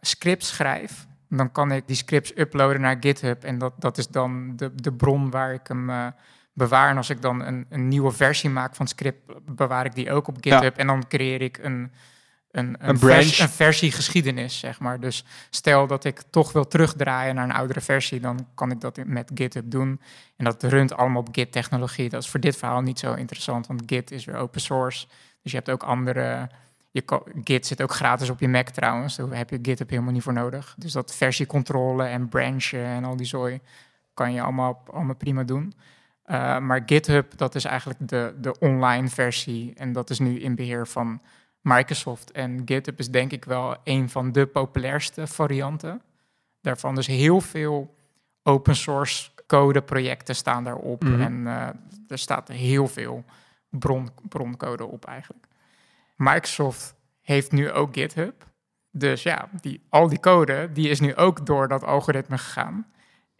[0.02, 3.44] scripts schrijf, dan kan ik die scripts uploaden naar GitHub.
[3.44, 6.08] En dat, dat is dan de, de bron waar ik hem eh,
[6.54, 6.90] bewaar.
[6.90, 9.20] En als ik dan een, een nieuwe versie maak van het script,
[9.56, 10.78] bewaar ik die ook op GitHub.
[10.78, 11.92] En dan creëer ik een,
[12.52, 15.00] een, een, Een vers- een versie geschiedenis, zeg maar.
[15.00, 19.00] Dus stel dat ik toch wil terugdraaien naar een oudere versie, dan kan ik dat
[19.06, 20.02] met GitHub doen.
[20.38, 22.10] En dat runt allemaal op Git-technologie.
[22.10, 25.08] Dat is voor dit verhaal niet zo interessant, want Git is weer open source.
[25.42, 26.50] Dus je hebt ook andere...
[26.92, 29.16] Je kan, Git zit ook gratis op je Mac trouwens.
[29.16, 30.76] Daar heb je GitHub helemaal niet voor nodig.
[30.78, 33.60] Dus dat versiecontrole en branchen en al die zooi
[34.14, 35.74] kan je allemaal, allemaal prima doen.
[36.26, 39.74] Uh, maar GitHub, dat is eigenlijk de, de online versie.
[39.76, 41.22] En dat is nu in beheer van
[41.62, 42.32] Microsoft.
[42.32, 46.02] En GitHub is denk ik wel een van de populairste varianten.
[46.62, 47.96] Daarvan dus heel veel
[48.44, 51.04] open source code projecten staan daarop.
[51.04, 51.22] Mhm.
[51.22, 51.68] En uh,
[52.08, 53.24] er staat heel veel
[53.70, 55.47] bron, broncode op eigenlijk.
[56.18, 58.46] Microsoft heeft nu ook GitHub.
[58.92, 62.88] Dus ja, die, al die code die is nu ook door dat algoritme gegaan.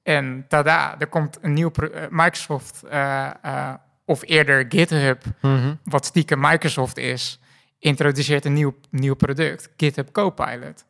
[0.04, 3.74] En tada, er komt een nieuw uh, Microsoft, uh, uh,
[4.06, 5.74] of eerder GitHub, Mhm.
[5.84, 7.40] wat stiekem Microsoft is,
[7.80, 10.86] introduceert een nieuw, nieuw product, GitHub Copilot.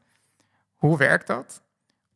[0.76, 1.62] Hoe werkt dat?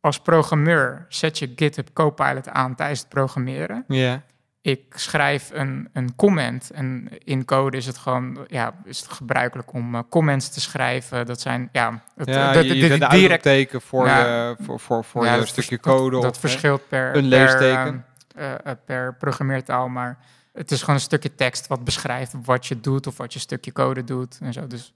[0.00, 3.84] Als programmeur zet je GitHub Copilot aan tijdens het programmeren.
[3.88, 4.22] Ja.
[4.62, 9.72] Ik schrijf een, een comment en in code is het gewoon ja, is het gebruikelijk
[9.72, 11.26] om uh, comments te schrijven.
[11.26, 14.48] Dat zijn ja, het, ja de, direct teken voor Ja.
[14.48, 16.10] je, voor, voor, voor Ja, je stukje code.
[16.10, 18.04] Dat, dat of, verschilt per, een per, leesteken.
[18.34, 20.18] eh, eh, per programmeertaal, maar
[20.52, 23.72] het is gewoon een stukje tekst wat beschrijft wat je doet of wat je stukje
[23.72, 24.66] code doet en zo.
[24.66, 24.94] Dus,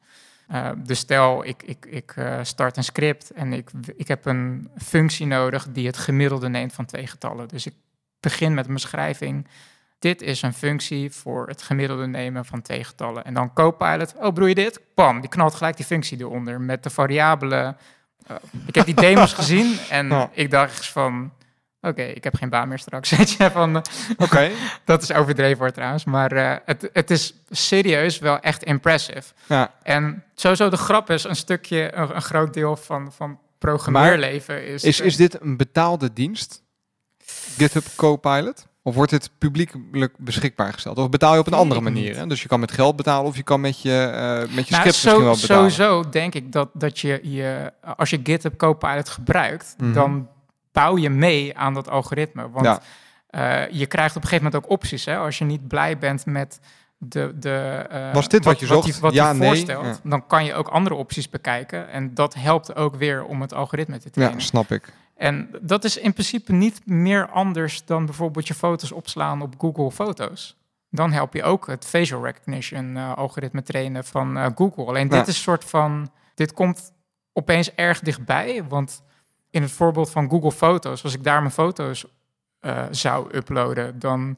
[0.52, 4.70] uh, dus stel, ik, ik, ik uh, start een script en ik, ik heb een
[4.76, 7.48] functie nodig die het gemiddelde neemt van twee getallen.
[7.48, 7.74] Dus ik
[8.30, 9.48] begin met een beschrijving.
[9.98, 13.24] Dit is een functie voor het gemiddelde nemen van twee getallen.
[13.24, 14.80] En dan Copilot, oh broei je dit?
[14.94, 17.76] Pam, die knalt gelijk die functie eronder met de variabelen.
[18.30, 20.30] Uh, ik heb die demos gezien en Ja.
[20.32, 21.32] ik dacht van,
[21.80, 23.10] oké, ik heb geen baan meer straks.
[23.16, 23.82] Weet je, van,
[24.16, 24.50] Oké.
[24.84, 29.32] dat is overdreven hoor trouwens, maar uh, het, het is serieus wel echt impressive.
[29.46, 29.74] Ja.
[29.82, 34.84] En sowieso de grap is een stukje, een, een groot deel van, van programmeerleven is...
[34.84, 36.62] Is, is dit een betaalde dienst?
[37.56, 38.66] GitHub Copilot?
[38.82, 40.98] Of wordt dit publiekelijk beschikbaar gesteld?
[40.98, 42.16] Of betaal je op een andere manier?
[42.16, 42.26] Hè?
[42.26, 44.64] Dus je kan met geld betalen of je kan met je, uh, met je nou,
[44.64, 45.70] script misschien wel betalen.
[45.70, 49.92] Sowieso denk ik dat, dat je, je, als je GitHub Copilot gebruikt, Mhm.
[49.92, 50.28] dan
[50.72, 52.50] bouw je mee aan dat algoritme.
[52.50, 52.80] Want Ja.
[53.66, 55.04] uh, je krijgt op een gegeven moment ook opties.
[55.04, 55.16] Hè?
[55.16, 56.60] Als je niet blij bent met
[56.98, 58.84] de, de, uh, Was dit wat je zocht?
[58.84, 59.96] die, wat Ja, die nee, voorstelt, ja.
[60.10, 61.88] dan kan je ook andere opties bekijken.
[61.90, 64.40] En dat helpt ook weer om het algoritme te Ja, trainen.
[64.40, 64.92] snap ik.
[65.16, 69.90] En dat is in principe niet meer anders dan bijvoorbeeld je foto's opslaan op Google
[69.90, 70.56] Foto's.
[70.90, 74.84] Dan help je ook het facial recognition uh, algoritme trainen van uh, Google.
[74.84, 75.18] Alleen Ja.
[75.18, 76.92] dit is een soort van, dit komt
[77.32, 79.02] opeens erg dichtbij, want
[79.50, 82.06] in het voorbeeld van Google Foto's, als ik daar mijn foto's
[82.60, 84.36] eh, zou uploaden, dan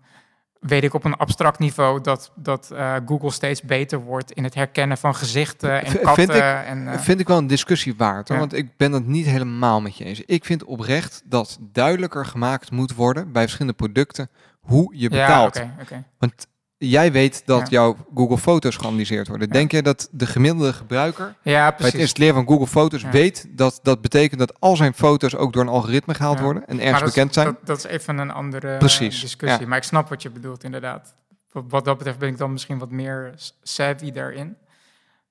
[0.60, 4.54] weet ik op een abstract niveau dat, dat eh, Google steeds beter wordt in het
[4.54, 6.14] herkennen van gezichten en katten.
[6.14, 8.28] vind ik- en, eh, vind ik wel een discussie waard.
[8.28, 8.42] Hoor, Ja.
[8.42, 10.20] Want ik ben het niet helemaal met je eens.
[10.20, 14.30] Ik vind oprecht dat duidelijker gemaakt moet worden bij verschillende producten
[14.60, 15.62] hoe je ja, betaalt.
[15.80, 16.04] oké.
[16.18, 16.46] Want
[16.78, 17.66] jij weet dat Ja.
[17.68, 19.46] jouw Google Foto's geanalyseerd worden.
[19.46, 19.52] Ja.
[19.52, 23.80] Denk je dat de gemiddelde gebruiker Ja, bij het installeren van Google Foto's weet dat
[23.82, 27.08] dat betekent dat al zijn foto's ook door een algoritme gehaald worden en ergens dat
[27.08, 27.46] is- bekend zijn?
[27.46, 29.66] Dat, dat is even een andere eh, Precies, discussie.
[29.66, 31.14] Maar ik snap wat je bedoelt, inderdaad.
[31.52, 34.56] Wat, wat dat betreft ben ik dan misschien wat meer savvy daarin.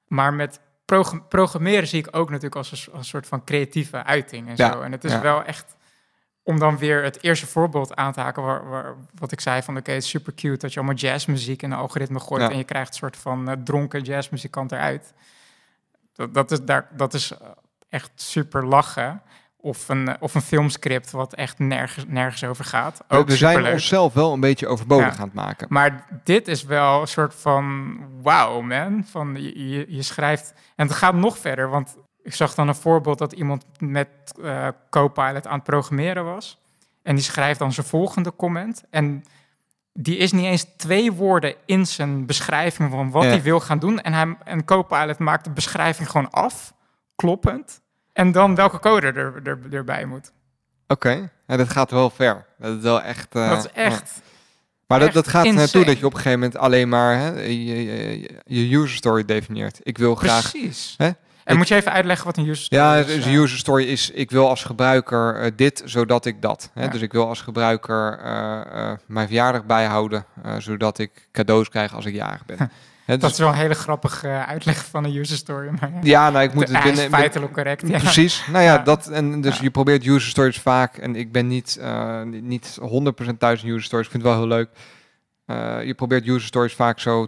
[0.08, 4.04] Maar met prog- programmeren zie ik ook natuurlijk als een, als een soort van creatieve
[4.04, 4.82] uiting en zo.
[4.82, 5.76] En het is wel echt,
[6.48, 9.78] om dan weer het eerste voorbeeld aan te haken, waar, waar- wat ik zei van
[9.78, 12.50] oké, het is super cute dat je allemaal jazzmuziek in een algoritme gooit Ja.
[12.50, 15.14] en je krijgt een soort van eh, dronken jazzmuzikant eruit.
[16.14, 17.32] Dat, dat, is, daar, dat is
[17.90, 19.22] echt super lachen.
[19.58, 23.04] Of een, eh, of een filmscript wat echt nergens, nergens over gaat.
[23.08, 23.74] We- Ook we zijn superleuk.
[23.74, 25.20] onszelf wel een beetje overbodig Ja.
[25.20, 25.68] aan het maken.
[25.70, 29.04] Maar dit is wel een soort van wow, man.
[29.12, 30.54] Van je, je, je schrijft.
[30.76, 31.98] En het gaat nog verder, want
[32.28, 34.08] ik zag dan een voorbeeld dat iemand met
[34.44, 36.58] eh Copilot aan het programmeren was.
[37.04, 38.84] En die schrijft dan zijn volgende comment.
[38.90, 39.24] En
[39.94, 43.30] die is niet eens twee woorden in zijn beschrijving van wat Ja.
[43.30, 44.02] hij wil gaan doen.
[44.02, 46.74] En, hij, en Copilot maakt de beschrijving gewoon af,
[47.16, 47.82] kloppend.
[48.14, 50.32] En dan welke code er, er, erbij moet.
[50.88, 52.46] Oké, ja, dat gaat wel ver.
[52.60, 53.36] Dat is wel echt.
[53.36, 54.22] eh, dat is echt.
[54.88, 57.40] Maar dat, dat gaat er naartoe dat je op een gegeven moment alleen maar hè,
[57.42, 59.80] je, je, je user story definieert.
[59.84, 60.50] Ik wil graag.
[60.52, 60.94] Precies.
[60.98, 61.10] Hè?
[61.48, 63.06] En Ik- moet je even uitleggen wat een user story Ja, is?
[63.18, 63.26] eh?
[63.26, 66.70] een user story is, ik wil als gebruiker eh, dit, zodat ik dat.
[66.74, 66.84] Hè?
[66.84, 66.88] Ja.
[66.90, 70.26] Dus ik wil als gebruiker eh, eh, mijn verjaardag bijhouden,
[70.58, 72.58] zodat ik cadeaus krijg als ik jarig ben.
[73.06, 75.70] Dat dus, is wel een hele grappige uitleg van een user story.
[75.80, 77.10] Maar ja, ja, nou, ik moet het binnen...
[77.20, 77.88] feitelijk correct.
[77.88, 77.98] Ja.
[78.00, 78.44] Precies.
[78.52, 78.78] Nou ja, Ja.
[78.84, 79.64] dat en dus Ja.
[79.64, 83.70] je probeert user stories vaak en ik ben niet, eh, niet- niet 100% thuis in
[83.70, 84.06] user stories.
[84.06, 84.70] Ik vind het wel heel leuk.
[85.88, 87.28] Je probeert user stories vaak zo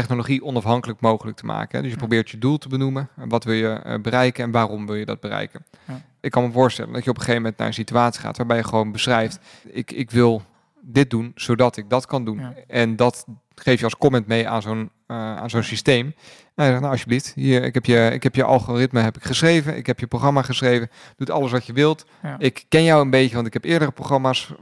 [0.00, 1.82] technologie onafhankelijk mogelijk te maken.
[1.82, 3.08] Dus je probeert je doel te benoemen.
[3.16, 5.64] En Wat wil je eh, bereiken en waarom wil je dat bereiken?
[5.84, 6.02] Ja.
[6.20, 8.56] Ik kan me voorstellen dat je op een gegeven moment naar een situatie gaat waarbij
[8.56, 10.42] je gewoon beschrijft: ik, ik wil
[10.80, 12.38] dit doen zodat ik dat kan doen.
[12.38, 12.54] Ja.
[12.66, 16.14] En dat geef je als comment mee aan zo'n aan zo'n systeem.
[16.54, 19.24] En je zegt, nou alsjeblieft, hier, ik, heb je, ik heb je algoritme heb ik
[19.24, 22.06] geschreven, ik heb je programma geschreven, doet alles wat je wilt.
[22.22, 22.36] Ja.
[22.38, 24.52] Ik ken jou een beetje, want ik heb eerdere programma's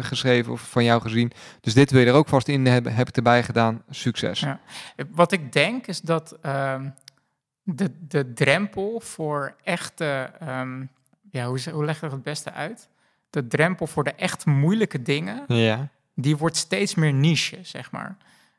[0.00, 1.32] geschreven of van jou gezien.
[1.60, 3.82] Dus dit wil je er ook vast in hebben, heb ik erbij gedaan.
[3.90, 4.40] Succes.
[4.40, 4.60] Ja.
[5.10, 6.88] Wat ik denk is dat ehm,
[7.62, 10.84] de, de drempel voor echte, ehm,
[11.30, 12.88] ja, hoe, hoe leg ik dat het beste uit?
[13.30, 15.88] De drempel voor de echt moeilijke dingen, Ja.
[16.14, 18.16] die wordt steeds meer niche, zeg maar.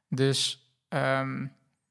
[0.10, 0.61] Dus
[0.92, 1.46] ehm,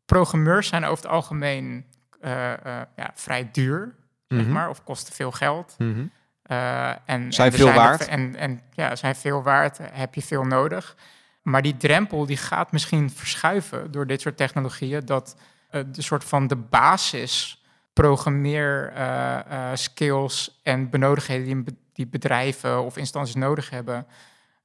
[0.04, 1.84] programmeurs zijn over het algemeen
[2.20, 3.94] eh, eh, ja, vrij duur,
[4.28, 4.52] zeg Mhm.
[4.52, 5.74] maar, of kosten veel geld.
[5.78, 6.04] Mhm.
[6.42, 8.06] Eh, en, Zijn en veel waard.
[8.08, 10.96] En, en ja, zijn veel waard, heb je veel nodig.
[11.42, 15.04] Maar die drempel die gaat misschien verschuiven door dit soort technologieën.
[15.04, 15.36] Dat
[15.70, 18.92] de soort van de basis programmeer
[19.74, 24.06] skills en benodigdheden die, be- die bedrijven of instanties nodig hebben,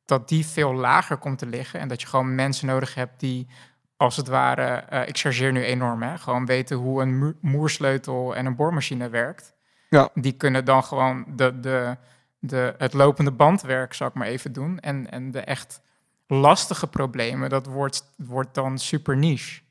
[0.06, 1.80] dat die veel lager komt te liggen.
[1.80, 3.48] En dat je gewoon mensen nodig hebt die
[3.98, 8.46] als het ware, eh, ik chargeer nu enorm, hè, gewoon weten hoe een moersleutel en
[8.46, 9.54] een boormachine werkt.
[9.90, 10.10] Ja.
[10.14, 11.98] Die kunnen dan gewoon de, de,
[12.40, 14.80] de, het lopende bandwerk, zal ik maar even doen.
[14.80, 15.82] En, en de echt
[16.28, 19.62] lastige problemen, dat wordt, wordt dan super niche,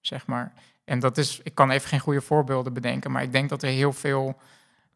[0.00, 0.52] zeg maar.
[0.84, 3.68] En dat is, ik kan even geen goede voorbeelden bedenken, maar ik denk dat er
[3.68, 4.36] heel veel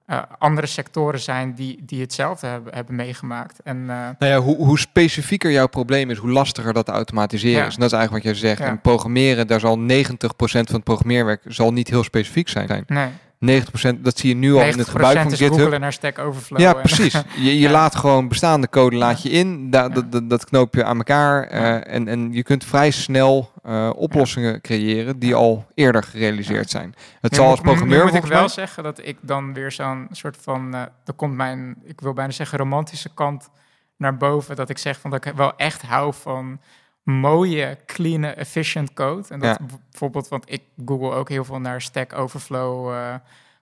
[0.08, 3.60] eh, andere sectoren zijn die, die hetzelfde hebben, hebben meegemaakt.
[3.64, 3.86] En eh,
[4.18, 7.66] Nou ja, hoe, hoe specifieker jouw probleem is, hoe lastiger dat te automatiseren Ja.
[7.66, 7.74] is.
[7.74, 8.60] En dat is eigenlijk wat jij zegt.
[8.60, 8.66] Ja.
[8.66, 12.84] En programmeren, daar zal 90% van het programmeerwerk zal niet heel specifiek zijn.
[12.86, 13.08] nee,
[13.46, 15.58] 90%, dat zie je nu al in het 90% gebruik van is GitHub.
[15.58, 16.60] googlen naar Stack Overflow.
[16.60, 17.12] Ja, precies.
[17.36, 17.70] Je, je Ja.
[17.70, 19.70] laat gewoon bestaande code laat je in.
[19.70, 19.88] Da, Ja.
[19.88, 21.42] dat, dat, dat knoop je aan elkaar.
[21.44, 26.94] eh, en, en je kunt vrij snel eh, oplossingen creëren die al eerder gerealiseerd zijn.
[27.20, 28.48] Het Nu zal als programmeur nu moet ik wel mij...
[28.48, 30.74] zeggen dat ik dan weer zo'n soort van...
[30.74, 33.48] eh er komt mijn, ik wil bijna zeggen, romantische kant
[33.96, 34.56] naar boven.
[34.56, 36.60] Dat ik zeg van dat ik wel echt hou van
[37.08, 39.28] mooie, clean, efficient code.
[39.28, 39.66] En dat Ja.
[39.90, 43.14] bijvoorbeeld, want ik google ook heel veel naar Stack Overflow eh,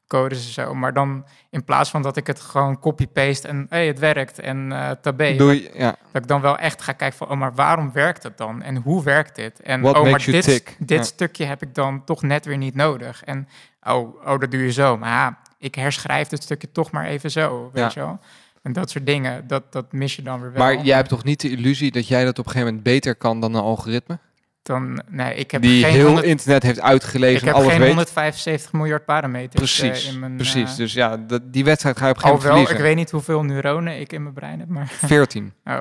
[0.07, 0.75] codes en zo.
[0.75, 4.73] Maar dan in plaats van dat ik het gewoon copy-paste en hey, het werkt en
[4.73, 5.37] eh tabé.
[5.37, 5.97] Doe je, ja.
[6.13, 8.63] Dat ik dan wel echt ga kijken van, oh, maar waarom werkt het dan?
[8.63, 9.61] En hoe werkt dit?
[9.61, 10.77] En What oh, maar dit, tick?
[10.79, 11.05] dit Ja.
[11.05, 13.25] stukje heb ik dan toch net weer niet nodig.
[13.25, 13.49] En
[13.83, 14.97] oh, oh dat doe je zo.
[14.99, 18.19] Maar ja, ik herschrijf het stukje toch maar even zo, weet je wel?
[18.67, 20.63] En dat soort dingen, dat, dat mis je dan weer wel.
[20.63, 23.15] Maar jij hebt toch niet de illusie dat jij dat op een gegeven moment beter
[23.15, 24.19] kan dan een algoritme?
[24.63, 25.03] dan...
[25.11, 27.79] Nee, ik heb die geen heel 100 internet heeft ik uitgelezen en heb alles geen
[27.79, 27.89] weet.
[27.89, 30.37] 175 miljard parameters eh, Precies, in mijn...
[30.37, 30.71] precies.
[30.71, 32.85] eh, Dus ja, dat, die wedstrijd ga je op een gegeven Alhoewel, moment ik verliezen.
[32.87, 34.87] weet niet hoeveel neuronen ik in mijn brein heb, maar...
[34.89, 35.53] 14.
[35.65, 35.79] Oh,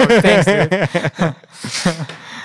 [0.00, 0.86] oh thanks, dude.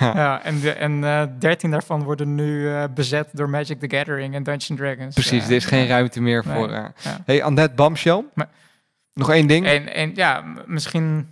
[0.20, 4.34] ja, en, de, en eh 13 daarvan worden nu eh, bezet door Magic the Gathering
[4.34, 5.14] en Dungeons Dragons.
[5.14, 6.68] Precies, Eh, er is geen ruimte meer Nee, voor...
[6.70, 7.20] eh ja.
[7.26, 8.24] Hey, Annette Bamshell.
[8.34, 8.48] Maar-
[9.14, 9.66] Nog één ding.
[9.66, 11.28] En, en ja, misschien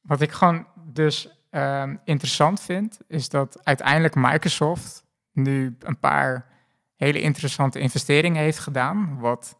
[0.00, 6.46] wat ik gewoon dus ehm, interessant vind, is dat uiteindelijk Microsoft nu een paar
[6.96, 9.58] hele interessante investeringen heeft gedaan, wat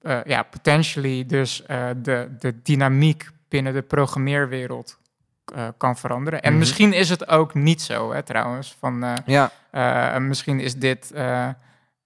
[0.00, 4.98] eh, ja, potentially dus eh, de, de dynamiek binnen de programmeerwereld
[5.54, 6.42] eh, kan veranderen.
[6.42, 6.58] En Mhm.
[6.58, 8.76] misschien is het ook niet zo, hè, trouwens.
[8.78, 11.12] Van, Ja, misschien is dit...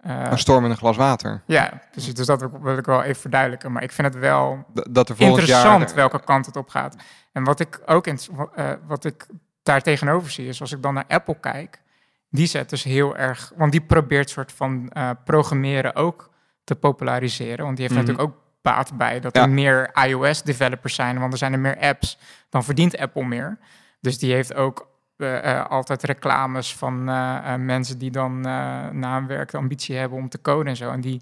[0.04, 1.42] eh, een storm in een glas water.
[1.46, 2.14] ja, precies.
[2.14, 3.72] Dus dat wil ik- wel even verduidelijken.
[3.72, 5.94] Maar ik vind het wel D- dat er interessant jaar...
[5.94, 6.96] welke kant het op gaat.
[7.32, 8.18] En wat ik ook in,
[8.54, 9.26] eh, wat ik
[9.62, 11.82] daar tegenover zie, is als ik dan naar Apple kijk,
[12.30, 16.30] die zet dus heel erg, want die probeert soort van eh, programmeren ook
[16.64, 17.64] te populariseren.
[17.64, 18.06] Want die heeft Mhm.
[18.06, 19.42] natuurlijk ook baat bij dat Ja.
[19.42, 22.18] er meer iOS-developers zijn, want er zijn er meer apps,
[22.48, 23.58] dan verdient Apple meer.
[24.00, 29.26] Dus die heeft ook eh, altijd reclames van eh, eh, mensen die dan na een
[29.26, 30.90] werk de ambitie hebben om te coden en zo.
[30.90, 31.20] En die,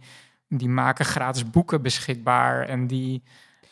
[0.48, 3.22] die maken gratis boeken beschikbaar en die,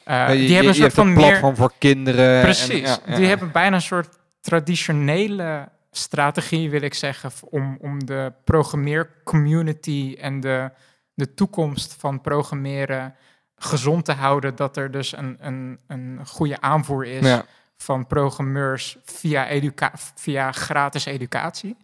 [0.05, 1.29] Ja, je, die hebben een soort hebt een van meer...
[1.29, 2.37] platform voor kinderen.
[2.37, 3.17] en- Precies, ja, ja.
[3.17, 10.41] die hebben bijna een soort traditionele strategie, wil ik zeggen, om, om de programmeercommunity en
[10.41, 10.71] de,
[11.15, 13.15] de toekomst van programmeren
[13.57, 14.57] gezond te houden.
[14.57, 17.45] Dat er dus een, een, een goede aanvoer is Ja.
[17.83, 21.77] Van programmeurs via, educa via gratis educatie.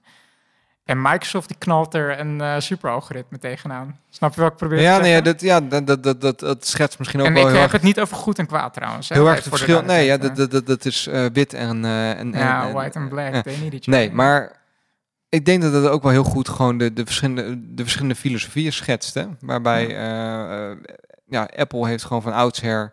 [0.84, 4.00] En Microsoft die knalt er een eh superalgoritme tegenaan.
[4.10, 6.66] Snap je wat ik probeer Ja, te nee, dat, ja dat, dat, dat, dat, dat
[6.66, 8.74] schetst misschien ook en wel ik heel heb erg, het niet over goed en kwaad
[8.74, 9.08] trouwens.
[9.08, 9.82] hè, heel erg het verschil.
[9.82, 12.68] Nee, ja, duidelijkheid, dat, dat, dat, dat is eh, wit en, eh, en, Ja, en,
[12.68, 14.52] en- white and black, eh, they need each Nee, maar
[15.28, 18.72] ik denk dat het ook wel heel goed gewoon de, de, verschillende, de verschillende filosofieën
[18.72, 19.14] schetst.
[19.14, 19.26] Hè?
[19.40, 20.76] Waarbij eh, eh,
[21.26, 22.92] ja, Apple heeft gewoon van oudsher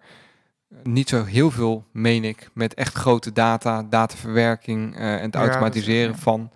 [0.83, 5.39] niet zo heel veel, meen ik, met echt grote data, dataverwerking eh, en het Ja,
[5.39, 6.17] automatiseren ja.
[6.17, 6.51] van.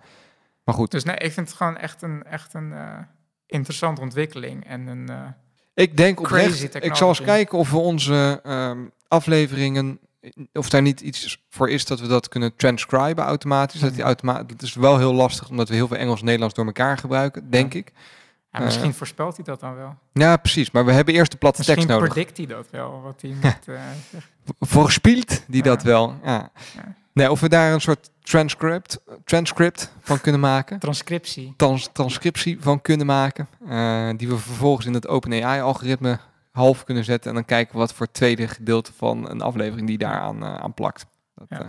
[0.64, 2.98] Maar goed, Dus nee, ik vind het gewoon echt een, echt een eh,
[3.46, 4.66] interessante ontwikkeling.
[4.66, 5.28] En een, eh,
[5.74, 8.78] ik denk oprecht, ik zal eens kijken of we onze ehm,
[9.08, 10.00] afleveringen,
[10.52, 13.80] of daar niet iets voor is dat we dat kunnen transcriben automatisch.
[13.80, 16.54] Dat, die automa dat is wel heel lastig, omdat we heel veel Engels en Nederlands
[16.54, 17.92] door elkaar gebruiken, denk ik.
[18.52, 19.96] Ja, misschien voorspelt hij dat dan wel.
[20.12, 20.70] Ja, precies.
[20.70, 22.12] Maar we hebben eerst de platte Misschien tekst nodig.
[22.14, 23.44] predict hij dat wel, wat hij moet
[23.76, 23.80] eh,
[24.10, 24.30] zeggen.
[24.58, 26.14] Voorspielt die dat wel.
[26.24, 26.50] Ja.
[27.12, 30.78] Nee, of we daar een soort transcript, transcript van kunnen maken.
[30.78, 31.54] Transcriptie.
[31.56, 33.48] Trans, transcriptie van kunnen maken.
[33.68, 36.18] eh, die we vervolgens in het OpenAI-algoritme
[36.52, 37.28] half kunnen zetten.
[37.30, 40.74] En dan kijken we wat voor tweede gedeelte van een aflevering die daaraan aan aan
[40.74, 41.06] plakt.
[41.34, 41.58] Dat Ja.
[41.60, 41.66] eh,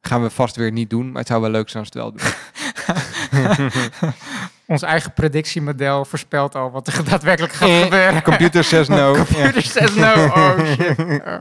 [0.00, 1.06] gaan we vast weer niet doen.
[1.10, 4.12] Maar het zou wel leuk zijn als we het wel doen.
[4.68, 8.22] Ons eigen predictiemodel voorspelt al wat er daadwerkelijk gaat Eh, gebeuren.
[8.22, 9.14] Computer says no.
[9.16, 9.24] Ja.
[9.24, 10.24] Computer says no.
[10.26, 10.98] Oh shit.
[10.98, 11.38] Oh.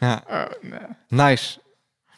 [0.00, 0.22] Ja.
[0.30, 0.80] Oh, nee.
[1.08, 1.58] Nice.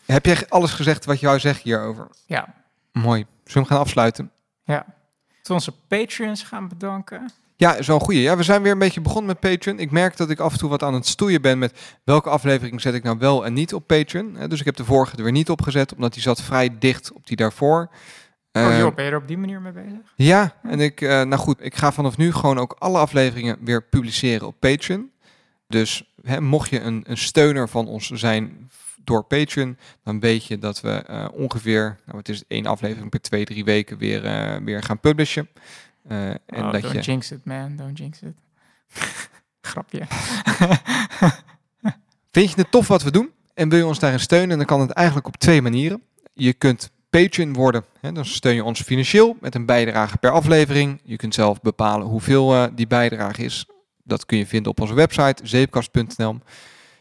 [0.07, 2.09] Heb je alles gezegd wat je wou zeggen hierover?
[2.27, 2.55] Ja,
[2.93, 3.21] Mooi.
[3.21, 4.31] Zullen we hem gaan afsluiten?
[4.65, 4.85] ja.
[5.49, 7.31] Onze Patreons gaan bedanken.
[7.57, 8.21] Ja, is wel een goeie.
[8.21, 9.79] Ja, we zijn weer een beetje begonnen met Patreon.
[9.79, 12.81] Ik merk dat ik af en toe wat aan het stoeien ben met welke aflevering
[12.81, 14.37] zet ik nou wel en niet op Patreon.
[14.49, 17.27] Dus ik heb de vorige er weer niet opgezet, omdat die zat vrij dicht op
[17.27, 17.91] die daarvoor.
[18.53, 20.13] Oh Eh, joh, ben je er op die manier mee bezig?
[20.15, 23.83] ja, en ik, eh, nou goed, ik ga vanaf nu gewoon ook alle afleveringen weer
[23.83, 25.11] publiceren op Patreon.
[25.69, 28.71] Dus hè, mocht je een, een steuner van ons zijn
[29.05, 33.21] door Patreon, dan weet je dat we eh, ongeveer, nou het is één aflevering per
[33.21, 35.49] twee, drie weken weer, eh, weer gaan publishen.
[36.09, 37.77] En oh, dat don't je, jinx it, man.
[37.77, 38.35] Don't jinx it.
[39.71, 40.03] Grapje.
[42.33, 44.81] Vind je het tof wat we doen en wil je ons daarin steunen, dan kan
[44.81, 46.03] het eigenlijk op twee manieren.
[46.33, 51.01] Je kunt Patreon worden, dan steun je ons financieel met een bijdrage per aflevering.
[51.05, 53.67] Je kunt zelf bepalen hoeveel eh, die bijdrage is.
[54.05, 56.39] Dat kun je vinden op onze website, zeepkast.nl.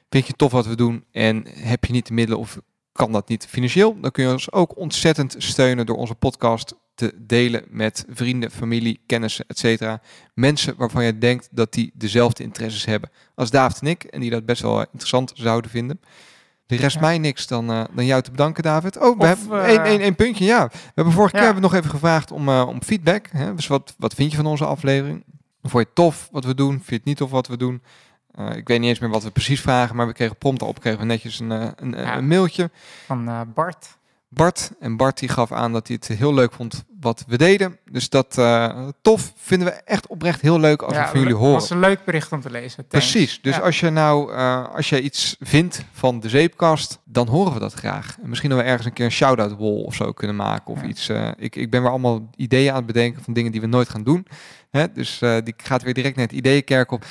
[0.10, 2.60] Vind je tof wat we doen en heb je niet de middelen of
[2.92, 7.14] kan dat niet financieel, dan kun je ons ook ontzettend steunen door onze podcast te
[7.18, 9.96] delen met vrienden, familie, kennissen, etc.
[10.34, 14.30] Mensen waarvan je denkt dat die dezelfde interesses hebben als David en ik en die
[14.30, 16.00] dat best wel interessant zouden vinden.
[16.70, 17.02] Er rest Ja.
[17.02, 18.98] mij niks dan, eh, dan jou te bedanken, David.
[18.98, 20.68] Oh, we Of, hebben eh, één, één, één puntje, ja.
[20.68, 21.42] We hebben vorige Ja.
[21.42, 23.28] keer hebben we nog even gevraagd om, eh, om feedback.
[23.32, 23.56] Hè?
[23.56, 25.24] Dus wat, wat vind je van onze aflevering?
[25.62, 26.72] Vond je het tof wat we doen?
[26.74, 27.82] Vind je het niet tof wat we doen?
[28.56, 31.00] Ik weet niet eens meer wat we precies vragen, maar we kregen prompt op, kregen
[31.00, 32.18] we netjes een, een, Ja.
[32.18, 32.70] een mailtje.
[33.06, 33.98] Van Bart.
[34.30, 34.72] Bart.
[34.80, 37.78] En Bart die gaf aan dat hij het heel leuk vond wat we deden.
[37.92, 41.38] Dus dat eh, tof vinden we echt oprecht heel leuk als we van jullie Het
[41.38, 41.54] horen.
[41.54, 42.88] was een leuk bericht om te lezen.
[42.88, 43.12] Thanks.
[43.12, 43.40] Precies.
[43.42, 43.62] Dus Ja.
[43.62, 47.74] als je nou eh, als je iets vindt van de zeepkast, dan horen we dat
[47.74, 48.18] graag.
[48.24, 50.82] En misschien dat we ergens een keer een shout-out wall of zo kunnen maken of
[50.82, 50.88] Ja.
[50.88, 51.10] iets.
[51.10, 53.90] eh, ik, ik ben weer allemaal ideeën aan het bedenken van dingen die we nooit
[53.90, 54.28] gaan doen.
[54.70, 54.92] Hè?
[54.92, 57.06] Dus die gaat weer direct naar het ideeënkerk op.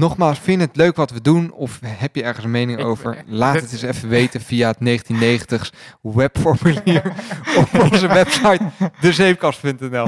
[0.00, 1.52] Nogmaals, vind je het leuk wat we doen?
[1.52, 3.22] Of heb je ergens een mening over?
[3.26, 7.12] Laat het eens even weten via het 1990s webformulier
[7.60, 8.70] op onze website
[9.00, 10.06] dezeepkast.nl.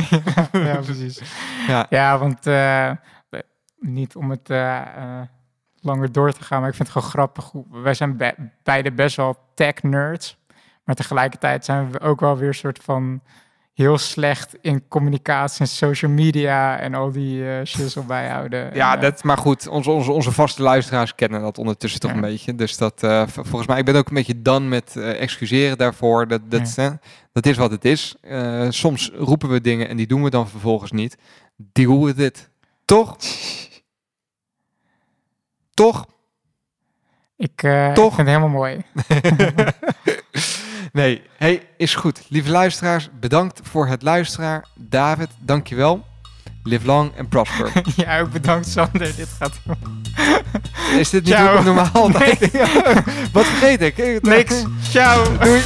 [0.52, 1.20] ja, precies.
[1.68, 1.86] Ja.
[1.90, 2.90] Ja, want eh,
[3.78, 5.20] niet om het eh, eh,
[5.80, 7.50] langer door te gaan, maar ik vind het gewoon grappig.
[7.70, 10.36] Wij zijn be- beide best wel tech-nerds,
[10.84, 13.22] maar tegelijkertijd zijn we ook wel weer een soort van
[13.74, 18.74] heel slecht in communicatie en social media en al die eh shizzle bijhouden.
[18.74, 22.10] Ja, En, eh, dat, maar goed, onze, onze, onze vaste luisteraars kennen dat ondertussen toch
[22.10, 22.16] Ja.
[22.16, 22.54] een beetje.
[22.54, 26.28] Dus dat, eh, volgens mij, ik ben ook een beetje dan met excuseren daarvoor.
[26.28, 26.88] Dat, dat, hè,
[27.32, 28.14] dat is wat het is.
[28.68, 31.16] Soms roepen we dingen en die doen we dan vervolgens niet.
[31.56, 32.50] Deal with it.
[32.84, 33.16] Toch?
[35.74, 36.06] Toch?
[37.36, 38.14] ik, eh, ik toch?
[38.14, 38.82] vind het helemaal mooi.
[40.92, 42.22] nee, hey, is goed.
[42.28, 44.64] Lieve luisteraars, bedankt voor het luisteren.
[44.74, 46.04] David, dankjewel.
[46.64, 47.72] Live long and prosper.
[47.96, 49.16] ja, ook bedankt Sander.
[49.16, 49.52] Dit gaat
[50.98, 51.62] Is dit niet Ciao.
[51.62, 52.38] normaal altijd...
[53.32, 54.22] Wat vergeet ik?
[54.22, 54.64] niks.
[54.90, 55.38] Ciao.
[55.38, 55.60] Doei.